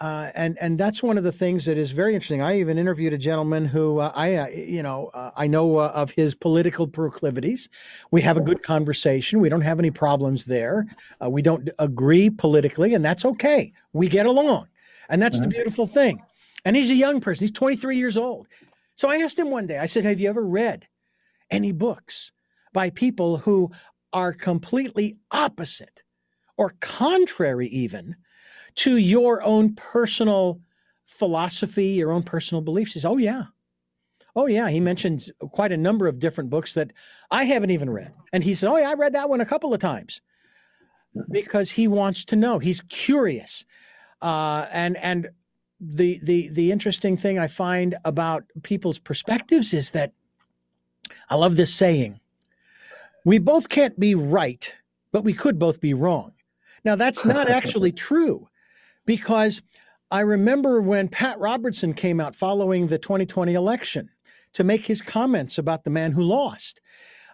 Uh, 0.00 0.30
and 0.34 0.56
and 0.62 0.80
that's 0.80 1.02
one 1.02 1.18
of 1.18 1.24
the 1.24 1.32
things 1.32 1.66
that 1.66 1.76
is 1.76 1.90
very 1.90 2.14
interesting. 2.14 2.40
I 2.40 2.58
even 2.58 2.78
interviewed 2.78 3.12
a 3.12 3.18
gentleman 3.18 3.66
who 3.66 3.98
uh, 3.98 4.10
I 4.14 4.34
uh, 4.36 4.46
you 4.48 4.82
know 4.82 5.10
uh, 5.12 5.30
I 5.36 5.46
know 5.46 5.76
uh, 5.76 5.92
of 5.94 6.10
his 6.12 6.34
political 6.34 6.86
proclivities. 6.86 7.68
We 8.10 8.22
have 8.22 8.38
a 8.38 8.40
good 8.40 8.62
conversation. 8.62 9.40
We 9.40 9.50
don't 9.50 9.60
have 9.60 9.78
any 9.78 9.90
problems 9.90 10.46
there. 10.46 10.86
Uh, 11.22 11.28
we 11.28 11.42
don't 11.42 11.68
agree 11.78 12.30
politically, 12.30 12.94
and 12.94 13.04
that's 13.04 13.26
okay. 13.26 13.74
We 13.92 14.08
get 14.08 14.24
along, 14.24 14.68
and 15.10 15.20
that's 15.20 15.36
mm-hmm. 15.36 15.50
the 15.50 15.54
beautiful 15.54 15.86
thing. 15.86 16.22
And 16.64 16.76
he's 16.76 16.90
a 16.90 16.94
young 16.94 17.20
person. 17.20 17.44
He's 17.44 17.52
23 17.52 17.98
years 17.98 18.16
old. 18.16 18.46
So 18.94 19.10
I 19.10 19.16
asked 19.16 19.38
him 19.38 19.50
one 19.50 19.66
day. 19.66 19.76
I 19.78 19.86
said, 19.86 20.04
"Have 20.04 20.18
you 20.18 20.30
ever 20.30 20.42
read 20.42 20.88
any 21.50 21.72
books 21.72 22.32
by 22.72 22.88
people 22.88 23.38
who 23.38 23.70
are 24.12 24.32
completely 24.32 25.16
opposite 25.30 26.02
or 26.56 26.74
contrary 26.80 27.68
even 27.68 28.16
to 28.74 28.96
your 28.96 29.42
own 29.42 29.74
personal 29.74 30.60
philosophy, 31.06 31.88
your 31.88 32.12
own 32.12 32.22
personal 32.22 32.62
beliefs. 32.62 32.92
He 32.92 33.00
says, 33.00 33.04
oh, 33.04 33.16
yeah. 33.16 33.44
Oh 34.36 34.46
yeah, 34.46 34.70
he 34.70 34.80
mentions 34.80 35.30
quite 35.50 35.72
a 35.72 35.76
number 35.76 36.06
of 36.06 36.18
different 36.18 36.50
books 36.50 36.74
that 36.74 36.92
I 37.30 37.44
haven't 37.44 37.70
even 37.70 37.90
read. 37.90 38.12
And 38.32 38.44
he 38.44 38.54
said, 38.54 38.70
"Oh 38.70 38.76
yeah, 38.76 38.90
I 38.90 38.94
read 38.94 39.12
that 39.12 39.28
one 39.28 39.40
a 39.40 39.46
couple 39.46 39.74
of 39.74 39.80
times." 39.80 40.20
Because 41.30 41.72
he 41.72 41.88
wants 41.88 42.24
to 42.26 42.36
know. 42.36 42.60
He's 42.60 42.80
curious. 42.82 43.64
Uh, 44.22 44.66
and 44.70 44.96
and 44.98 45.30
the 45.80 46.20
the 46.22 46.48
the 46.48 46.70
interesting 46.70 47.16
thing 47.16 47.38
I 47.38 47.48
find 47.48 47.96
about 48.04 48.44
people's 48.62 48.98
perspectives 48.98 49.74
is 49.74 49.90
that 49.90 50.12
I 51.28 51.34
love 51.34 51.56
this 51.56 51.74
saying. 51.74 52.20
We 53.24 53.38
both 53.38 53.68
can't 53.68 53.98
be 53.98 54.14
right, 54.14 54.74
but 55.12 55.24
we 55.24 55.32
could 55.32 55.58
both 55.58 55.80
be 55.80 55.94
wrong. 55.94 56.32
Now 56.84 56.96
that's 56.96 57.24
not 57.24 57.48
actually 57.50 57.92
true 57.92 58.48
because 59.06 59.62
I 60.10 60.20
remember 60.20 60.80
when 60.80 61.08
Pat 61.08 61.38
Robertson 61.38 61.94
came 61.94 62.20
out 62.20 62.34
following 62.34 62.86
the 62.86 62.98
2020 62.98 63.54
election 63.54 64.10
to 64.54 64.64
make 64.64 64.86
his 64.86 65.02
comments 65.02 65.58
about 65.58 65.84
the 65.84 65.90
man 65.90 66.12
who 66.12 66.22
lost. 66.22 66.80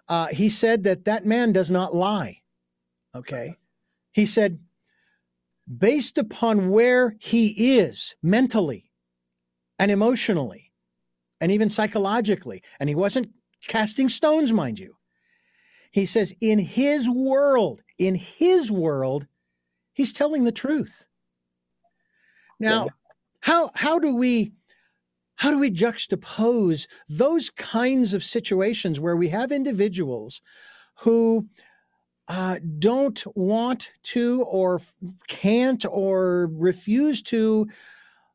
Uh, 0.07 0.27
he 0.27 0.49
said 0.49 0.83
that 0.83 1.05
that 1.05 1.25
man 1.25 1.51
does 1.51 1.71
not 1.71 1.95
lie. 1.95 2.41
Okay. 3.15 3.55
He 4.11 4.25
said, 4.25 4.59
based 5.67 6.17
upon 6.17 6.69
where 6.69 7.15
he 7.19 7.77
is 7.77 8.15
mentally 8.21 8.91
and 9.79 9.91
emotionally 9.91 10.71
and 11.41 11.51
even 11.51 11.69
psychologically, 11.69 12.63
and 12.79 12.89
he 12.89 12.95
wasn't 12.95 13.29
casting 13.67 14.09
stones, 14.09 14.53
mind 14.53 14.79
you. 14.79 14.96
He 15.91 16.05
says, 16.05 16.33
in 16.39 16.59
his 16.59 17.09
world, 17.09 17.81
in 17.97 18.15
his 18.15 18.71
world, 18.71 19.27
he's 19.93 20.13
telling 20.13 20.43
the 20.43 20.51
truth. 20.51 21.05
Now, 22.59 22.87
how 23.41 23.71
how 23.75 23.99
do 23.99 24.15
we 24.15 24.51
how 25.35 25.51
do 25.51 25.59
we 25.59 25.69
juxtapose 25.71 26.87
those 27.07 27.49
kinds 27.51 28.13
of 28.13 28.23
situations 28.23 28.99
where 28.99 29.15
we 29.15 29.29
have 29.29 29.51
individuals 29.51 30.41
who 31.01 31.47
uh, 32.27 32.59
don't 32.79 33.23
want 33.35 33.91
to 34.03 34.41
or 34.43 34.81
can't 35.27 35.85
or 35.89 36.47
refuse 36.51 37.21
to 37.21 37.67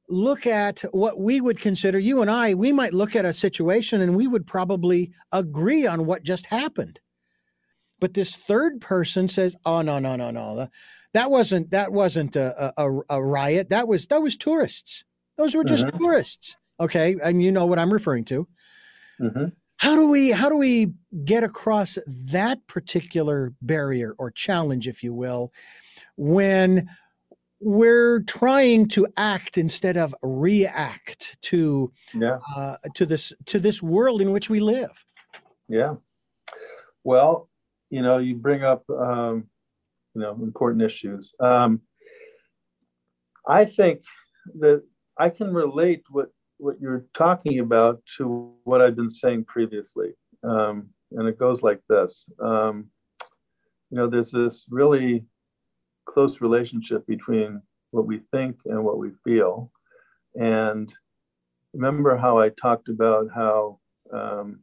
look 0.09 0.47
at 0.47 0.81
what 0.93 1.19
we 1.19 1.41
would 1.41 1.59
consider 1.59 1.99
you 1.99 2.23
and 2.23 2.31
I, 2.31 2.55
we 2.55 2.73
might 2.73 2.95
look 2.95 3.17
at 3.17 3.25
a 3.25 3.33
situation 3.33 4.01
and 4.01 4.15
we 4.15 4.27
would 4.27 4.47
probably 4.47 5.11
agree 5.31 5.87
on 5.87 6.07
what 6.07 6.23
just 6.23 6.47
happened. 6.47 7.01
But 8.03 8.15
this 8.15 8.35
third 8.35 8.81
person 8.81 9.29
says, 9.29 9.55
"Oh 9.65 9.81
no, 9.81 10.01
no, 10.01 10.17
no, 10.17 10.33
no! 10.33 10.69
That 11.15 11.31
wasn't 11.31 11.71
that 11.71 11.93
wasn't 11.93 12.35
a, 12.35 12.75
a, 12.77 12.91
a 13.09 13.23
riot. 13.23 13.69
That 13.71 13.87
was 13.87 14.09
that 14.09 14.21
was 14.21 14.37
tourists. 14.37 15.05
Those 15.39 15.55
were 15.55 15.63
just 15.63 15.87
mm-hmm. 15.87 15.99
tourists." 15.99 16.57
Okay, 16.81 17.15
and 17.23 17.41
you 17.41 17.53
know 17.53 17.65
what 17.65 17.79
I'm 17.79 17.93
referring 17.93 18.25
to. 18.25 18.49
Mm-hmm. 19.21 19.45
How 19.77 19.95
do 19.95 20.09
we 20.09 20.33
how 20.33 20.49
do 20.49 20.57
we 20.57 20.95
get 21.25 21.45
across 21.45 21.97
that 22.09 22.67
particular 22.67 23.55
barrier 23.63 24.17
or 24.19 24.33
challenge, 24.33 24.89
if 24.89 25.05
you 25.05 25.15
will, 25.15 25.53
when 26.17 26.89
we're 27.61 28.23
trying 28.25 28.89
to 28.89 29.07
act 29.17 29.57
instead 29.57 29.97
of 29.97 30.13
react 30.25 31.41
to 31.43 31.93
yeah. 32.15 32.41
uh, 32.57 32.79
to 32.95 33.07
this 33.07 33.33
to 33.47 33.61
this 33.61 33.81
world 33.81 34.21
in 34.21 34.33
which 34.33 34.51
we 34.51 34.59
live? 34.59 35.05
Yeah. 35.69 35.95
Well, 37.05 37.49
you 37.93 38.01
know, 38.01 38.17
you 38.17 38.35
bring 38.35 38.65
up 38.65 38.83
um, 38.89 39.45
you 40.15 40.23
know 40.23 40.33
important 40.33 40.83
issues. 40.83 41.35
Um, 41.39 41.83
I 43.47 43.67
think 43.67 44.01
that 44.61 44.83
I 45.19 45.29
can 45.29 45.53
relate 45.53 46.03
what 46.09 46.29
what 46.57 46.81
you're 46.81 47.05
talking 47.15 47.59
about 47.59 48.01
to 48.17 48.55
what 48.65 48.81
I've 48.81 48.97
been 48.97 49.11
saying 49.11 49.45
previously. 49.45 50.15
Um, 50.43 50.89
and 51.13 51.29
it 51.29 51.39
goes 51.39 51.61
like 51.61 51.81
this. 51.91 52.25
Um, 52.43 52.87
you 53.91 53.99
know, 53.99 54.09
there's 54.09 54.31
this 54.31 54.65
really 54.71 55.27
close 56.07 56.41
relationship 56.41 57.07
between 57.07 57.61
what 57.91 58.07
we 58.07 58.21
think 58.33 58.57
and 58.65 58.83
what 58.83 58.99
we 58.99 59.11
feel. 59.23 59.71
And 60.35 60.91
remember 61.75 62.17
how 62.17 62.39
I 62.39 62.49
talked 62.49 62.89
about 62.89 63.27
how 63.35 63.81
um, 64.11 64.61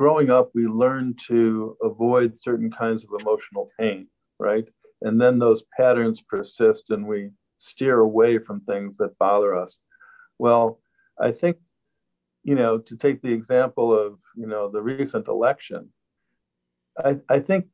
growing 0.00 0.30
up, 0.30 0.50
we 0.54 0.66
learn 0.66 1.14
to 1.28 1.76
avoid 1.82 2.40
certain 2.40 2.70
kinds 2.70 3.04
of 3.04 3.10
emotional 3.20 3.70
pain, 3.78 4.08
right? 4.38 4.66
And 5.02 5.20
then 5.20 5.38
those 5.38 5.62
patterns 5.76 6.22
persist 6.22 6.88
and 6.88 7.06
we 7.06 7.28
steer 7.58 8.00
away 8.00 8.38
from 8.38 8.62
things 8.62 8.96
that 8.96 9.18
bother 9.18 9.54
us. 9.54 9.76
Well, 10.38 10.80
I 11.20 11.32
think, 11.32 11.58
you 12.44 12.54
know, 12.54 12.78
to 12.78 12.96
take 12.96 13.20
the 13.20 13.30
example 13.30 13.92
of, 13.92 14.18
you 14.34 14.46
know, 14.46 14.70
the 14.70 14.80
recent 14.80 15.28
election, 15.28 15.90
I, 17.04 17.18
I 17.28 17.38
think, 17.38 17.66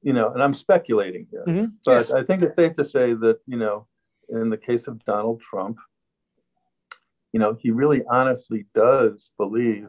you 0.00 0.14
know, 0.14 0.32
and 0.32 0.42
I'm 0.42 0.54
speculating 0.54 1.26
here, 1.30 1.44
mm-hmm. 1.46 1.66
but. 1.84 2.14
I 2.14 2.22
think 2.24 2.44
it's 2.44 2.56
safe 2.56 2.76
to 2.76 2.84
say 2.84 3.12
that, 3.12 3.40
you 3.46 3.58
know, 3.58 3.86
in 4.30 4.48
the 4.48 4.56
case 4.68 4.86
of 4.86 5.04
Donald 5.04 5.42
Trump, 5.42 5.76
you 7.34 7.40
know, 7.40 7.58
he 7.60 7.72
really 7.72 8.02
honestly 8.10 8.64
does 8.74 9.28
believe 9.36 9.88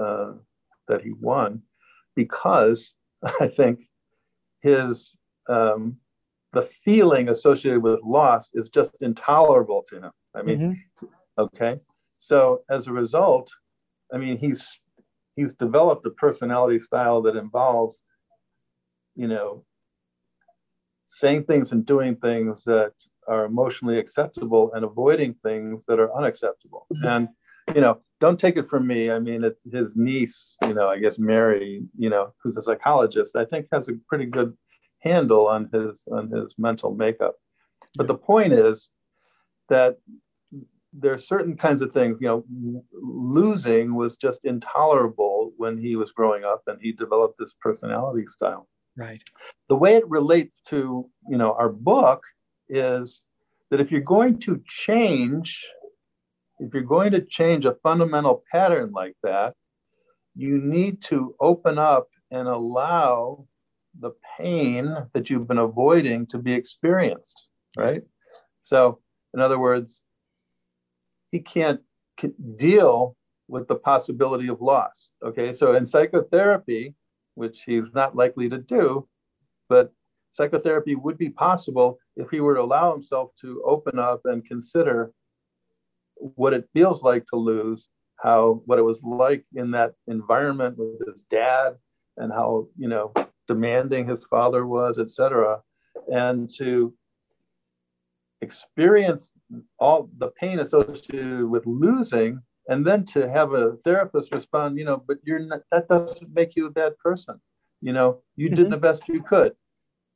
uh, 0.00 0.32
that 0.88 1.02
he 1.02 1.12
won 1.12 1.62
because 2.14 2.94
I 3.40 3.48
think 3.48 3.88
his 4.60 5.14
um, 5.48 5.96
the 6.52 6.62
feeling 6.62 7.28
associated 7.28 7.82
with 7.82 8.00
loss 8.04 8.50
is 8.54 8.68
just 8.68 8.92
intolerable 9.00 9.84
to 9.88 9.96
him. 9.96 10.10
I 10.34 10.42
mean, 10.42 10.84
mm-hmm. 11.02 11.06
okay. 11.38 11.80
So 12.18 12.62
as 12.70 12.86
a 12.86 12.92
result, 12.92 13.50
I 14.12 14.18
mean, 14.18 14.38
he's 14.38 14.78
he's 15.36 15.54
developed 15.54 16.06
a 16.06 16.10
personality 16.10 16.80
style 16.80 17.22
that 17.22 17.36
involves, 17.36 18.00
you 19.16 19.28
know, 19.28 19.64
saying 21.06 21.44
things 21.44 21.72
and 21.72 21.84
doing 21.86 22.16
things 22.16 22.62
that 22.64 22.92
are 23.28 23.44
emotionally 23.44 23.98
acceptable 23.98 24.72
and 24.74 24.84
avoiding 24.84 25.34
things 25.42 25.84
that 25.86 25.98
are 25.98 26.14
unacceptable. 26.16 26.86
Mm-hmm. 26.94 27.06
And 27.06 27.28
you 27.74 27.80
know, 27.80 28.00
don't 28.22 28.38
take 28.38 28.56
it 28.56 28.68
from 28.68 28.86
me. 28.86 29.10
I 29.10 29.18
mean, 29.18 29.42
it's 29.42 29.60
his 29.72 29.90
niece, 29.96 30.54
you 30.62 30.74
know, 30.74 30.86
I 30.88 31.00
guess 31.00 31.18
Mary, 31.18 31.82
you 31.98 32.08
know, 32.08 32.32
who's 32.40 32.56
a 32.56 32.62
psychologist, 32.62 33.34
I 33.34 33.44
think 33.44 33.66
has 33.72 33.88
a 33.88 33.94
pretty 34.08 34.26
good 34.26 34.56
handle 35.00 35.48
on 35.48 35.68
his 35.72 36.04
on 36.10 36.30
his 36.30 36.54
mental 36.56 36.94
makeup. 36.94 37.34
But 37.96 38.06
the 38.06 38.14
point 38.14 38.52
is 38.52 38.90
that 39.68 39.96
there 40.92 41.12
are 41.12 41.18
certain 41.18 41.56
kinds 41.56 41.82
of 41.82 41.92
things, 41.92 42.18
you 42.20 42.28
know, 42.28 42.44
losing 42.92 43.96
was 43.96 44.16
just 44.16 44.38
intolerable 44.44 45.52
when 45.56 45.76
he 45.76 45.96
was 45.96 46.12
growing 46.12 46.44
up 46.44 46.62
and 46.68 46.78
he 46.80 46.92
developed 46.92 47.40
this 47.40 47.54
personality 47.60 48.24
style. 48.36 48.68
Right. 48.96 49.22
The 49.68 49.74
way 49.74 49.96
it 49.96 50.08
relates 50.08 50.60
to, 50.68 51.10
you 51.28 51.38
know, 51.38 51.54
our 51.54 51.70
book 51.70 52.22
is 52.68 53.22
that 53.70 53.80
if 53.80 53.90
you're 53.90 54.12
going 54.16 54.38
to 54.46 54.62
change, 54.68 55.60
if 56.62 56.72
you're 56.72 56.82
going 56.84 57.10
to 57.12 57.20
change 57.20 57.64
a 57.64 57.74
fundamental 57.82 58.44
pattern 58.50 58.92
like 58.92 59.16
that, 59.24 59.54
you 60.36 60.58
need 60.58 61.02
to 61.02 61.34
open 61.40 61.76
up 61.76 62.08
and 62.30 62.46
allow 62.46 63.46
the 63.98 64.12
pain 64.38 64.96
that 65.12 65.28
you've 65.28 65.48
been 65.48 65.58
avoiding 65.58 66.26
to 66.26 66.38
be 66.38 66.52
experienced, 66.52 67.48
right? 67.76 68.02
So, 68.62 69.00
in 69.34 69.40
other 69.40 69.58
words, 69.58 70.00
he 71.32 71.40
can't 71.40 71.80
deal 72.56 73.16
with 73.48 73.66
the 73.66 73.74
possibility 73.74 74.48
of 74.48 74.60
loss. 74.60 75.10
Okay, 75.24 75.52
so 75.52 75.74
in 75.74 75.84
psychotherapy, 75.84 76.94
which 77.34 77.64
he's 77.66 77.92
not 77.92 78.14
likely 78.14 78.48
to 78.48 78.58
do, 78.58 79.08
but 79.68 79.92
psychotherapy 80.30 80.94
would 80.94 81.18
be 81.18 81.28
possible 81.28 81.98
if 82.16 82.30
he 82.30 82.40
were 82.40 82.54
to 82.54 82.62
allow 82.62 82.92
himself 82.92 83.30
to 83.40 83.62
open 83.66 83.98
up 83.98 84.20
and 84.24 84.46
consider 84.46 85.12
what 86.36 86.52
it 86.52 86.68
feels 86.72 87.02
like 87.02 87.24
to 87.26 87.36
lose, 87.36 87.88
how 88.16 88.62
what 88.66 88.78
it 88.78 88.82
was 88.82 89.00
like 89.02 89.44
in 89.54 89.70
that 89.72 89.94
environment 90.06 90.76
with 90.78 91.06
his 91.06 91.22
dad, 91.30 91.76
and 92.16 92.32
how 92.32 92.68
you 92.76 92.88
know 92.88 93.12
demanding 93.48 94.06
his 94.08 94.24
father 94.26 94.66
was, 94.66 94.98
etc., 94.98 95.60
and 96.08 96.48
to 96.58 96.94
experience 98.42 99.32
all 99.78 100.10
the 100.18 100.28
pain 100.40 100.58
associated 100.58 101.44
with 101.44 101.64
losing 101.64 102.40
and 102.68 102.84
then 102.84 103.04
to 103.04 103.28
have 103.28 103.52
a 103.52 103.76
therapist 103.84 104.32
respond 104.32 104.76
you 104.76 104.84
know 104.84 105.02
but 105.06 105.16
you're 105.22 105.38
not 105.38 105.60
that 105.70 105.88
doesn't 105.88 106.34
make 106.34 106.56
you 106.56 106.66
a 106.66 106.70
bad 106.70 106.92
person 106.98 107.40
you 107.80 107.92
know 107.92 108.18
you 108.36 108.48
mm-hmm. 108.48 108.56
did 108.56 108.70
the 108.70 108.76
best 108.76 109.02
you 109.08 109.22
could 109.22 109.52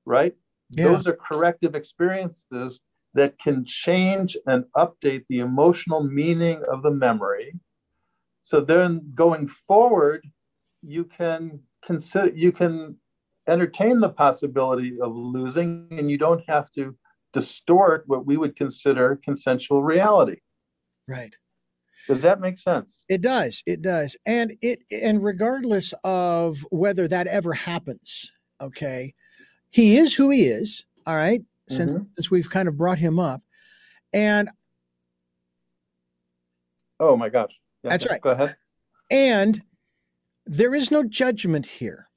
right 0.04 0.34
yeah. 0.70 0.84
those 0.84 1.06
are 1.06 1.16
corrective 1.16 1.74
experiences 1.76 2.80
that 3.16 3.38
can 3.38 3.64
change 3.66 4.36
and 4.46 4.64
update 4.76 5.24
the 5.28 5.40
emotional 5.40 6.02
meaning 6.02 6.62
of 6.70 6.82
the 6.82 6.90
memory 6.90 7.52
so 8.44 8.60
then 8.60 9.12
going 9.14 9.48
forward 9.48 10.24
you 10.82 11.04
can 11.04 11.58
consider 11.84 12.28
you 12.28 12.52
can 12.52 12.96
entertain 13.48 14.00
the 14.00 14.08
possibility 14.08 14.98
of 15.00 15.12
losing 15.14 15.88
and 15.90 16.10
you 16.10 16.18
don't 16.18 16.42
have 16.48 16.70
to 16.72 16.96
distort 17.32 18.04
what 18.06 18.26
we 18.26 18.36
would 18.36 18.56
consider 18.56 19.20
consensual 19.22 19.82
reality. 19.82 20.38
Right. 21.06 21.34
Does 22.08 22.22
that 22.22 22.40
make 22.40 22.58
sense? 22.58 23.02
It 23.08 23.20
does. 23.20 23.62
It 23.66 23.82
does. 23.82 24.16
And 24.24 24.52
it 24.62 24.80
and 24.90 25.22
regardless 25.22 25.92
of 26.04 26.64
whether 26.70 27.08
that 27.08 27.26
ever 27.26 27.52
happens, 27.52 28.32
okay, 28.60 29.14
he 29.70 29.98
is 29.98 30.14
who 30.14 30.30
he 30.30 30.44
is. 30.44 30.84
All 31.06 31.16
right. 31.16 31.42
Since 31.68 31.92
mm-hmm. 31.92 32.04
since 32.16 32.30
we've 32.30 32.48
kind 32.48 32.68
of 32.68 32.76
brought 32.76 32.98
him 32.98 33.18
up. 33.18 33.42
And 34.12 34.48
oh 37.00 37.16
my 37.16 37.28
gosh. 37.28 37.52
Yeah, 37.82 37.90
that's 37.90 38.06
right. 38.08 38.20
Go 38.20 38.30
ahead. 38.30 38.56
And 39.10 39.62
there 40.46 40.74
is 40.74 40.90
no 40.90 41.02
judgment 41.04 41.66
here 41.66 42.08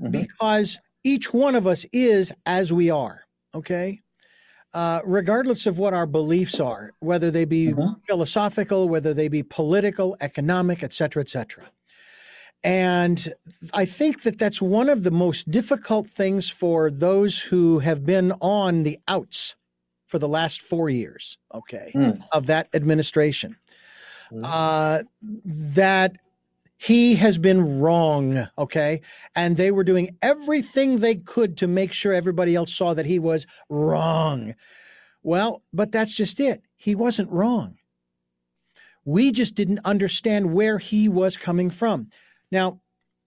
mm-hmm. 0.00 0.10
because 0.10 0.78
each 1.04 1.32
one 1.32 1.54
of 1.54 1.66
us 1.66 1.86
is 1.92 2.32
as 2.44 2.72
we 2.72 2.90
are. 2.90 3.22
Okay. 3.54 4.00
Uh, 4.74 5.00
regardless 5.04 5.66
of 5.66 5.78
what 5.78 5.94
our 5.94 6.06
beliefs 6.06 6.60
are, 6.60 6.90
whether 7.00 7.30
they 7.30 7.46
be 7.46 7.68
mm-hmm. 7.68 7.94
philosophical, 8.06 8.88
whether 8.88 9.14
they 9.14 9.28
be 9.28 9.42
political, 9.42 10.16
economic, 10.20 10.82
et 10.82 10.92
cetera, 10.92 11.22
et 11.22 11.30
cetera. 11.30 11.64
And 12.64 13.32
I 13.72 13.84
think 13.84 14.22
that 14.22 14.38
that's 14.38 14.60
one 14.60 14.88
of 14.88 15.04
the 15.04 15.10
most 15.10 15.50
difficult 15.50 16.08
things 16.08 16.50
for 16.50 16.90
those 16.90 17.38
who 17.38 17.78
have 17.80 18.04
been 18.04 18.32
on 18.40 18.82
the 18.82 18.98
outs 19.06 19.54
for 20.06 20.18
the 20.18 20.28
last 20.28 20.62
four 20.62 20.88
years, 20.88 21.38
okay, 21.54 21.92
mm. 21.94 22.20
of 22.32 22.46
that 22.46 22.68
administration. 22.74 23.56
Mm. 24.32 24.40
Uh, 24.44 25.02
that 25.22 26.16
he 26.78 27.16
has 27.16 27.38
been 27.38 27.80
wrong, 27.80 28.48
okay? 28.58 29.00
And 29.34 29.56
they 29.56 29.70
were 29.70 29.84
doing 29.84 30.16
everything 30.20 30.96
they 30.96 31.14
could 31.14 31.56
to 31.58 31.66
make 31.66 31.92
sure 31.92 32.12
everybody 32.12 32.54
else 32.54 32.72
saw 32.74 32.94
that 32.94 33.06
he 33.06 33.18
was 33.18 33.46
wrong. 33.68 34.54
Well, 35.22 35.62
but 35.72 35.90
that's 35.90 36.14
just 36.14 36.38
it. 36.38 36.62
He 36.76 36.94
wasn't 36.94 37.30
wrong. 37.30 37.78
We 39.04 39.32
just 39.32 39.54
didn't 39.54 39.80
understand 39.84 40.52
where 40.52 40.78
he 40.78 41.08
was 41.08 41.36
coming 41.36 41.70
from. 41.70 42.10
Now, 42.50 42.80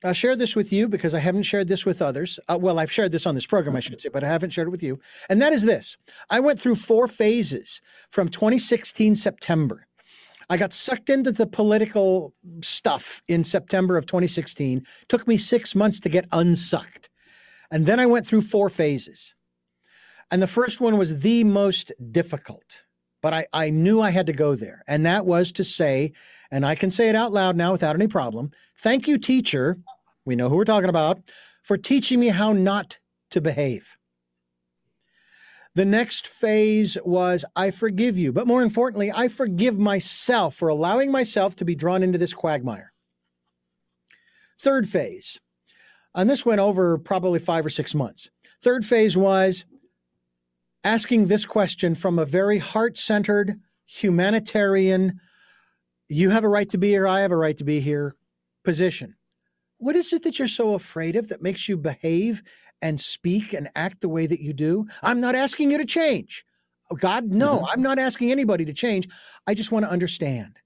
I'll 0.03 0.13
share 0.13 0.35
this 0.35 0.55
with 0.55 0.71
you 0.71 0.87
because 0.87 1.13
I 1.13 1.19
haven't 1.19 1.43
shared 1.43 1.67
this 1.67 1.85
with 1.85 2.01
others. 2.01 2.39
Uh, 2.47 2.57
well, 2.59 2.79
I've 2.79 2.91
shared 2.91 3.11
this 3.11 3.25
on 3.25 3.35
this 3.35 3.45
program, 3.45 3.75
I 3.75 3.81
should 3.81 3.99
say, 3.99 4.09
but 4.09 4.23
I 4.23 4.27
haven't 4.27 4.51
shared 4.51 4.67
it 4.69 4.71
with 4.71 4.83
you. 4.83 4.99
And 5.29 5.41
that 5.41 5.51
is 5.51 5.63
this 5.63 5.97
I 6.29 6.39
went 6.39 6.59
through 6.59 6.75
four 6.75 7.07
phases 7.07 7.81
from 8.09 8.29
2016 8.29 9.15
September 9.15 9.87
I 10.49 10.57
got 10.57 10.73
sucked 10.73 11.09
into 11.09 11.31
the 11.31 11.45
political 11.45 12.33
stuff 12.63 13.21
in 13.27 13.43
September 13.43 13.97
of 13.97 14.07
2016. 14.07 14.83
Took 15.07 15.27
me 15.27 15.37
six 15.37 15.75
months 15.75 15.99
to 15.99 16.09
get 16.09 16.25
unsucked. 16.31 17.09
And 17.69 17.85
then 17.85 17.99
I 17.99 18.07
went 18.07 18.25
through 18.25 18.41
four 18.41 18.69
phases. 18.69 19.35
And 20.31 20.41
the 20.41 20.47
first 20.47 20.81
one 20.81 20.97
was 20.97 21.19
the 21.19 21.43
most 21.43 21.91
difficult, 22.11 22.83
but 23.21 23.33
I, 23.33 23.47
I 23.53 23.69
knew 23.69 24.01
I 24.01 24.11
had 24.11 24.27
to 24.27 24.33
go 24.33 24.55
there. 24.55 24.83
And 24.87 25.05
that 25.05 25.25
was 25.25 25.51
to 25.53 25.63
say, 25.63 26.13
and 26.51 26.65
I 26.65 26.75
can 26.75 26.91
say 26.91 27.09
it 27.09 27.15
out 27.15 27.31
loud 27.31 27.55
now 27.55 27.71
without 27.71 27.95
any 27.95 28.07
problem 28.07 28.51
thank 28.77 29.07
you, 29.07 29.17
teacher. 29.17 29.77
We 30.25 30.35
know 30.35 30.47
who 30.47 30.55
we're 30.55 30.63
talking 30.63 30.89
about, 30.89 31.19
for 31.61 31.77
teaching 31.77 32.19
me 32.19 32.29
how 32.29 32.53
not 32.53 32.99
to 33.31 33.41
behave. 33.41 33.97
The 35.75 35.85
next 35.85 36.27
phase 36.27 36.97
was, 37.03 37.45
I 37.55 37.71
forgive 37.71 38.17
you. 38.17 38.31
But 38.31 38.47
more 38.47 38.63
importantly, 38.63 39.11
I 39.11 39.27
forgive 39.27 39.77
myself 39.77 40.55
for 40.55 40.67
allowing 40.67 41.11
myself 41.11 41.55
to 41.57 41.65
be 41.65 41.75
drawn 41.75 42.03
into 42.03 42.17
this 42.17 42.33
quagmire. 42.33 42.91
Third 44.59 44.89
phase, 44.89 45.39
and 46.13 46.29
this 46.29 46.45
went 46.45 46.59
over 46.59 46.97
probably 46.97 47.39
five 47.39 47.65
or 47.65 47.69
six 47.69 47.95
months. 47.95 48.29
Third 48.61 48.85
phase 48.85 49.15
was 49.15 49.65
asking 50.89 51.27
this 51.27 51.45
question 51.45 51.93
from 51.93 52.17
a 52.17 52.25
very 52.25 52.57
heart 52.57 52.97
centered, 52.97 53.59
humanitarian, 53.85 55.19
you 56.07 56.31
have 56.31 56.43
a 56.43 56.49
right 56.49 56.69
to 56.71 56.79
be 56.79 56.89
here, 56.89 57.07
I 57.07 57.19
have 57.19 57.31
a 57.31 57.37
right 57.37 57.55
to 57.57 57.63
be 57.63 57.79
here 57.79 58.15
position. 58.63 59.15
What 59.77 59.95
is 59.95 60.11
it 60.11 60.23
that 60.23 60.39
you're 60.39 60.47
so 60.47 60.73
afraid 60.73 61.15
of 61.15 61.27
that 61.27 61.43
makes 61.43 61.69
you 61.69 61.77
behave 61.77 62.41
and 62.81 62.99
speak 62.99 63.53
and 63.53 63.69
act 63.75 64.01
the 64.01 64.09
way 64.09 64.25
that 64.25 64.39
you 64.39 64.53
do. 64.53 64.87
I'm 65.03 65.19
not 65.19 65.35
asking 65.35 65.71
you 65.71 65.77
to 65.77 65.85
change. 65.85 66.45
Oh, 66.89 66.95
God, 66.95 67.25
no, 67.25 67.57
mm-hmm. 67.57 67.65
I'm 67.65 67.81
not 67.81 67.99
asking 67.99 68.31
anybody 68.31 68.65
to 68.65 68.73
change. 68.73 69.07
I 69.45 69.53
just 69.53 69.71
want 69.71 69.85
to 69.85 69.91
understand 69.91 70.57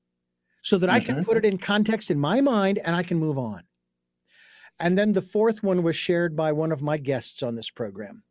so 0.61 0.77
that 0.77 0.87
mm-hmm. 0.87 0.95
I 0.95 0.99
can 0.99 1.15
mm-hmm. 1.15 1.25
put 1.25 1.37
it 1.37 1.45
in 1.45 1.57
context 1.57 2.09
in 2.09 2.19
my 2.19 2.39
mind 2.39 2.79
and 2.79 2.95
I 2.95 3.03
can 3.03 3.17
move 3.17 3.37
on. 3.37 3.63
And 4.79 4.97
then 4.97 5.13
the 5.13 5.21
fourth 5.21 5.63
one 5.63 5.83
was 5.83 5.95
shared 5.95 6.35
by 6.35 6.51
one 6.51 6.71
of 6.71 6.81
my 6.81 6.97
guests 6.97 7.43
on 7.43 7.55
this 7.55 7.69
program. 7.69 8.23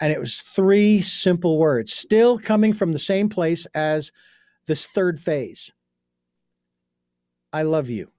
And 0.00 0.12
it 0.12 0.18
was 0.18 0.38
three 0.38 1.02
simple 1.02 1.58
words, 1.58 1.92
still 1.92 2.38
coming 2.38 2.72
from 2.72 2.92
the 2.92 2.98
same 2.98 3.28
place 3.28 3.66
as 3.74 4.12
this 4.66 4.86
third 4.86 5.20
phase 5.20 5.72
I 7.52 7.62
love 7.62 7.88
you. 7.88 8.10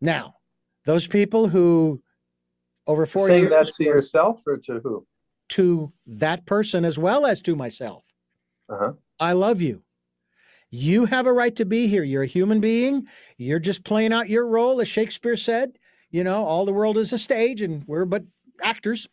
Now, 0.00 0.34
those 0.84 1.06
people 1.06 1.48
who 1.48 2.02
over 2.86 3.06
four 3.06 3.28
Saying 3.28 3.44
years. 3.44 3.68
that 3.68 3.74
to 3.74 3.84
yourself 3.84 4.40
or 4.46 4.58
to 4.58 4.80
who? 4.80 5.06
To 5.50 5.92
that 6.06 6.44
person 6.44 6.84
as 6.84 6.98
well 6.98 7.24
as 7.26 7.40
to 7.42 7.56
myself. 7.56 8.04
Uh-huh. 8.68 8.92
I 9.18 9.32
love 9.32 9.62
you. 9.62 9.82
You 10.70 11.06
have 11.06 11.26
a 11.26 11.32
right 11.32 11.54
to 11.56 11.64
be 11.64 11.86
here. 11.86 12.02
You're 12.02 12.24
a 12.24 12.26
human 12.26 12.60
being. 12.60 13.06
You're 13.38 13.60
just 13.60 13.84
playing 13.84 14.12
out 14.12 14.28
your 14.28 14.46
role, 14.46 14.80
as 14.80 14.88
Shakespeare 14.88 15.36
said. 15.36 15.78
You 16.10 16.24
know, 16.24 16.44
all 16.44 16.66
the 16.66 16.72
world 16.72 16.98
is 16.98 17.12
a 17.12 17.18
stage 17.18 17.62
and 17.62 17.84
we're 17.86 18.04
but 18.04 18.24
actors. 18.62 19.08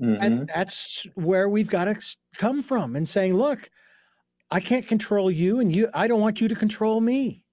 Mm-hmm. 0.00 0.22
And 0.22 0.50
that's 0.54 1.06
where 1.14 1.48
we've 1.48 1.68
got 1.68 1.84
to 1.84 1.96
come 2.36 2.62
from 2.62 2.96
and 2.96 3.08
saying, 3.08 3.34
look, 3.34 3.70
I 4.50 4.60
can't 4.60 4.88
control 4.88 5.30
you 5.30 5.60
and 5.60 5.74
you 5.74 5.88
I 5.94 6.08
don't 6.08 6.20
want 6.20 6.40
you 6.40 6.48
to 6.48 6.54
control 6.54 7.00
me. 7.00 7.44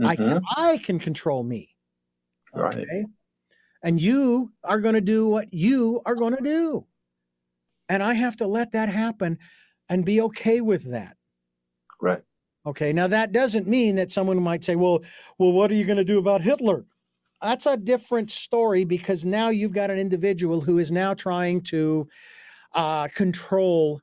Mm-hmm. 0.00 0.08
I 0.08 0.16
can 0.16 0.40
I 0.56 0.78
can 0.78 0.98
control 0.98 1.42
me. 1.42 1.68
Okay? 2.56 2.86
Right 2.90 3.06
and 3.82 4.00
you 4.00 4.52
are 4.64 4.80
going 4.80 4.94
to 4.94 5.00
do 5.00 5.26
what 5.26 5.52
you 5.52 6.00
are 6.06 6.14
going 6.14 6.36
to 6.36 6.42
do. 6.42 6.86
And 7.88 8.02
I 8.02 8.14
have 8.14 8.36
to 8.36 8.46
let 8.46 8.72
that 8.72 8.88
happen 8.88 9.38
and 9.88 10.04
be 10.04 10.20
okay 10.22 10.60
with 10.60 10.90
that. 10.90 11.16
Right. 12.00 12.22
Okay. 12.64 12.92
Now 12.92 13.08
that 13.08 13.32
doesn't 13.32 13.66
mean 13.66 13.96
that 13.96 14.12
someone 14.12 14.40
might 14.40 14.64
say, 14.64 14.76
"Well, 14.76 15.00
well, 15.38 15.52
what 15.52 15.70
are 15.70 15.74
you 15.74 15.84
going 15.84 15.98
to 15.98 16.04
do 16.04 16.18
about 16.18 16.42
Hitler?" 16.42 16.84
That's 17.42 17.66
a 17.66 17.76
different 17.76 18.30
story 18.30 18.84
because 18.84 19.24
now 19.24 19.48
you've 19.48 19.72
got 19.72 19.90
an 19.90 19.98
individual 19.98 20.60
who 20.60 20.78
is 20.78 20.92
now 20.92 21.12
trying 21.12 21.62
to 21.62 22.08
uh, 22.74 23.08
control 23.08 24.00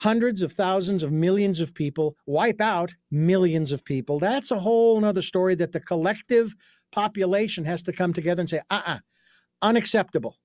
hundreds 0.00 0.42
of 0.42 0.52
thousands 0.52 1.02
of 1.02 1.10
millions 1.10 1.60
of 1.60 1.74
people, 1.74 2.16
wipe 2.26 2.60
out 2.60 2.94
millions 3.10 3.72
of 3.72 3.84
people. 3.84 4.18
That's 4.18 4.50
a 4.50 4.60
whole 4.60 5.04
other 5.04 5.22
story 5.22 5.54
that 5.56 5.72
the 5.72 5.80
collective 5.80 6.54
population 6.92 7.64
has 7.64 7.82
to 7.82 7.92
come 7.92 8.12
together 8.12 8.40
and 8.40 8.50
say, 8.50 8.58
uh 8.70 8.74
uh-uh, 8.74 8.92
uh 8.94 8.98
unacceptable. 9.60 10.36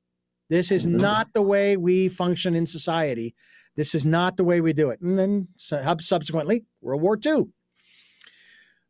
This 0.50 0.72
is 0.72 0.88
mm-hmm. 0.88 0.98
not 0.98 1.34
the 1.34 1.42
way 1.42 1.78
we 1.78 2.10
function 2.10 2.56
in 2.56 2.66
society. 2.66 3.36
This 3.76 3.94
is 3.94 4.06
not 4.06 4.38
the 4.38 4.44
way 4.44 4.62
we 4.62 4.74
do 4.74 4.90
it. 4.90 5.02
And 5.02 5.18
then 5.18 5.48
subsequently, 5.56 6.66
World 6.82 7.02
War 7.02 7.18
II. 7.24 7.46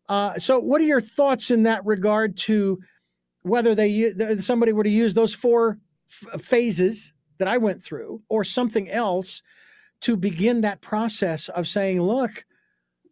Uh, 0.09 0.37
so, 0.37 0.59
what 0.59 0.81
are 0.81 0.85
your 0.85 1.01
thoughts 1.01 1.49
in 1.49 1.63
that 1.63 1.85
regard 1.85 2.35
to 2.37 2.79
whether 3.43 3.75
they 3.75 4.13
somebody 4.39 4.73
were 4.73 4.83
to 4.83 4.89
use 4.89 5.13
those 5.13 5.33
four 5.33 5.79
phases 6.07 7.13
that 7.37 7.47
I 7.47 7.57
went 7.57 7.81
through, 7.81 8.21
or 8.29 8.43
something 8.43 8.89
else, 8.89 9.41
to 10.01 10.17
begin 10.17 10.61
that 10.61 10.81
process 10.81 11.49
of 11.49 11.67
saying, 11.67 12.01
"Look, 12.01 12.45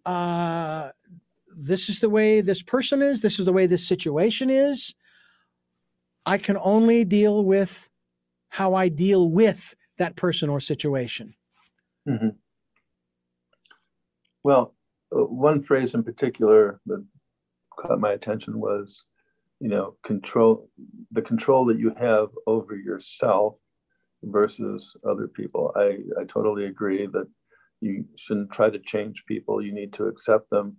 uh, 0.05 0.91
this 1.55 1.89
is 1.89 1.99
the 1.99 2.09
way 2.09 2.41
this 2.41 2.61
person 2.61 3.01
is, 3.01 3.21
this 3.21 3.39
is 3.39 3.45
the 3.45 3.53
way 3.53 3.67
this 3.67 3.87
situation 3.87 4.49
is. 4.49 4.95
I 6.25 6.37
can 6.37 6.57
only 6.61 7.03
deal 7.03 7.43
with 7.43 7.89
how 8.49 8.73
I 8.73 8.89
deal 8.89 9.29
with 9.29 9.75
that 9.97 10.15
person 10.15 10.49
or 10.49 10.59
situation. 10.59 11.35
Mm-hmm. 12.07 12.29
Well, 14.43 14.73
uh, 15.15 15.25
one 15.25 15.61
phrase 15.61 15.93
in 15.93 16.03
particular 16.03 16.79
that 16.85 17.05
caught 17.79 17.99
my 17.99 18.11
attention 18.13 18.59
was, 18.59 19.03
you 19.61 19.69
know, 19.69 19.95
control 20.03 20.67
the 21.11 21.21
control 21.21 21.65
that 21.65 21.77
you 21.77 21.93
have 21.99 22.29
over 22.47 22.75
yourself 22.75 23.55
versus 24.23 24.93
other 25.07 25.27
people. 25.27 25.71
I, 25.75 25.99
I 26.19 26.23
totally 26.27 26.65
agree 26.65 27.05
that 27.05 27.27
you 27.79 28.05
shouldn't 28.17 28.51
try 28.51 28.71
to 28.71 28.79
change 28.79 29.23
people. 29.27 29.61
You 29.61 29.71
need 29.71 29.93
to 29.93 30.05
accept 30.05 30.49
them 30.49 30.77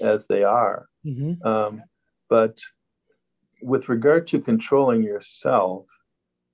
as 0.00 0.26
they 0.26 0.44
are. 0.44 0.86
Mm-hmm. 1.06 1.46
Um, 1.46 1.82
but 2.30 2.58
with 3.60 3.90
regard 3.90 4.26
to 4.28 4.40
controlling 4.40 5.02
yourself, 5.02 5.84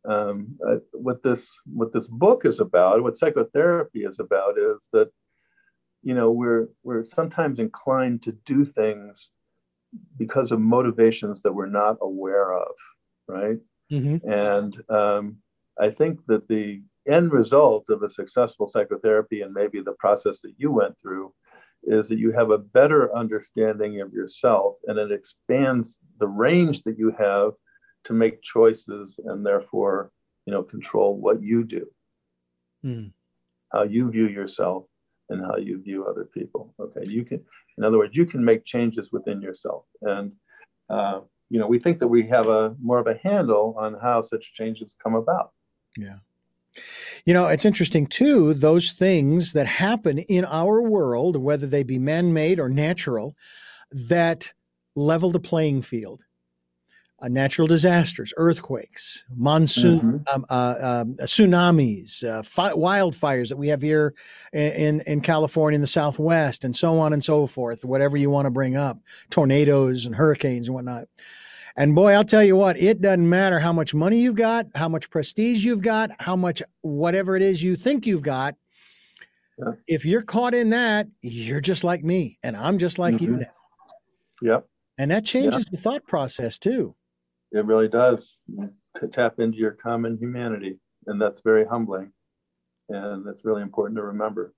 um, 0.09 0.59
uh, 0.69 0.79
what 0.93 1.23
this 1.23 1.49
what 1.65 1.93
this 1.93 2.09
book 2.09 2.45
is 2.45 2.59
about, 2.59 3.05
what 3.05 3.17
psychotherapy 3.17 4.01
is 4.01 4.19
about, 4.19 4.59
is 4.59 4.89
that 4.93 5.11
you 6.03 6.15
know 6.15 6.33
we're 6.33 6.71
we're 6.83 7.05
sometimes 7.05 7.61
inclined 7.61 8.23
to 8.23 8.33
do 8.47 8.65
things 8.65 9.31
because 10.19 10.53
of 10.53 10.61
motivations 10.61 11.43
that 11.43 11.53
we're 11.53 11.67
not 11.67 11.97
aware 12.01 12.53
of, 12.53 12.75
right? 13.29 13.59
Mm-hmm. 13.91 14.29
And 14.29 14.91
um, 14.91 15.37
I 15.79 15.91
think 15.91 16.21
that 16.27 16.49
the 16.49 16.83
end 17.09 17.33
result 17.33 17.89
of 17.89 18.03
a 18.03 18.11
successful 18.11 18.69
psychotherapy 18.69 19.43
and 19.43 19.53
maybe 19.53 19.81
the 19.81 19.97
process 19.99 20.41
that 20.41 20.55
you 20.57 20.71
went 20.71 20.95
through 21.01 21.33
is 21.85 22.09
that 22.09 22.19
you 22.19 22.31
have 22.31 22.51
a 22.51 22.59
better 22.59 23.15
understanding 23.17 24.01
of 24.01 24.13
yourself 24.13 24.77
and 24.87 24.99
it 24.99 25.11
expands 25.11 25.99
the 26.21 26.29
range 26.29 26.83
that 26.85 26.97
you 26.97 27.13
have 27.19 27.53
to 28.05 28.13
make 28.13 28.43
choices 28.43 29.19
and 29.25 29.45
therefore 29.45 30.13
you 30.47 30.53
know 30.53 30.63
control 30.63 31.17
what 31.17 31.43
you 31.43 31.65
do 31.65 31.87
mm. 32.85 33.11
how 33.73 33.83
you 33.83 34.09
view 34.11 34.29
yourself 34.29 34.85
and 35.33 35.45
how 35.45 35.57
you 35.57 35.81
view 35.83 36.07
other 36.07 36.25
people. 36.25 36.75
Okay 36.79 37.05
you 37.07 37.25
can 37.25 37.41
in 37.79 37.85
other 37.85 37.99
words 37.99 38.15
you 38.15 38.27
can 38.27 38.45
make 38.45 38.65
changes 38.65 39.11
within 39.13 39.41
yourself. 39.41 39.85
And 40.03 40.33
uh, 40.91 41.21
you 41.51 41.59
know 41.59 41.67
we 41.67 41.79
think 41.79 41.99
that 42.01 42.09
we 42.09 42.27
have 42.29 42.49
a 42.49 42.75
more 42.81 42.99
of 42.99 43.07
a 43.07 43.19
handle 43.23 43.75
on 43.79 43.95
how 43.95 44.23
such 44.23 44.55
changes 44.55 44.95
come 45.03 45.15
about. 45.15 45.53
Yeah. 45.97 46.19
You 47.27 47.35
know, 47.35 47.47
it's 47.47 47.67
interesting 47.67 48.07
too, 48.07 48.55
those 48.55 48.93
things 48.93 49.53
that 49.53 49.67
happen 49.67 50.19
in 50.19 50.45
our 50.45 50.81
world, 50.81 51.37
whether 51.37 51.67
they 51.67 51.83
be 51.83 51.99
man 51.99 52.33
made 52.33 52.59
or 52.59 52.69
natural, 52.69 53.37
that 53.91 54.53
level 54.95 55.31
the 55.31 55.41
playing 55.41 55.83
field. 55.83 56.25
Uh, 57.25 57.29
natural 57.29 57.69
disasters, 57.69 58.35
earthquakes, 58.37 59.25
monsoon, 59.37 60.01
mm-hmm. 60.01 60.35
um, 60.35 60.45
uh, 60.51 60.75
um, 60.83 61.15
tsunamis, 61.21 62.25
uh, 62.25 62.43
fi- 62.43 62.73
wildfires 62.73 63.49
that 63.49 63.57
we 63.57 63.69
have 63.69 63.81
here 63.81 64.13
in, 64.53 65.01
in 65.03 65.21
California, 65.21 65.77
in 65.77 65.81
the 65.81 65.87
Southwest, 65.87 66.65
and 66.65 66.75
so 66.75 66.99
on 66.99 67.13
and 67.13 67.23
so 67.23 67.47
forth, 67.47 67.85
whatever 67.85 68.17
you 68.17 68.29
want 68.29 68.47
to 68.47 68.51
bring 68.51 68.75
up, 68.77 68.99
tornadoes 69.31 70.05
and 70.05 70.17
hurricanes 70.17 70.67
and 70.67 70.75
whatnot. 70.75 71.07
And 71.77 71.95
boy, 71.95 72.13
I'll 72.13 72.25
tell 72.25 72.43
you 72.43 72.57
what, 72.57 72.77
it 72.77 73.01
doesn't 73.01 73.29
matter 73.29 73.61
how 73.61 73.73
much 73.73 73.95
money 73.95 74.19
you've 74.21 74.35
got, 74.35 74.67
how 74.75 74.89
much 74.89 75.09
prestige 75.09 75.65
you've 75.65 75.81
got, 75.81 76.11
how 76.19 76.35
much 76.35 76.61
whatever 76.81 77.37
it 77.37 77.43
is 77.43 77.63
you 77.63 77.77
think 77.77 78.05
you've 78.05 78.23
got. 78.23 78.57
Yeah. 79.61 79.75
If 79.87 80.05
you're 80.05 80.23
caught 80.23 80.55
in 80.55 80.71
that, 80.71 81.07
you're 81.21 81.61
just 81.61 81.85
like 81.85 82.03
me, 82.03 82.41
and 82.43 82.57
I'm 82.57 82.79
just 82.79 82.99
like 82.99 83.15
mm-hmm. 83.15 83.25
you 83.25 83.37
now. 83.37 83.55
Yep. 84.43 84.69
And 84.99 85.11
that 85.13 85.25
changes 85.25 85.67
the 85.67 85.77
thought 85.77 86.05
process 86.05 86.59
too. 86.59 86.97
It 87.53 87.67
really 87.67 87.89
does 87.89 88.39
to 88.99 89.09
tap 89.09 89.39
into 89.39 89.59
your 89.59 89.73
common 89.73 90.17
humanity. 90.19 90.79
And 91.07 91.21
that's 91.21 91.41
very 91.45 91.67
humbling. 91.67 92.13
And 92.89 93.27
that's 93.27 93.45
really 93.45 93.63
important 93.63 93.97
to 93.99 94.03
remember. 94.03 94.55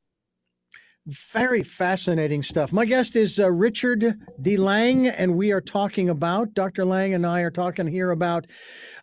Very 1.07 1.62
fascinating 1.62 2.42
stuff. 2.42 2.72
My 2.72 2.86
guest 2.86 3.14
is 3.14 3.38
uh, 3.38 3.51
Richard 3.51 4.18
D. 4.40 4.57
And 4.57 5.36
we 5.36 5.53
are 5.53 5.61
talking 5.61 6.09
about, 6.09 6.55
Dr. 6.55 6.86
Lang 6.86 7.12
and 7.12 7.26
I 7.26 7.40
are 7.40 7.51
talking 7.51 7.88
here 7.88 8.11
about 8.11 8.47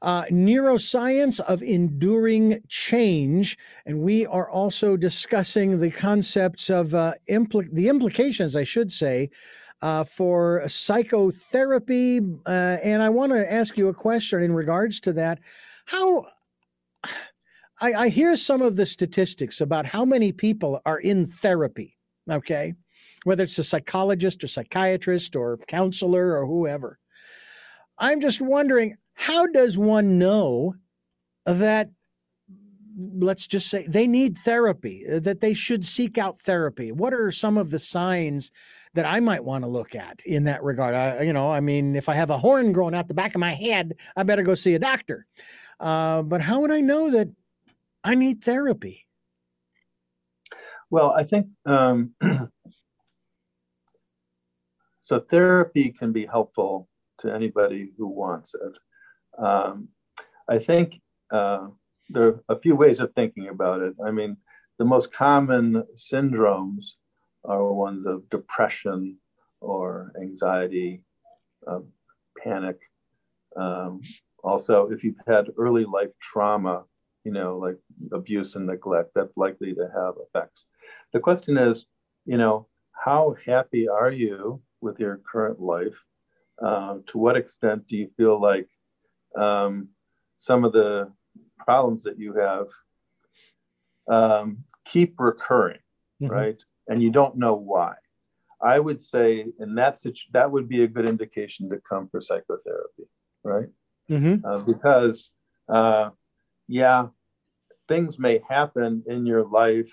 uh, 0.01 0.23
neuroscience 0.31 1.39
of 1.39 1.61
enduring 1.61 2.61
change. 2.67 3.55
And 3.85 3.99
we 3.99 4.25
are 4.25 4.49
also 4.49 4.97
discussing 4.97 5.79
the 5.79 5.91
concepts 5.91 6.71
of 6.71 6.95
uh, 6.95 7.13
impl- 7.29 7.71
the 7.71 7.87
implications, 7.87 8.55
I 8.55 8.63
should 8.63 8.91
say, 8.91 9.29
uh, 9.81 10.03
for 10.03 10.67
psychotherapy. 10.67 12.19
Uh, 12.45 12.49
and 12.83 13.01
I 13.01 13.09
want 13.09 13.31
to 13.31 13.51
ask 13.51 13.77
you 13.77 13.87
a 13.87 13.93
question 13.93 14.41
in 14.41 14.53
regards 14.53 14.99
to 15.01 15.13
that. 15.13 15.39
How 15.85 16.27
I, 17.81 17.93
I 17.93 18.09
hear 18.09 18.37
some 18.37 18.61
of 18.61 18.75
the 18.75 18.85
statistics 18.85 19.59
about 19.59 19.87
how 19.87 20.05
many 20.05 20.31
people 20.31 20.79
are 20.85 20.99
in 20.99 21.25
therapy, 21.25 21.97
okay? 22.29 22.75
Whether 23.23 23.43
it's 23.43 23.57
a 23.57 23.63
psychologist 23.63 24.43
or 24.43 24.47
psychiatrist 24.47 25.35
or 25.35 25.57
counselor 25.67 26.37
or 26.37 26.45
whoever. 26.45 26.99
I'm 27.97 28.21
just 28.21 28.39
wondering 28.39 28.97
how 29.13 29.47
does 29.47 29.77
one 29.77 30.17
know 30.17 30.75
that 31.45 31.89
let's 32.97 33.47
just 33.47 33.69
say 33.69 33.85
they 33.87 34.05
need 34.05 34.37
therapy, 34.37 35.03
that 35.07 35.41
they 35.41 35.53
should 35.53 35.85
seek 35.85 36.17
out 36.17 36.39
therapy? 36.39 36.91
What 36.91 37.13
are 37.13 37.31
some 37.31 37.57
of 37.57 37.71
the 37.71 37.79
signs 37.79 38.51
that 38.93 39.05
I 39.05 39.19
might 39.19 39.43
want 39.43 39.63
to 39.63 39.69
look 39.69 39.95
at 39.95 40.21
in 40.25 40.45
that 40.45 40.63
regard? 40.63 40.95
I, 40.95 41.21
you 41.21 41.33
know, 41.33 41.51
I 41.51 41.59
mean, 41.59 41.95
if 41.95 42.09
I 42.09 42.15
have 42.15 42.29
a 42.29 42.37
horn 42.37 42.71
growing 42.71 42.95
out 42.95 43.07
the 43.07 43.13
back 43.13 43.35
of 43.35 43.39
my 43.39 43.53
head, 43.53 43.95
I 44.15 44.23
better 44.23 44.43
go 44.43 44.55
see 44.55 44.73
a 44.73 44.79
doctor. 44.79 45.25
Uh, 45.79 46.21
but 46.21 46.41
how 46.41 46.59
would 46.61 46.71
I 46.71 46.81
know 46.81 47.09
that 47.11 47.29
I 48.03 48.15
need 48.15 48.43
therapy? 48.43 49.07
Well, 50.89 51.11
I 51.11 51.23
think 51.23 51.47
um, 51.65 52.11
so. 55.01 55.19
Therapy 55.19 55.89
can 55.97 56.11
be 56.11 56.25
helpful 56.25 56.89
to 57.19 57.33
anybody 57.33 57.91
who 57.97 58.07
wants 58.07 58.53
it. 58.53 59.41
Um, 59.41 59.87
I 60.47 60.59
think 60.59 60.99
uh, 61.31 61.67
there 62.09 62.27
are 62.27 62.43
a 62.49 62.59
few 62.59 62.75
ways 62.75 62.99
of 62.99 63.13
thinking 63.13 63.47
about 63.47 63.81
it. 63.81 63.93
I 64.03 64.11
mean, 64.11 64.35
the 64.79 64.85
most 64.85 65.13
common 65.13 65.83
syndromes 65.95 66.95
are 67.43 67.73
ones 67.73 68.05
of 68.05 68.29
depression 68.29 69.17
or 69.59 70.11
anxiety, 70.21 71.03
uh, 71.67 71.79
panic. 72.43 72.79
Um, 73.55 74.01
also, 74.43 74.89
if 74.91 75.03
you've 75.03 75.15
had 75.27 75.49
early 75.57 75.85
life 75.85 76.09
trauma, 76.21 76.83
you 77.23 77.31
know, 77.31 77.57
like 77.57 77.77
abuse 78.11 78.55
and 78.55 78.65
neglect, 78.65 79.11
that's 79.13 79.35
likely 79.37 79.73
to 79.73 79.89
have 79.95 80.15
effects. 80.27 80.65
The 81.13 81.19
question 81.19 81.57
is, 81.57 81.85
you 82.25 82.37
know, 82.37 82.67
how 82.91 83.35
happy 83.45 83.87
are 83.87 84.11
you 84.11 84.61
with 84.81 84.99
your 84.99 85.21
current 85.31 85.59
life? 85.59 85.97
Uh, 86.63 86.97
to 87.07 87.17
what 87.17 87.37
extent 87.37 87.87
do 87.87 87.95
you 87.95 88.09
feel 88.17 88.39
like 88.39 88.67
um, 89.37 89.89
some 90.37 90.63
of 90.63 90.73
the 90.73 91.11
problems 91.57 92.03
that 92.03 92.19
you 92.19 92.33
have 92.33 92.67
um, 94.07 94.63
keep 94.85 95.19
recurring, 95.19 95.79
mm-hmm. 96.21 96.31
right? 96.31 96.57
And 96.91 97.01
you 97.01 97.09
don't 97.09 97.37
know 97.37 97.55
why. 97.55 97.93
I 98.61 98.77
would 98.77 99.01
say 99.01 99.45
in 99.59 99.75
that 99.75 99.97
situation, 99.97 100.31
that 100.33 100.51
would 100.51 100.67
be 100.67 100.83
a 100.83 100.87
good 100.87 101.05
indication 101.05 101.69
to 101.69 101.77
come 101.77 102.09
for 102.09 102.19
psychotherapy, 102.19 103.07
right? 103.45 103.69
Mm-hmm. 104.09 104.45
Uh, 104.45 104.59
because, 104.59 105.31
uh, 105.69 106.09
yeah, 106.67 107.07
things 107.87 108.19
may 108.19 108.41
happen 108.47 109.03
in 109.07 109.25
your 109.25 109.45
life 109.45 109.89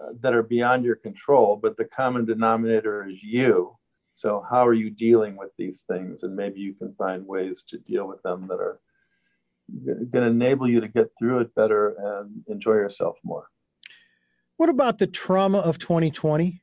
uh, 0.00 0.12
that 0.20 0.34
are 0.34 0.44
beyond 0.44 0.84
your 0.84 0.94
control, 0.94 1.58
but 1.60 1.76
the 1.76 1.84
common 1.84 2.24
denominator 2.24 3.08
is 3.08 3.20
you. 3.20 3.76
So, 4.14 4.46
how 4.48 4.64
are 4.64 4.74
you 4.74 4.90
dealing 4.90 5.36
with 5.36 5.50
these 5.58 5.82
things? 5.90 6.22
And 6.22 6.36
maybe 6.36 6.60
you 6.60 6.74
can 6.74 6.94
find 6.94 7.26
ways 7.26 7.64
to 7.70 7.78
deal 7.78 8.06
with 8.06 8.22
them 8.22 8.46
that 8.48 8.60
are 8.60 8.78
going 9.84 10.24
to 10.24 10.30
enable 10.30 10.70
you 10.70 10.80
to 10.80 10.88
get 10.88 11.10
through 11.18 11.40
it 11.40 11.54
better 11.56 12.20
and 12.22 12.44
enjoy 12.46 12.74
yourself 12.74 13.16
more. 13.24 13.48
What 14.58 14.68
about 14.68 14.98
the 14.98 15.06
trauma 15.06 15.58
of 15.58 15.78
2020 15.78 16.60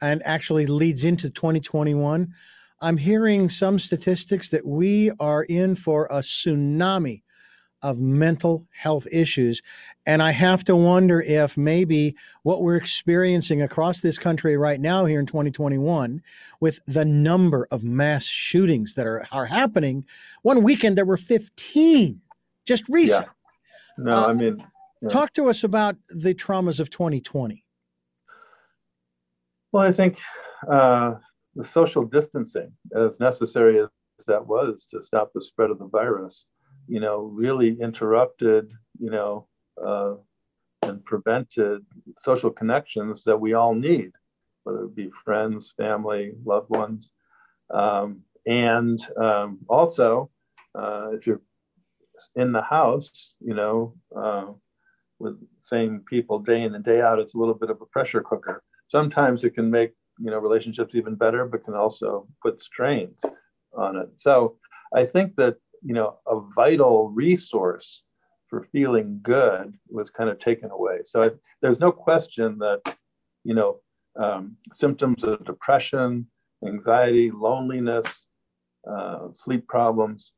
and 0.00 0.22
actually 0.24 0.66
leads 0.66 1.02
into 1.02 1.28
2021? 1.28 2.32
I'm 2.80 2.96
hearing 2.98 3.48
some 3.48 3.80
statistics 3.80 4.48
that 4.50 4.64
we 4.64 5.10
are 5.18 5.42
in 5.42 5.74
for 5.74 6.06
a 6.06 6.20
tsunami 6.20 7.22
of 7.82 7.98
mental 7.98 8.68
health 8.70 9.08
issues. 9.10 9.62
And 10.06 10.22
I 10.22 10.30
have 10.30 10.62
to 10.62 10.76
wonder 10.76 11.20
if 11.20 11.56
maybe 11.56 12.14
what 12.44 12.62
we're 12.62 12.76
experiencing 12.76 13.60
across 13.60 14.00
this 14.00 14.16
country 14.16 14.56
right 14.56 14.80
now 14.80 15.04
here 15.04 15.18
in 15.18 15.26
2021, 15.26 16.22
with 16.60 16.78
the 16.86 17.04
number 17.04 17.66
of 17.72 17.82
mass 17.82 18.26
shootings 18.26 18.94
that 18.94 19.08
are, 19.08 19.26
are 19.32 19.46
happening, 19.46 20.04
one 20.42 20.62
weekend 20.62 20.96
there 20.96 21.04
were 21.04 21.16
15 21.16 22.20
just 22.64 22.84
recent. 22.88 23.26
Yeah. 23.26 23.32
No, 23.98 24.14
uh, 24.14 24.26
I 24.28 24.32
mean, 24.34 24.64
yeah. 25.02 25.08
talk 25.08 25.32
to 25.34 25.48
us 25.48 25.64
about 25.64 25.96
the 26.08 26.34
traumas 26.34 26.80
of 26.80 26.90
2020. 26.90 27.64
Well, 29.72 29.82
I 29.82 29.92
think 29.92 30.18
uh, 30.70 31.14
the 31.54 31.64
social 31.64 32.04
distancing, 32.04 32.72
as 32.94 33.12
necessary 33.18 33.80
as 33.80 33.88
that 34.26 34.46
was 34.46 34.86
to 34.90 35.02
stop 35.02 35.32
the 35.34 35.42
spread 35.42 35.70
of 35.70 35.78
the 35.78 35.88
virus, 35.88 36.44
you 36.86 37.00
know, 37.00 37.22
really 37.22 37.78
interrupted, 37.80 38.70
you 38.98 39.10
know, 39.10 39.48
uh, 39.84 40.14
and 40.82 41.04
prevented 41.04 41.84
social 42.18 42.50
connections 42.50 43.24
that 43.24 43.40
we 43.40 43.54
all 43.54 43.74
need, 43.74 44.10
whether 44.64 44.84
it 44.84 44.94
be 44.94 45.10
friends, 45.24 45.72
family, 45.76 46.32
loved 46.44 46.70
ones. 46.70 47.10
Um, 47.70 48.22
and 48.46 49.00
um, 49.16 49.60
also, 49.68 50.30
uh, 50.74 51.10
if 51.12 51.26
you're 51.26 51.40
in 52.36 52.52
the 52.52 52.62
house, 52.62 53.34
you 53.40 53.54
know, 53.54 53.94
uh, 54.14 54.46
with 55.22 55.38
same 55.62 56.02
people 56.10 56.38
day 56.40 56.62
in 56.62 56.74
and 56.74 56.84
day 56.84 57.00
out, 57.00 57.20
it's 57.20 57.34
a 57.34 57.38
little 57.38 57.54
bit 57.54 57.70
of 57.70 57.80
a 57.80 57.86
pressure 57.86 58.20
cooker. 58.20 58.62
Sometimes 58.88 59.44
it 59.44 59.54
can 59.54 59.70
make, 59.70 59.92
you 60.18 60.30
know, 60.30 60.38
relationships 60.38 60.94
even 60.94 61.14
better, 61.14 61.46
but 61.46 61.64
can 61.64 61.74
also 61.74 62.26
put 62.42 62.60
strains 62.60 63.24
on 63.74 63.96
it. 63.96 64.08
So 64.16 64.56
I 64.94 65.04
think 65.04 65.36
that 65.36 65.56
you 65.82 65.94
know 65.94 66.18
a 66.26 66.40
vital 66.54 67.10
resource 67.10 68.02
for 68.48 68.68
feeling 68.72 69.20
good 69.22 69.72
was 69.88 70.10
kind 70.10 70.28
of 70.28 70.38
taken 70.38 70.70
away. 70.70 70.98
So 71.04 71.22
I, 71.22 71.30
there's 71.62 71.80
no 71.80 71.92
question 71.92 72.58
that 72.58 72.80
you 73.44 73.54
know 73.54 73.80
um, 74.18 74.56
symptoms 74.72 75.22
of 75.24 75.44
depression, 75.44 76.26
anxiety, 76.66 77.30
loneliness, 77.30 78.26
uh, 78.90 79.28
sleep 79.34 79.66
problems, 79.68 80.32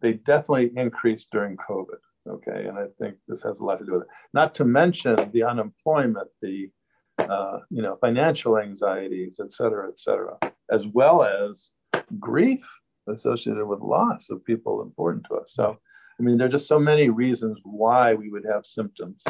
they 0.00 0.12
definitely 0.12 0.70
increased 0.76 1.28
during 1.32 1.56
COVID. 1.56 2.00
Okay, 2.28 2.66
and 2.66 2.78
I 2.78 2.86
think 3.00 3.16
this 3.26 3.42
has 3.42 3.60
a 3.60 3.64
lot 3.64 3.78
to 3.78 3.84
do 3.84 3.92
with 3.92 4.02
it. 4.02 4.08
Not 4.34 4.54
to 4.56 4.64
mention 4.64 5.30
the 5.32 5.42
unemployment, 5.42 6.28
the 6.42 6.70
uh, 7.18 7.58
you 7.70 7.82
know, 7.82 7.96
financial 8.00 8.58
anxieties, 8.58 9.40
et 9.40 9.52
cetera, 9.52 9.88
et 9.88 9.98
cetera, 9.98 10.36
as 10.70 10.86
well 10.86 11.22
as 11.22 11.72
grief 12.18 12.64
associated 13.08 13.66
with 13.66 13.80
loss 13.80 14.30
of 14.30 14.44
people 14.44 14.82
important 14.82 15.24
to 15.28 15.34
us. 15.36 15.52
So, 15.54 15.78
I 16.18 16.22
mean, 16.22 16.38
there 16.38 16.46
are 16.46 16.50
just 16.50 16.68
so 16.68 16.78
many 16.78 17.08
reasons 17.08 17.58
why 17.64 18.14
we 18.14 18.30
would 18.30 18.44
have 18.44 18.66
symptoms 18.66 19.22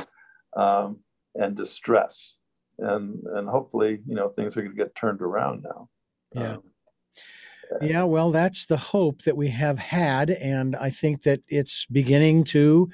um, 0.57 0.99
and 1.35 1.57
distress, 1.57 2.37
and 2.79 3.23
and 3.35 3.49
hopefully, 3.49 4.01
you 4.07 4.15
know, 4.15 4.31
things 4.31 4.57
are 4.57 4.63
going 4.63 4.77
to 4.77 4.83
get 4.85 4.95
turned 4.95 5.21
around 5.21 5.63
now. 5.63 5.89
Yeah. 6.35 6.55
Um, 6.55 6.63
yeah, 7.81 8.03
well, 8.03 8.31
that's 8.31 8.67
the 8.67 8.77
hope 8.77 9.23
that 9.23 9.37
we 9.37 9.49
have 9.49 9.79
had, 9.79 10.31
and 10.31 10.77
I 10.77 10.91
think 10.91 11.23
that 11.23 11.41
it's 11.49 11.87
beginning 11.87 12.45
to 12.45 12.91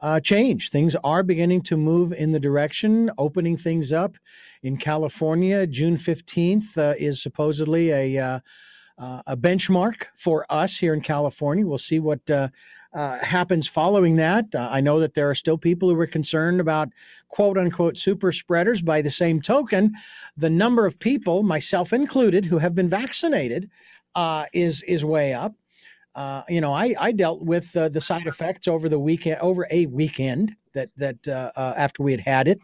uh, 0.00 0.20
change. 0.20 0.70
Things 0.70 0.96
are 1.02 1.22
beginning 1.22 1.62
to 1.62 1.76
move 1.76 2.12
in 2.12 2.32
the 2.32 2.40
direction, 2.40 3.10
opening 3.18 3.56
things 3.56 3.92
up 3.92 4.16
in 4.62 4.76
California. 4.76 5.66
June 5.66 5.96
fifteenth 5.96 6.76
uh, 6.76 6.94
is 6.98 7.22
supposedly 7.22 7.90
a 7.90 8.18
uh, 8.18 8.40
uh 8.98 9.22
a 9.26 9.36
benchmark 9.36 10.06
for 10.14 10.44
us 10.50 10.78
here 10.78 10.94
in 10.94 11.00
California. 11.00 11.66
We'll 11.66 11.78
see 11.78 12.00
what. 12.00 12.30
Uh, 12.96 13.00
uh, 13.00 13.24
happens 13.24 13.66
following 13.68 14.16
that. 14.16 14.46
I 14.54 14.80
know 14.80 15.00
that 15.00 15.14
there 15.14 15.28
are 15.30 15.34
still 15.34 15.58
people 15.58 15.90
who 15.90 16.00
are 16.00 16.06
concerned 16.06 16.60
about 16.60 16.88
quote 17.28 17.58
unquote 17.58 17.96
super 17.98 18.32
spreaders. 18.32 18.82
By 18.82 19.02
the 19.02 19.10
same 19.10 19.40
token, 19.40 19.94
the 20.36 20.50
number 20.50 20.86
of 20.86 20.98
people, 20.98 21.42
myself 21.42 21.92
included, 21.92 22.46
who 22.46 22.58
have 22.58 22.74
been 22.74 22.88
vaccinated 22.88 23.70
uh, 24.14 24.46
is 24.52 24.82
is 24.84 25.04
way 25.04 25.34
up. 25.34 25.54
Uh, 26.14 26.42
you 26.48 26.60
know, 26.60 26.72
I, 26.72 26.94
I 26.98 27.12
dealt 27.12 27.42
with 27.42 27.76
uh, 27.76 27.90
the 27.90 28.00
side 28.00 28.26
effects 28.26 28.66
over 28.66 28.88
the 28.88 28.98
weekend, 28.98 29.38
over 29.40 29.66
a 29.70 29.86
weekend 29.86 30.56
that 30.74 30.90
that 30.96 31.28
uh, 31.28 31.52
uh, 31.56 31.74
after 31.76 32.02
we 32.02 32.12
had 32.12 32.20
had 32.20 32.48
it, 32.48 32.58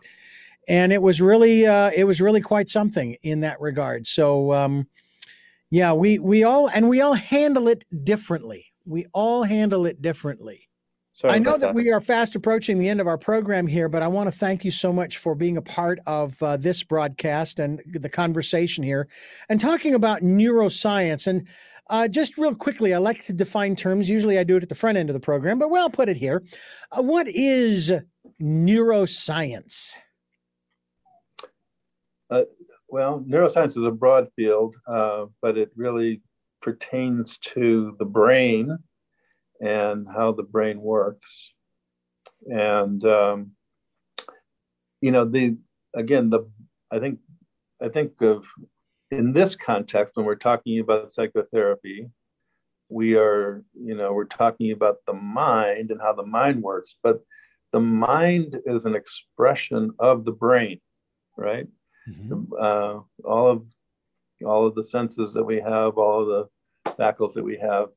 and 0.68 0.92
it 0.92 1.02
was 1.02 1.20
really 1.20 1.66
uh, 1.66 1.90
it 1.94 2.04
was 2.04 2.20
really 2.20 2.40
quite 2.40 2.68
something 2.68 3.16
in 3.22 3.40
that 3.40 3.60
regard. 3.60 4.06
So, 4.06 4.54
um, 4.54 4.88
yeah, 5.70 5.92
we 5.92 6.18
we 6.18 6.44
all 6.44 6.68
and 6.68 6.88
we 6.88 7.00
all 7.00 7.14
handle 7.14 7.68
it 7.68 7.84
differently. 8.04 8.71
We 8.84 9.06
all 9.12 9.44
handle 9.44 9.86
it 9.86 10.02
differently. 10.02 10.68
Sorry 11.14 11.34
I 11.34 11.38
know 11.38 11.52
that, 11.52 11.60
that, 11.60 11.74
we 11.74 11.90
are 11.90 12.00
fast 12.00 12.34
approaching 12.34 12.78
the 12.78 12.88
end 12.88 13.00
of 13.00 13.06
our 13.06 13.18
program 13.18 13.66
here, 13.66 13.88
but 13.88 14.02
I 14.02 14.08
want 14.08 14.28
to 14.28 14.36
thank 14.36 14.64
you 14.64 14.70
so 14.70 14.94
much 14.94 15.18
for 15.18 15.34
being 15.34 15.58
a 15.58 15.62
part 15.62 16.00
of 16.06 16.42
uh, 16.42 16.56
this 16.56 16.82
broadcast 16.82 17.60
and 17.60 17.82
the 17.86 18.08
conversation 18.08 18.82
here 18.82 19.08
and 19.50 19.60
talking 19.60 19.94
about 19.94 20.22
neuroscience. 20.22 21.26
And 21.26 21.46
uh, 21.90 22.08
just 22.08 22.38
real 22.38 22.54
quickly, 22.54 22.94
I 22.94 22.98
like 22.98 23.26
to 23.26 23.34
define 23.34 23.76
terms. 23.76 24.08
Usually 24.08 24.38
I 24.38 24.44
do 24.44 24.56
it 24.56 24.62
at 24.62 24.70
the 24.70 24.74
front 24.74 24.96
end 24.96 25.10
of 25.10 25.14
the 25.14 25.20
program, 25.20 25.58
but 25.58 25.68
well, 25.68 25.82
I'll 25.82 25.90
put 25.90 26.08
it 26.08 26.16
here. 26.16 26.42
Uh, 26.90 27.02
what 27.02 27.28
is 27.28 27.92
neuroscience? 28.40 29.92
Uh, 32.30 32.44
well, 32.88 33.22
neuroscience 33.28 33.76
is 33.76 33.84
a 33.84 33.90
broad 33.90 34.28
field, 34.34 34.76
uh, 34.86 35.26
but 35.42 35.58
it 35.58 35.70
really 35.76 36.22
pertains 36.62 37.38
to 37.38 37.96
the 37.98 38.04
brain 38.04 38.78
and 39.60 40.06
how 40.08 40.32
the 40.32 40.42
brain 40.42 40.80
works. 40.80 41.28
And 42.46 43.04
um, 43.04 43.52
you 45.00 45.10
know, 45.10 45.24
the 45.24 45.56
again, 45.94 46.30
the 46.30 46.48
I 46.90 46.98
think 46.98 47.18
I 47.80 47.88
think 47.88 48.20
of 48.22 48.44
in 49.10 49.32
this 49.32 49.54
context 49.54 50.16
when 50.16 50.26
we're 50.26 50.34
talking 50.36 50.78
about 50.80 51.12
psychotherapy, 51.12 52.08
we 52.88 53.14
are 53.16 53.64
you 53.74 53.94
know 53.94 54.12
we're 54.12 54.24
talking 54.24 54.72
about 54.72 54.96
the 55.06 55.12
mind 55.12 55.90
and 55.90 56.00
how 56.00 56.12
the 56.12 56.26
mind 56.26 56.62
works, 56.62 56.94
but 57.02 57.20
the 57.72 57.80
mind 57.80 58.60
is 58.66 58.84
an 58.84 58.94
expression 58.94 59.90
of 59.98 60.24
the 60.24 60.32
brain, 60.32 60.80
right? 61.36 61.66
Mm-hmm. 62.08 62.52
Uh, 62.58 63.00
all 63.24 63.50
of 63.50 63.64
all 64.44 64.66
of 64.66 64.74
the 64.74 64.84
senses 64.84 65.32
that 65.32 65.44
we 65.44 65.60
have, 65.60 65.98
all 65.98 66.22
of 66.22 66.48
the 66.84 66.92
faculties 66.96 67.34
that 67.34 67.44
we 67.44 67.58
have 67.58 67.88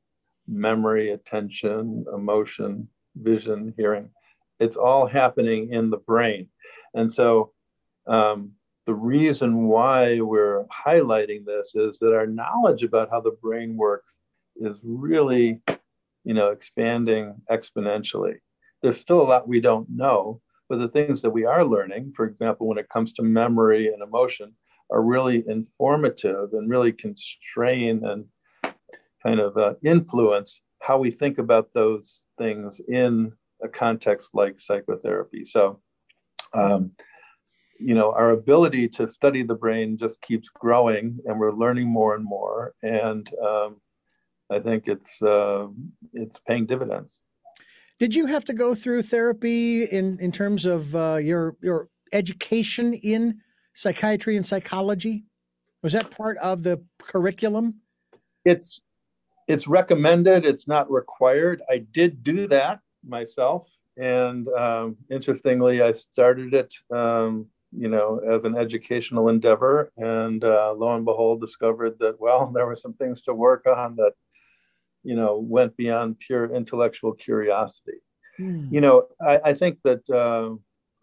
memory, 0.48 1.10
attention, 1.10 2.04
emotion, 2.14 2.88
vision, 3.16 3.74
hearing. 3.76 4.08
It's 4.60 4.76
all 4.76 5.06
happening 5.06 5.72
in 5.72 5.90
the 5.90 5.98
brain. 5.98 6.48
And 6.94 7.10
so 7.10 7.52
um, 8.06 8.52
the 8.86 8.94
reason 8.94 9.66
why 9.66 10.20
we're 10.20 10.64
highlighting 10.64 11.44
this 11.44 11.74
is 11.74 11.98
that 11.98 12.14
our 12.14 12.26
knowledge 12.26 12.82
about 12.82 13.10
how 13.10 13.20
the 13.20 13.36
brain 13.42 13.76
works 13.76 14.16
is 14.56 14.78
really, 14.82 15.60
you 16.24 16.34
know, 16.34 16.50
expanding 16.50 17.34
exponentially. 17.50 18.36
There's 18.82 18.98
still 18.98 19.20
a 19.20 19.24
lot 19.24 19.48
we 19.48 19.60
don't 19.60 19.88
know, 19.90 20.40
but 20.68 20.78
the 20.78 20.88
things 20.88 21.20
that 21.22 21.30
we 21.30 21.44
are 21.44 21.64
learning, 21.64 22.12
for 22.16 22.26
example, 22.26 22.68
when 22.68 22.78
it 22.78 22.88
comes 22.88 23.12
to 23.14 23.22
memory 23.22 23.92
and 23.92 24.02
emotion, 24.02 24.54
are 24.90 25.02
really 25.02 25.44
informative 25.48 26.52
and 26.52 26.70
really 26.70 26.92
constrain 26.92 28.04
and 28.04 28.24
kind 29.22 29.40
of 29.40 29.56
uh, 29.56 29.74
influence 29.82 30.60
how 30.80 30.98
we 30.98 31.10
think 31.10 31.38
about 31.38 31.68
those 31.74 32.24
things 32.38 32.80
in 32.88 33.32
a 33.62 33.68
context 33.68 34.28
like 34.34 34.60
psychotherapy. 34.60 35.44
So, 35.44 35.80
um, 36.52 36.92
you 37.78 37.94
know, 37.94 38.12
our 38.12 38.30
ability 38.30 38.88
to 38.90 39.08
study 39.08 39.42
the 39.42 39.54
brain 39.54 39.98
just 39.98 40.20
keeps 40.22 40.48
growing, 40.48 41.18
and 41.24 41.38
we're 41.38 41.52
learning 41.52 41.88
more 41.88 42.14
and 42.14 42.24
more. 42.24 42.74
And 42.82 43.28
um, 43.44 43.76
I 44.50 44.60
think 44.60 44.84
it's 44.86 45.20
uh, 45.20 45.66
it's 46.12 46.38
paying 46.46 46.66
dividends. 46.66 47.18
Did 47.98 48.14
you 48.14 48.26
have 48.26 48.44
to 48.44 48.54
go 48.54 48.74
through 48.74 49.02
therapy 49.02 49.84
in 49.84 50.18
in 50.20 50.32
terms 50.32 50.64
of 50.64 50.94
uh, 50.94 51.16
your 51.16 51.56
your 51.62 51.88
education 52.12 52.94
in 52.94 53.40
psychiatry 53.76 54.36
and 54.36 54.46
psychology? 54.46 55.24
Was 55.82 55.92
that 55.92 56.10
part 56.10 56.38
of 56.38 56.62
the 56.62 56.82
curriculum? 56.98 57.82
It's 58.44 58.80
it's 59.46 59.68
recommended, 59.68 60.44
it's 60.44 60.66
not 60.66 60.90
required. 60.90 61.62
I 61.70 61.78
did 61.78 62.24
do 62.24 62.48
that 62.48 62.80
myself. 63.06 63.68
And 63.96 64.48
um, 64.48 64.96
interestingly, 65.08 65.82
I 65.82 65.92
started 65.92 66.52
it, 66.52 66.74
um, 66.92 67.46
you 67.70 67.88
know, 67.88 68.18
as 68.18 68.42
an 68.42 68.56
educational 68.56 69.28
endeavor. 69.28 69.92
And 69.96 70.42
uh, 70.42 70.74
lo 70.76 70.96
and 70.96 71.04
behold, 71.04 71.40
discovered 71.40 71.96
that, 72.00 72.18
well, 72.18 72.50
there 72.54 72.66
were 72.66 72.74
some 72.74 72.94
things 72.94 73.22
to 73.22 73.34
work 73.34 73.66
on 73.66 73.94
that, 73.96 74.14
you 75.04 75.14
know, 75.14 75.38
went 75.38 75.76
beyond 75.76 76.18
pure 76.18 76.52
intellectual 76.52 77.12
curiosity. 77.12 78.00
Mm. 78.40 78.72
You 78.72 78.80
know, 78.80 79.06
I, 79.20 79.38
I 79.50 79.54
think 79.54 79.78
that. 79.84 80.08
Uh, 80.10 80.56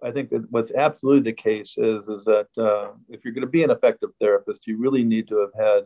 I 0.04 0.12
think 0.12 0.30
that 0.32 0.49
what's 0.51 0.72
absolutely 0.72 1.32
the 1.32 1.36
case 1.36 1.76
is 1.78 2.08
is 2.08 2.26
that 2.26 2.47
uh, 2.58 2.91
if 3.10 3.24
you're 3.24 3.34
going 3.34 3.45
to 3.45 3.47
be 3.47 3.64
an 3.64 3.72
effective 3.72 4.10
therapist, 4.20 4.68
you 4.68 4.78
really 4.78 5.04
need 5.04 5.28
to 5.30 5.38
have 5.38 5.54
had 5.58 5.84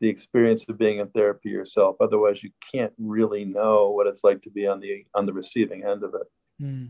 the 0.00 0.08
experience 0.08 0.64
of 0.68 0.78
being 0.78 0.98
in 0.98 1.08
therapy 1.08 1.50
yourself. 1.50 1.96
Otherwise, 2.00 2.42
you 2.42 2.50
can't 2.72 2.92
really 2.98 3.44
know 3.44 3.90
what 3.90 4.06
it's 4.06 4.24
like 4.24 4.42
to 4.42 4.50
be 4.50 4.66
on 4.66 4.80
the 4.80 5.04
on 5.14 5.26
the 5.26 5.32
receiving 5.32 5.84
end 5.84 6.02
of 6.02 6.14
it. 6.14 6.62
Mm. 6.62 6.88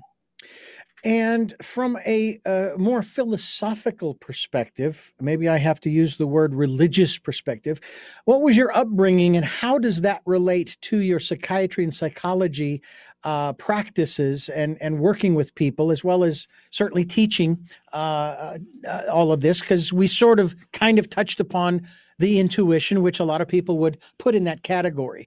And 1.03 1.55
from 1.63 1.97
a 2.07 2.41
more 2.77 3.03
philosophical 3.03 4.15
perspective, 4.15 5.15
maybe 5.21 5.49
I 5.49 5.57
have 5.57 5.81
to 5.81 5.91
use 5.91 6.17
the 6.17 6.27
word 6.27 6.55
religious 6.55 7.19
perspective. 7.19 7.81
What 8.27 8.43
was 8.43 8.57
your 8.57 8.77
upbringing, 8.77 9.37
and 9.37 9.45
how 9.45 9.79
does 9.79 10.03
that 10.03 10.21
relate 10.27 10.77
to 10.83 10.99
your 10.99 11.19
psychiatry 11.19 11.85
and 11.85 11.95
psychology 11.95 12.83
uh, 13.25 13.53
practices 13.55 14.49
and 14.49 14.81
and 14.81 15.01
working 15.01 15.35
with 15.35 15.55
people, 15.55 15.91
as 15.91 16.03
well 16.03 16.25
as 16.25 16.49
certainly 16.71 17.05
teaching 17.05 17.69
uh, 17.93 18.59
uh 18.87 19.03
all 19.13 19.33
of 19.33 19.41
this? 19.41 19.61
Because 19.61 19.93
we 19.93 20.07
sort 20.07 20.41
of 20.41 20.55
kind 20.73 20.99
of 20.99 21.11
touched 21.11 21.41
upon 21.41 21.87
the 22.19 22.39
intuition, 22.39 23.03
which 23.03 23.21
a 23.21 23.25
lot 23.25 23.41
of 23.41 23.49
people 23.49 23.79
would 23.79 23.99
put 24.19 24.35
in 24.35 24.45
that 24.45 24.63
category. 24.63 25.27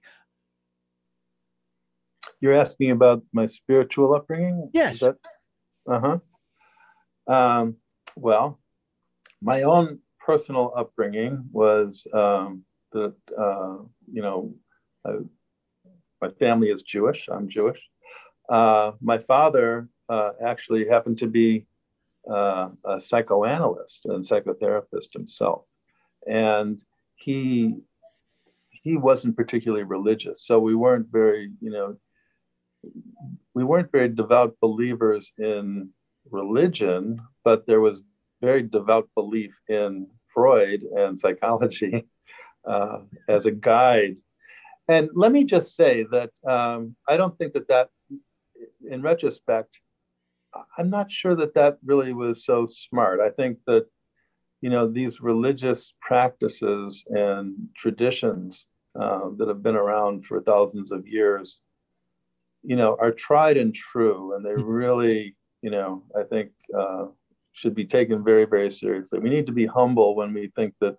You're 2.40 2.54
asking 2.54 2.90
about 2.90 3.22
my 3.32 3.46
spiritual 3.46 4.14
upbringing? 4.14 4.70
Yes. 4.72 5.02
Uh 5.02 5.12
huh. 5.86 6.18
Um, 7.26 7.76
well, 8.16 8.58
my 9.42 9.62
own 9.62 10.00
personal 10.24 10.72
upbringing 10.76 11.44
was 11.52 12.06
um, 12.12 12.64
that, 12.92 13.14
uh, 13.38 13.76
you 14.10 14.22
know, 14.22 14.54
uh, 15.04 15.18
my 16.20 16.30
family 16.30 16.68
is 16.68 16.82
Jewish. 16.82 17.28
I'm 17.30 17.48
Jewish. 17.48 17.80
Uh, 18.48 18.92
my 19.00 19.18
father 19.18 19.88
uh, 20.08 20.30
actually 20.44 20.86
happened 20.88 21.18
to 21.18 21.26
be 21.26 21.66
uh, 22.30 22.68
a 22.84 23.00
psychoanalyst 23.00 24.00
and 24.06 24.24
psychotherapist 24.24 25.12
himself 25.12 25.64
and 26.26 26.80
he 27.16 27.76
he 28.70 28.96
wasn't 28.96 29.36
particularly 29.36 29.84
religious, 29.84 30.44
so 30.46 30.58
we 30.58 30.74
weren't 30.74 31.08
very 31.10 31.50
you 31.60 31.70
know 31.70 31.96
we 33.54 33.64
weren't 33.64 33.92
very 33.92 34.08
devout 34.08 34.56
believers 34.60 35.32
in 35.38 35.90
religion, 36.30 37.20
but 37.44 37.66
there 37.66 37.80
was 37.80 38.00
very 38.42 38.62
devout 38.62 39.08
belief 39.14 39.54
in 39.68 40.06
Freud 40.34 40.82
and 40.82 41.18
psychology 41.18 42.04
uh, 42.68 42.98
as 43.28 43.46
a 43.46 43.50
guide. 43.50 44.16
And 44.88 45.08
let 45.14 45.32
me 45.32 45.44
just 45.44 45.74
say 45.74 46.04
that 46.10 46.30
um, 46.46 46.94
I 47.08 47.16
don't 47.16 47.36
think 47.38 47.54
that 47.54 47.68
that, 47.68 47.88
in 48.88 49.02
retrospect, 49.02 49.78
I'm 50.78 50.90
not 50.90 51.10
sure 51.10 51.34
that 51.36 51.54
that 51.54 51.78
really 51.84 52.12
was 52.12 52.44
so 52.44 52.66
smart. 52.66 53.20
I 53.20 53.30
think 53.30 53.58
that 53.66 53.86
you 54.64 54.70
know, 54.70 54.90
these 54.90 55.20
religious 55.20 55.92
practices 56.00 57.04
and 57.10 57.54
traditions 57.76 58.64
uh, 58.98 59.28
that 59.36 59.46
have 59.46 59.62
been 59.62 59.76
around 59.76 60.24
for 60.24 60.40
thousands 60.40 60.90
of 60.90 61.06
years, 61.06 61.58
you 62.62 62.74
know, 62.74 62.96
are 62.98 63.12
tried 63.12 63.58
and 63.58 63.74
true, 63.74 64.34
and 64.34 64.42
they 64.42 64.52
mm-hmm. 64.52 64.62
really, 64.62 65.36
you 65.60 65.68
know, 65.68 66.02
I 66.18 66.22
think 66.22 66.48
uh, 66.74 67.08
should 67.52 67.74
be 67.74 67.84
taken 67.84 68.24
very, 68.24 68.46
very 68.46 68.70
seriously. 68.70 69.18
We 69.18 69.28
need 69.28 69.44
to 69.48 69.52
be 69.52 69.66
humble 69.66 70.16
when 70.16 70.32
we 70.32 70.50
think 70.56 70.72
that, 70.80 70.96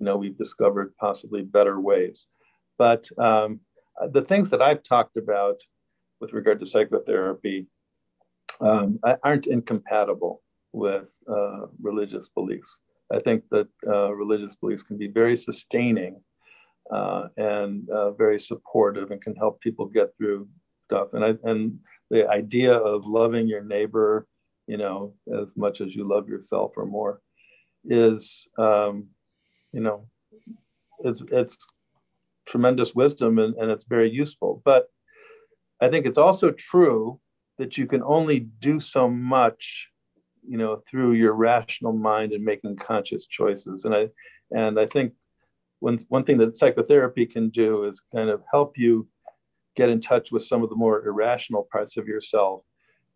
you 0.00 0.06
know, 0.06 0.16
we've 0.16 0.36
discovered 0.36 0.92
possibly 0.96 1.42
better 1.42 1.78
ways. 1.78 2.26
But 2.78 3.08
um, 3.18 3.60
the 4.12 4.22
things 4.22 4.50
that 4.50 4.62
I've 4.62 4.82
talked 4.82 5.16
about 5.16 5.60
with 6.20 6.32
regard 6.32 6.60
to 6.60 6.66
psychotherapy 6.66 7.66
um, 8.60 8.98
aren't 9.22 9.46
incompatible 9.46 10.42
with 10.72 11.06
uh, 11.28 11.66
religious 11.80 12.28
beliefs. 12.28 12.78
I 13.12 13.20
think 13.20 13.44
that 13.50 13.68
uh, 13.86 14.12
religious 14.12 14.56
beliefs 14.56 14.82
can 14.82 14.96
be 14.96 15.08
very 15.08 15.36
sustaining 15.36 16.20
uh, 16.90 17.28
and 17.36 17.88
uh, 17.90 18.12
very 18.12 18.40
supportive 18.40 19.10
and 19.10 19.20
can 19.22 19.36
help 19.36 19.60
people 19.60 19.86
get 19.86 20.16
through 20.16 20.48
stuff. 20.86 21.08
And 21.12 21.24
I, 21.24 21.34
and 21.44 21.78
the 22.10 22.28
idea 22.28 22.72
of 22.72 23.06
loving 23.06 23.46
your 23.46 23.62
neighbor, 23.62 24.26
you 24.66 24.76
know, 24.76 25.14
as 25.32 25.48
much 25.56 25.80
as 25.80 25.94
you 25.94 26.08
love 26.08 26.28
yourself 26.28 26.72
or 26.76 26.86
more, 26.86 27.20
is, 27.84 28.46
um, 28.58 29.06
you 29.72 29.80
know, 29.80 30.06
it's 31.00 31.22
it's 31.30 31.56
tremendous 32.54 32.94
wisdom 32.94 33.40
and, 33.40 33.56
and 33.56 33.68
it's 33.68 33.84
very 33.88 34.08
useful. 34.08 34.62
But 34.64 34.86
I 35.80 35.88
think 35.88 36.06
it's 36.06 36.18
also 36.18 36.52
true 36.52 37.18
that 37.58 37.76
you 37.76 37.88
can 37.88 38.00
only 38.04 38.46
do 38.60 38.78
so 38.78 39.10
much 39.10 39.88
you 40.46 40.56
know 40.56 40.82
through 40.88 41.14
your 41.14 41.32
rational 41.32 41.92
mind 41.92 42.32
and 42.32 42.44
making 42.44 42.76
conscious 42.76 43.26
choices. 43.26 43.84
And 43.84 43.94
i 43.94 44.08
and 44.52 44.78
i 44.78 44.86
think 44.86 45.14
one 45.80 45.98
one 46.08 46.24
thing 46.24 46.38
that 46.38 46.56
psychotherapy 46.56 47.26
can 47.26 47.48
do 47.48 47.84
is 47.88 48.00
kind 48.14 48.30
of 48.30 48.40
help 48.48 48.78
you 48.78 49.08
get 49.74 49.88
in 49.88 50.00
touch 50.00 50.30
with 50.30 50.44
some 50.44 50.62
of 50.62 50.70
the 50.70 50.76
more 50.76 51.04
irrational 51.04 51.66
parts 51.72 51.96
of 51.96 52.06
yourself 52.06 52.62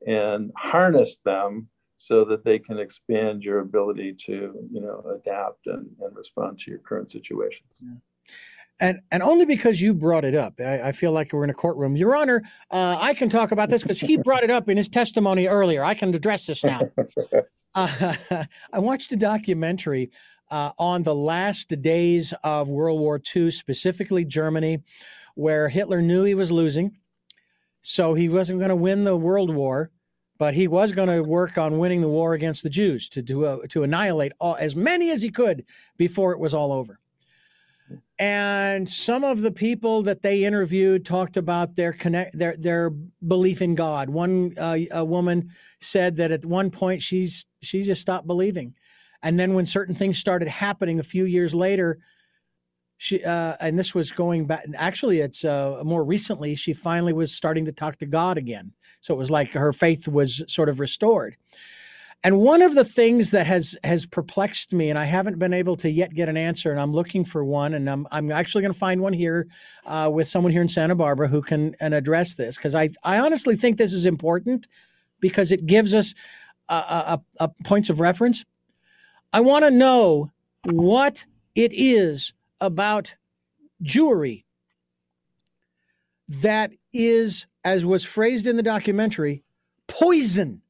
and 0.05 0.51
harness 0.57 1.19
them 1.25 1.69
so 1.95 2.25
that 2.25 2.45
they 2.45 2.59
can 2.59 2.79
expand 2.81 3.45
your 3.45 3.61
ability 3.61 4.17
to 4.27 4.35
you 4.73 4.81
know 4.81 4.99
adapt 5.17 5.69
and, 5.69 5.87
and 6.01 6.17
respond 6.17 6.59
to 6.59 6.73
your 6.73 6.81
current 6.81 7.09
situations. 7.09 7.75
Yeah 7.81 8.01
and 8.81 9.01
and 9.11 9.23
only 9.23 9.45
because 9.45 9.81
you 9.81 9.95
brought 9.95 10.25
it 10.25 10.35
up, 10.35 10.61
I, 10.61 10.89
I 10.89 10.93
feel 10.93 11.13
like 11.13 11.33
we're 11.33 11.45
in 11.45 11.51
a 11.51 11.55
courtroom. 11.55 11.97
Your 11.97 12.17
Honor, 12.17 12.43
uh, 12.71 12.97
I 13.01 13.15
can 13.15 13.29
talk 13.29 13.51
about 13.51 13.71
this 13.71 13.83
because 13.83 14.01
he 14.01 14.17
brought 14.17 14.45
it 14.45 14.51
up 14.51 14.69
in 14.69 14.77
his 14.77 14.89
testimony 14.89 15.47
earlier. 15.47 15.85
I 15.85 15.95
can 15.95 16.15
address 16.15 16.47
this 16.47 16.65
now. 16.65 16.91
Uh, 17.75 18.15
I 18.73 18.79
watched 18.79 19.13
a 19.13 19.17
documentary 19.17 20.11
uh, 20.51 20.71
on 20.79 21.03
the 21.03 21.15
last 21.15 21.83
days 21.83 22.35
of 22.43 22.69
World 22.69 22.99
War 22.99 23.21
II, 23.37 23.51
specifically 23.51 24.25
Germany, 24.25 24.83
where 25.35 25.69
Hitler 25.69 26.01
knew 26.01 26.25
he 26.25 26.35
was 26.35 26.51
losing, 26.51 26.97
so 27.83 28.15
he 28.15 28.29
wasn't 28.29 28.59
going 28.59 28.71
to 28.71 28.75
win 28.75 29.05
the 29.05 29.17
World 29.17 29.55
War, 29.55 29.91
but 30.39 30.55
he 30.55 30.67
was 30.67 30.93
going 30.93 31.11
to 31.11 31.23
work 31.23 31.59
on 31.59 31.79
winning 31.79 32.01
the 32.01 32.09
war 32.09 32.33
against 32.33 32.63
the 32.63 32.71
Jews 32.71 33.09
to 33.11 33.23
do 33.23 33.63
to 33.69 33.83
annihilate 33.83 34.33
all, 34.41 34.57
as 34.59 34.75
many 34.75 35.11
as 35.11 35.23
he 35.23 35.31
could 35.31 35.65
before 35.97 36.33
it 36.33 36.39
was 36.39 36.55
all 36.55 36.73
over. 36.73 36.99
And 38.19 38.89
some 38.89 39.23
of 39.23 39.43
the 39.43 39.53
people 39.53 40.03
that 40.03 40.23
they 40.23 40.45
interviewed 40.45 41.07
talked 41.07 41.37
about 41.37 41.77
their 41.77 41.93
connect 41.93 42.37
their 42.37 42.57
their 42.57 42.91
belief 42.91 43.63
in 43.63 43.77
God. 43.77 44.11
One 44.11 44.55
uh, 44.59 44.79
a 44.91 45.05
woman 45.05 45.51
said 45.81 46.17
that 46.17 46.33
at 46.33 46.45
one 46.45 46.71
point 46.71 47.01
she's 47.01 47.47
she 47.63 47.83
just 47.83 48.01
stopped 48.01 48.27
believing, 48.27 48.75
and 49.23 49.39
then 49.39 49.55
when 49.55 49.67
certain 49.67 49.95
things 49.95 50.19
started 50.19 50.49
happening 50.49 50.99
a 50.99 51.05
few 51.05 51.25
years 51.25 51.55
later, 51.55 52.01
she 52.97 53.23
uh, 53.23 53.55
and 53.61 53.79
this 53.79 53.95
was 53.95 54.11
going 54.11 54.47
back. 54.47 54.65
Actually, 54.75 55.21
it's 55.21 55.45
uh, 55.45 55.81
more 55.85 56.03
recently. 56.03 56.57
She 56.57 56.73
finally 56.73 57.13
was 57.13 57.33
starting 57.33 57.67
to 57.67 57.73
talk 57.73 57.99
to 57.99 58.07
God 58.07 58.37
again. 58.37 58.73
So 59.01 59.15
it 59.15 59.19
was 59.19 59.31
like 59.31 59.53
her 59.53 59.73
faith 59.73 60.09
was 60.09 60.43
sort 60.49 60.69
of 60.69 60.81
restored. 60.81 61.37
And 62.25 62.41
one 62.41 62.63
of 62.63 62.75
the 62.75 62.85
things 62.85 63.31
that 63.31 63.47
has 63.47 63.77
has 63.85 64.05
perplexed 64.05 64.73
me, 64.73 64.91
and 64.91 64.99
I 64.99 65.05
haven't 65.05 65.39
been 65.39 65.53
able 65.53 65.77
to 65.77 65.89
yet 65.89 66.13
get 66.15 66.29
an 66.29 66.37
answer, 66.37 66.73
and 66.73 66.81
I'm 66.81 66.91
looking 66.91 67.25
for 67.25 67.45
one, 67.45 67.75
and 67.75 67.89
I'm 67.89 68.09
I'm 68.11 68.33
actually 68.33 68.63
going 68.63 68.73
to 68.73 68.79
find 68.79 69.01
one 69.01 69.13
here 69.13 69.47
uh, 69.87 70.11
with 70.13 70.27
someone 70.27 70.53
here 70.53 70.63
in 70.63 70.69
Santa 70.69 70.97
Barbara 70.97 71.29
who 71.29 71.43
can 71.43 71.77
and 71.81 71.95
address 71.95 72.35
this 72.35 72.57
because 72.57 72.75
I 72.75 72.91
I 73.05 73.19
honestly 73.19 73.55
think 73.55 73.77
this 73.79 73.93
is 73.93 74.05
important 74.05 74.67
because 75.21 75.53
it 75.53 75.67
gives 75.67 75.95
us 75.95 76.15
a, 76.69 77.21
points 77.65 77.89
of 77.89 78.01
reference. 78.01 78.45
I 79.33 79.41
want 79.41 79.65
to 79.65 79.71
know 79.71 80.31
what 80.65 81.25
it 81.55 81.73
is 81.73 82.33
about 82.61 83.17
Jewry 83.83 84.45
that 86.29 86.73
is, 86.93 87.47
as 87.65 87.87
was 87.87 88.05
phrased 88.05 88.47
in 88.47 88.57
the 88.57 88.63
documentary, 88.63 89.43
poison 89.87 90.61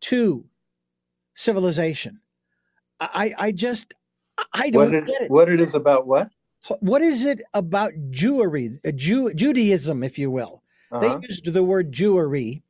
to 0.00 0.46
civilization. 1.42 2.20
I, 3.00 3.34
I 3.36 3.52
just, 3.52 3.94
I 4.52 4.70
don't 4.70 4.92
what 4.92 5.06
get 5.06 5.22
it. 5.22 5.30
What 5.30 5.48
it 5.48 5.60
is 5.60 5.74
about 5.74 6.06
what? 6.06 6.30
What 6.80 7.02
is 7.02 7.24
it 7.24 7.42
about 7.52 7.92
Jewry, 8.10 8.78
uh, 8.86 8.92
Jew, 8.92 9.34
Judaism, 9.34 10.04
if 10.04 10.18
you 10.18 10.30
will? 10.30 10.62
Uh-huh. 10.92 11.00
They 11.18 11.26
used 11.26 11.52
the 11.52 11.64
word 11.64 11.92
Jewry, 11.92 12.62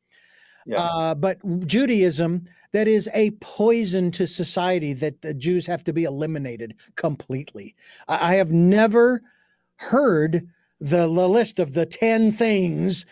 yeah. 0.64 0.82
uh, 0.82 1.14
but 1.14 1.66
Judaism 1.66 2.46
that 2.72 2.88
is 2.88 3.08
a 3.12 3.32
poison 3.32 4.10
to 4.12 4.26
society 4.26 4.94
that 4.94 5.20
the 5.20 5.34
Jews 5.34 5.66
have 5.66 5.84
to 5.84 5.92
be 5.92 6.04
eliminated 6.04 6.74
completely. 6.96 7.74
I, 8.08 8.32
I 8.32 8.34
have 8.36 8.50
never 8.50 9.22
heard 9.76 10.48
the, 10.80 11.06
the, 11.06 11.28
list 11.28 11.58
of 11.58 11.74
the 11.74 11.84
10 11.84 12.32
things 12.32 13.04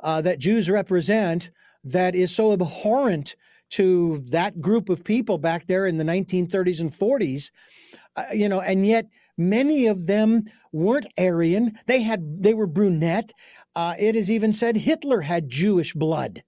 uh, 0.00 0.20
that 0.22 0.38
Jews 0.38 0.70
represent 0.70 1.50
that 1.82 2.14
is 2.14 2.34
so 2.34 2.52
abhorrent 2.52 3.34
to 3.70 4.24
that 4.28 4.60
group 4.60 4.88
of 4.88 5.04
people 5.04 5.38
back 5.38 5.66
there 5.66 5.86
in 5.86 5.98
the 5.98 6.04
1930s 6.04 6.80
and 6.80 6.90
40s, 6.90 7.50
uh, 8.16 8.24
you 8.32 8.48
know, 8.48 8.60
and 8.60 8.86
yet 8.86 9.06
many 9.36 9.86
of 9.86 10.06
them 10.06 10.44
weren't 10.72 11.06
Aryan. 11.18 11.78
They 11.86 12.02
had 12.02 12.42
they 12.42 12.54
were 12.54 12.66
brunette. 12.66 13.32
Uh, 13.74 13.94
it 13.98 14.16
is 14.16 14.30
even 14.30 14.52
said 14.52 14.78
Hitler 14.78 15.22
had 15.22 15.48
Jewish 15.48 15.94
blood, 15.94 16.42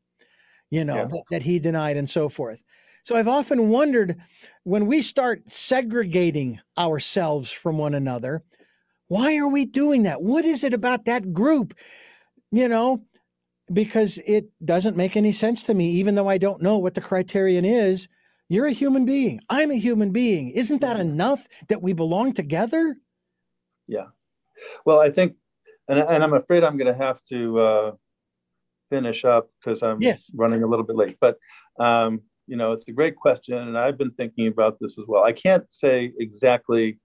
you 0.70 0.84
know, 0.84 0.96
yeah. 0.96 1.04
that, 1.04 1.22
that 1.30 1.42
he 1.42 1.58
denied 1.58 1.96
and 1.96 2.10
so 2.10 2.28
forth. 2.28 2.62
So 3.02 3.16
I've 3.16 3.28
often 3.28 3.68
wondered 3.68 4.16
when 4.64 4.86
we 4.86 5.00
start 5.00 5.50
segregating 5.50 6.60
ourselves 6.76 7.50
from 7.50 7.78
one 7.78 7.94
another, 7.94 8.42
why 9.08 9.36
are 9.36 9.48
we 9.48 9.64
doing 9.64 10.02
that? 10.02 10.22
What 10.22 10.44
is 10.44 10.62
it 10.62 10.74
about 10.74 11.04
that 11.06 11.32
group? 11.32 11.74
You 12.52 12.68
know, 12.68 13.04
because 13.72 14.18
it 14.26 14.50
doesn't 14.64 14.96
make 14.96 15.16
any 15.16 15.32
sense 15.32 15.62
to 15.64 15.74
me, 15.74 15.90
even 15.92 16.14
though 16.14 16.28
I 16.28 16.38
don't 16.38 16.62
know 16.62 16.78
what 16.78 16.94
the 16.94 17.00
criterion 17.00 17.64
is. 17.64 18.08
You're 18.48 18.66
a 18.66 18.72
human 18.72 19.04
being. 19.04 19.40
I'm 19.48 19.70
a 19.70 19.78
human 19.78 20.10
being. 20.10 20.50
Isn't 20.50 20.80
that 20.80 20.98
enough 20.98 21.46
that 21.68 21.82
we 21.82 21.92
belong 21.92 22.32
together? 22.32 22.96
Yeah. 23.86 24.06
Well, 24.84 24.98
I 24.98 25.10
think, 25.10 25.34
and, 25.88 26.00
and 26.00 26.24
I'm 26.24 26.34
afraid 26.34 26.64
I'm 26.64 26.76
going 26.76 26.92
to 26.92 27.00
have 27.00 27.22
to 27.28 27.60
uh, 27.60 27.92
finish 28.90 29.24
up 29.24 29.50
because 29.62 29.82
I'm 29.84 30.02
yes. 30.02 30.30
running 30.34 30.64
a 30.64 30.66
little 30.66 30.84
bit 30.84 30.96
late. 30.96 31.16
But, 31.20 31.36
um, 31.78 32.22
you 32.48 32.56
know, 32.56 32.72
it's 32.72 32.88
a 32.88 32.92
great 32.92 33.14
question. 33.14 33.56
And 33.56 33.78
I've 33.78 33.96
been 33.96 34.10
thinking 34.10 34.48
about 34.48 34.78
this 34.80 34.96
as 34.98 35.04
well. 35.06 35.22
I 35.22 35.32
can't 35.32 35.64
say 35.72 36.12
exactly 36.18 36.98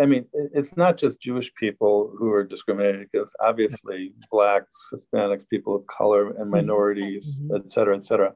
I 0.00 0.06
mean, 0.06 0.26
it's 0.32 0.76
not 0.76 0.98
just 0.98 1.20
Jewish 1.20 1.52
people 1.54 2.12
who 2.18 2.30
are 2.30 2.44
discriminated 2.44 3.02
against. 3.02 3.32
Obviously, 3.40 4.12
blacks, 4.30 4.70
Hispanics, 4.92 5.48
people 5.48 5.74
of 5.74 5.86
color, 5.86 6.28
and 6.28 6.38
mm-hmm. 6.38 6.50
minorities, 6.50 7.36
mm-hmm. 7.36 7.56
et 7.56 7.72
cetera, 7.72 7.96
et 7.96 8.04
cetera. 8.04 8.34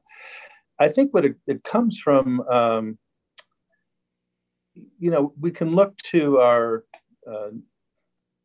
I 0.79 0.89
think 0.89 1.13
what 1.13 1.25
it, 1.25 1.35
it 1.45 1.63
comes 1.63 1.99
from, 1.99 2.41
um, 2.41 2.97
you 4.73 5.11
know, 5.11 5.33
we 5.39 5.51
can 5.51 5.75
look 5.75 5.95
to 6.11 6.39
our 6.39 6.83
uh, 7.31 7.51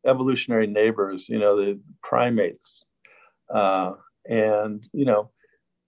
evolutionary 0.05 0.67
neighbors, 0.67 1.27
you 1.27 1.39
know, 1.39 1.57
the 1.57 1.79
primates, 2.03 2.83
uh, 3.53 3.93
and 4.25 4.85
you 4.93 5.05
know, 5.05 5.31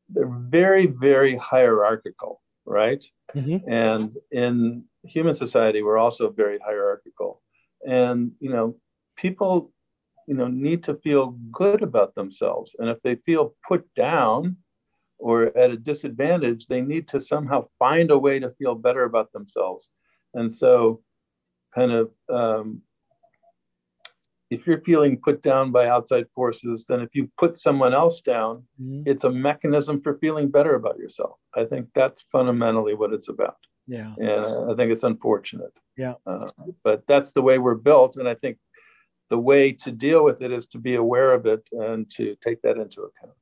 they're 0.10 0.28
very, 0.28 0.88
very 0.88 1.38
hierarchical, 1.38 2.41
right? 2.66 3.04
Mm-hmm. 3.36 3.70
And 3.72 4.16
in 4.32 4.86
human 5.04 5.36
society, 5.36 5.82
we're 5.82 5.98
also 5.98 6.30
very 6.30 6.60
hierarchical. 6.60 7.42
And, 7.88 8.32
you 8.40 8.52
know, 8.52 8.76
people, 9.16 9.72
you 10.28 10.36
know, 10.36 10.48
need 10.48 10.84
to 10.86 10.96
feel 10.96 11.38
good 11.52 11.82
about 11.82 12.16
themselves. 12.16 12.76
And 12.78 12.90
if 12.90 13.02
they 13.04 13.16
feel 13.16 13.56
put 13.68 13.92
down 13.96 14.58
or 15.18 15.56
at 15.58 15.72
a 15.72 15.78
disadvantage, 15.78 16.68
they 16.68 16.82
need 16.82 17.08
to 17.10 17.20
somehow 17.20 17.68
find 17.80 18.12
a 18.12 18.18
way 18.18 18.40
to 18.40 18.52
feel 18.52 18.76
better 18.76 19.04
about 19.04 19.32
themselves. 19.32 19.90
And 20.34 20.54
so, 20.54 21.02
kind 21.74 21.92
of, 21.92 22.12
um, 22.30 22.82
if 24.52 24.68
you're 24.68 24.82
feeling 24.82 25.18
put 25.18 25.42
down 25.42 25.72
by 25.72 25.88
outside 25.88 26.26
forces, 26.36 26.86
then 26.88 27.00
if 27.00 27.16
you 27.16 27.32
put 27.38 27.58
someone 27.58 27.94
else 27.94 28.20
down, 28.20 28.64
mm-hmm. 28.80 29.04
it's 29.06 29.24
a 29.24 29.32
mechanism 29.32 30.02
for 30.02 30.18
feeling 30.18 30.52
better 30.52 30.76
about 30.76 31.00
yourself. 31.00 31.38
I 31.56 31.64
think 31.64 31.88
that's 31.96 32.26
fundamentally 32.32 32.94
what 32.94 33.14
it's 33.14 33.30
about. 33.30 33.56
Yeah. 33.88 34.14
And 34.18 34.72
I 34.72 34.76
think 34.76 34.92
it's 34.92 35.06
unfortunate. 35.06 35.74
Yeah. 35.98 36.16
Uh, 36.28 36.50
but 36.84 37.04
that's 37.08 37.32
the 37.32 37.42
way 37.42 37.60
we're 37.60 37.76
built. 37.76 38.18
And 38.18 38.28
I 38.28 38.36
think 38.36 38.58
the 39.30 39.40
way 39.40 39.72
to 39.72 39.92
deal 39.92 40.24
with 40.26 40.42
it 40.42 40.52
is 40.52 40.68
to 40.68 40.78
be 40.78 40.96
aware 40.96 41.32
of 41.32 41.46
it 41.46 41.64
and 41.72 42.10
to 42.18 42.36
take 42.44 42.62
that 42.64 42.78
into 42.78 43.04
account. 43.04 43.38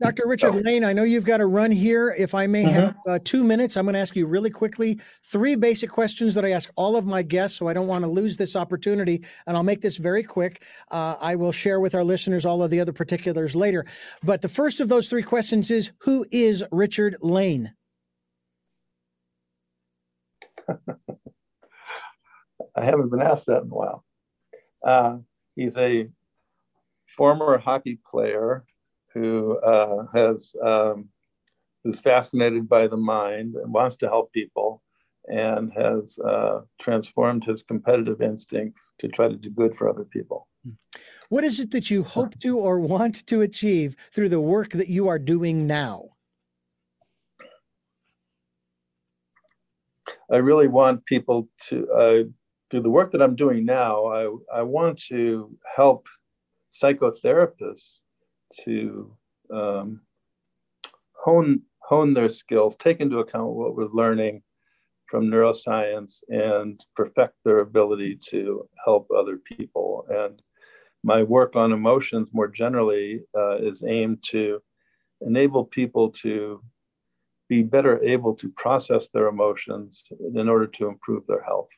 Dr. 0.00 0.24
Richard 0.26 0.54
so, 0.54 0.60
Lane, 0.60 0.84
I 0.84 0.92
know 0.92 1.02
you've 1.02 1.24
got 1.24 1.38
to 1.38 1.46
run 1.46 1.70
here. 1.70 2.14
If 2.16 2.34
I 2.34 2.46
may 2.46 2.64
mm-hmm. 2.64 2.74
have 2.74 2.96
uh, 3.06 3.18
two 3.22 3.44
minutes, 3.44 3.76
I'm 3.76 3.84
going 3.84 3.94
to 3.94 4.00
ask 4.00 4.16
you 4.16 4.26
really 4.26 4.50
quickly 4.50 5.00
three 5.24 5.54
basic 5.54 5.90
questions 5.90 6.34
that 6.34 6.44
I 6.44 6.50
ask 6.50 6.70
all 6.76 6.96
of 6.96 7.06
my 7.06 7.22
guests, 7.22 7.58
so 7.58 7.68
I 7.68 7.72
don't 7.72 7.86
want 7.86 8.04
to 8.04 8.10
lose 8.10 8.36
this 8.36 8.56
opportunity. 8.56 9.24
And 9.46 9.56
I'll 9.56 9.62
make 9.62 9.80
this 9.82 9.96
very 9.96 10.22
quick. 10.22 10.62
Uh, 10.90 11.16
I 11.20 11.36
will 11.36 11.52
share 11.52 11.80
with 11.80 11.94
our 11.94 12.04
listeners 12.04 12.44
all 12.46 12.62
of 12.62 12.70
the 12.70 12.80
other 12.80 12.92
particulars 12.92 13.54
later. 13.54 13.86
But 14.22 14.42
the 14.42 14.48
first 14.48 14.80
of 14.80 14.88
those 14.88 15.08
three 15.08 15.22
questions 15.22 15.70
is 15.70 15.92
Who 16.00 16.26
is 16.30 16.64
Richard 16.72 17.16
Lane? 17.20 17.74
I 22.76 22.84
haven't 22.84 23.10
been 23.10 23.22
asked 23.22 23.46
that 23.46 23.62
in 23.62 23.70
a 23.70 23.74
while. 23.74 24.04
Uh, 24.86 25.18
he's 25.56 25.76
a 25.76 26.08
former 27.16 27.58
hockey 27.58 27.98
player 28.10 28.64
who 29.14 29.58
uh, 29.58 30.06
has 30.14 30.54
um, 30.64 31.08
who's 31.84 32.00
fascinated 32.00 32.68
by 32.68 32.86
the 32.86 32.96
mind 32.96 33.54
and 33.54 33.72
wants 33.72 33.96
to 33.96 34.08
help 34.08 34.32
people 34.32 34.82
and 35.26 35.72
has 35.72 36.18
uh, 36.18 36.60
transformed 36.80 37.44
his 37.44 37.62
competitive 37.62 38.20
instincts 38.20 38.92
to 38.98 39.08
try 39.08 39.28
to 39.28 39.36
do 39.36 39.50
good 39.50 39.76
for 39.76 39.88
other 39.88 40.04
people. 40.04 40.48
What 41.28 41.44
is 41.44 41.60
it 41.60 41.70
that 41.70 41.90
you 41.90 42.02
hope 42.02 42.38
to 42.40 42.58
or 42.58 42.80
want 42.80 43.26
to 43.26 43.40
achieve 43.40 43.96
through 44.12 44.30
the 44.30 44.40
work 44.40 44.70
that 44.70 44.88
you 44.88 45.08
are 45.08 45.18
doing 45.18 45.66
now? 45.66 46.10
I 50.30 50.36
really 50.36 50.68
want 50.68 51.04
people 51.06 51.48
to, 51.68 51.88
uh, 51.90 52.22
through 52.70 52.82
the 52.82 52.90
work 52.90 53.12
that 53.12 53.22
I'm 53.22 53.36
doing 53.36 53.64
now, 53.64 54.06
I, 54.06 54.58
I 54.58 54.62
want 54.62 55.00
to 55.08 55.56
help 55.76 56.06
psychotherapists 56.72 57.99
to 58.64 59.16
um, 59.52 60.00
hone 61.12 61.62
hone 61.82 62.14
their 62.14 62.28
skills, 62.28 62.76
take 62.78 63.00
into 63.00 63.18
account 63.18 63.50
what 63.52 63.74
we're 63.74 63.88
learning 63.92 64.42
from 65.06 65.26
neuroscience, 65.26 66.22
and 66.28 66.80
perfect 66.94 67.34
their 67.44 67.58
ability 67.58 68.16
to 68.30 68.68
help 68.84 69.08
other 69.10 69.38
people. 69.38 70.06
And 70.08 70.40
my 71.02 71.22
work 71.24 71.56
on 71.56 71.72
emotions 71.72 72.28
more 72.32 72.46
generally 72.46 73.22
uh, 73.36 73.56
is 73.56 73.82
aimed 73.82 74.22
to 74.24 74.60
enable 75.22 75.64
people 75.64 76.10
to 76.10 76.62
be 77.48 77.62
better 77.62 78.02
able 78.04 78.34
to 78.36 78.48
process 78.50 79.08
their 79.12 79.26
emotions 79.26 80.04
in 80.34 80.48
order 80.48 80.68
to 80.68 80.86
improve 80.86 81.26
their 81.26 81.42
health. 81.42 81.68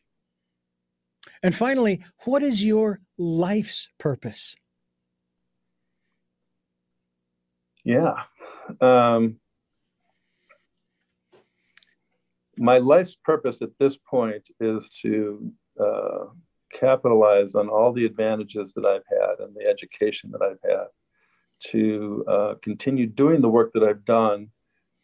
And 1.43 1.55
finally, 1.55 2.05
what 2.25 2.43
is 2.43 2.65
your 2.65 3.01
life's 3.17 3.89
purpose? 3.99 4.55
Yeah. 7.85 8.15
Um, 8.81 9.37
my 12.57 12.79
life's 12.79 13.17
purpose 13.17 13.63
at 13.63 13.71
this 13.79 13.97
point 13.97 14.49
is 14.61 14.89
to 15.03 15.53
uh, 15.81 16.27
capitalize 16.73 17.55
on 17.55 17.69
all 17.69 17.93
the 17.93 18.05
advantages 18.05 18.73
that 18.75 18.85
I've 18.85 19.05
had 19.09 19.45
and 19.45 19.55
the 19.55 19.67
education 19.67 20.31
that 20.33 20.43
I've 20.43 20.71
had 20.71 20.87
to 21.71 22.25
uh, 22.29 22.55
continue 22.63 23.07
doing 23.07 23.41
the 23.41 23.49
work 23.49 23.73
that 23.75 23.83
I've 23.83 24.05
done 24.05 24.49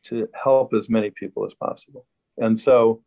to 0.07 0.29
help 0.35 0.72
as 0.74 0.89
many 0.89 1.11
people 1.11 1.45
as 1.45 1.55
possible. 1.55 2.07
And 2.37 2.59
so 2.59 3.03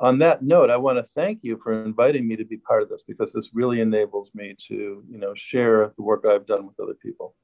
on 0.00 0.18
that 0.18 0.42
note, 0.42 0.70
I 0.70 0.78
want 0.78 0.96
to 0.96 1.02
thank 1.02 1.40
you 1.42 1.60
for 1.62 1.84
inviting 1.84 2.26
me 2.26 2.34
to 2.36 2.44
be 2.44 2.56
part 2.56 2.82
of 2.82 2.88
this 2.88 3.02
because 3.06 3.32
this 3.32 3.50
really 3.52 3.80
enables 3.80 4.30
me 4.34 4.56
to, 4.68 5.04
you 5.08 5.18
know, 5.18 5.34
share 5.34 5.92
the 5.96 6.02
work 6.02 6.24
I've 6.26 6.46
done 6.46 6.66
with 6.66 6.80
other 6.80 6.94
people. 6.94 7.34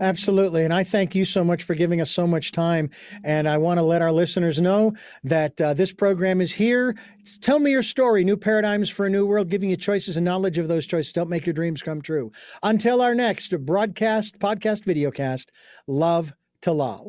Absolutely. 0.00 0.64
And 0.64 0.72
I 0.72 0.82
thank 0.82 1.14
you 1.14 1.26
so 1.26 1.44
much 1.44 1.62
for 1.62 1.74
giving 1.74 2.00
us 2.00 2.10
so 2.10 2.26
much 2.26 2.52
time. 2.52 2.88
And 3.22 3.46
I 3.46 3.58
want 3.58 3.78
to 3.78 3.82
let 3.82 4.00
our 4.00 4.12
listeners 4.12 4.58
know 4.58 4.94
that 5.24 5.60
uh, 5.60 5.74
this 5.74 5.92
program 5.92 6.40
is 6.40 6.52
here. 6.52 6.96
It's 7.18 7.36
Tell 7.36 7.58
me 7.58 7.70
your 7.70 7.82
story, 7.82 8.24
new 8.24 8.38
paradigms 8.38 8.88
for 8.88 9.04
a 9.04 9.10
new 9.10 9.26
world, 9.26 9.50
giving 9.50 9.68
you 9.68 9.76
choices 9.76 10.16
and 10.16 10.24
knowledge 10.24 10.56
of 10.56 10.68
those 10.68 10.86
choices 10.86 11.12
Don't 11.12 11.28
make 11.28 11.44
your 11.44 11.52
dreams 11.52 11.82
come 11.82 12.00
true. 12.00 12.32
Until 12.62 13.02
our 13.02 13.14
next 13.14 13.54
broadcast, 13.66 14.38
podcast, 14.38 14.84
videocast, 14.84 15.48
love 15.86 16.32
to 16.62 16.72
love. 16.72 17.06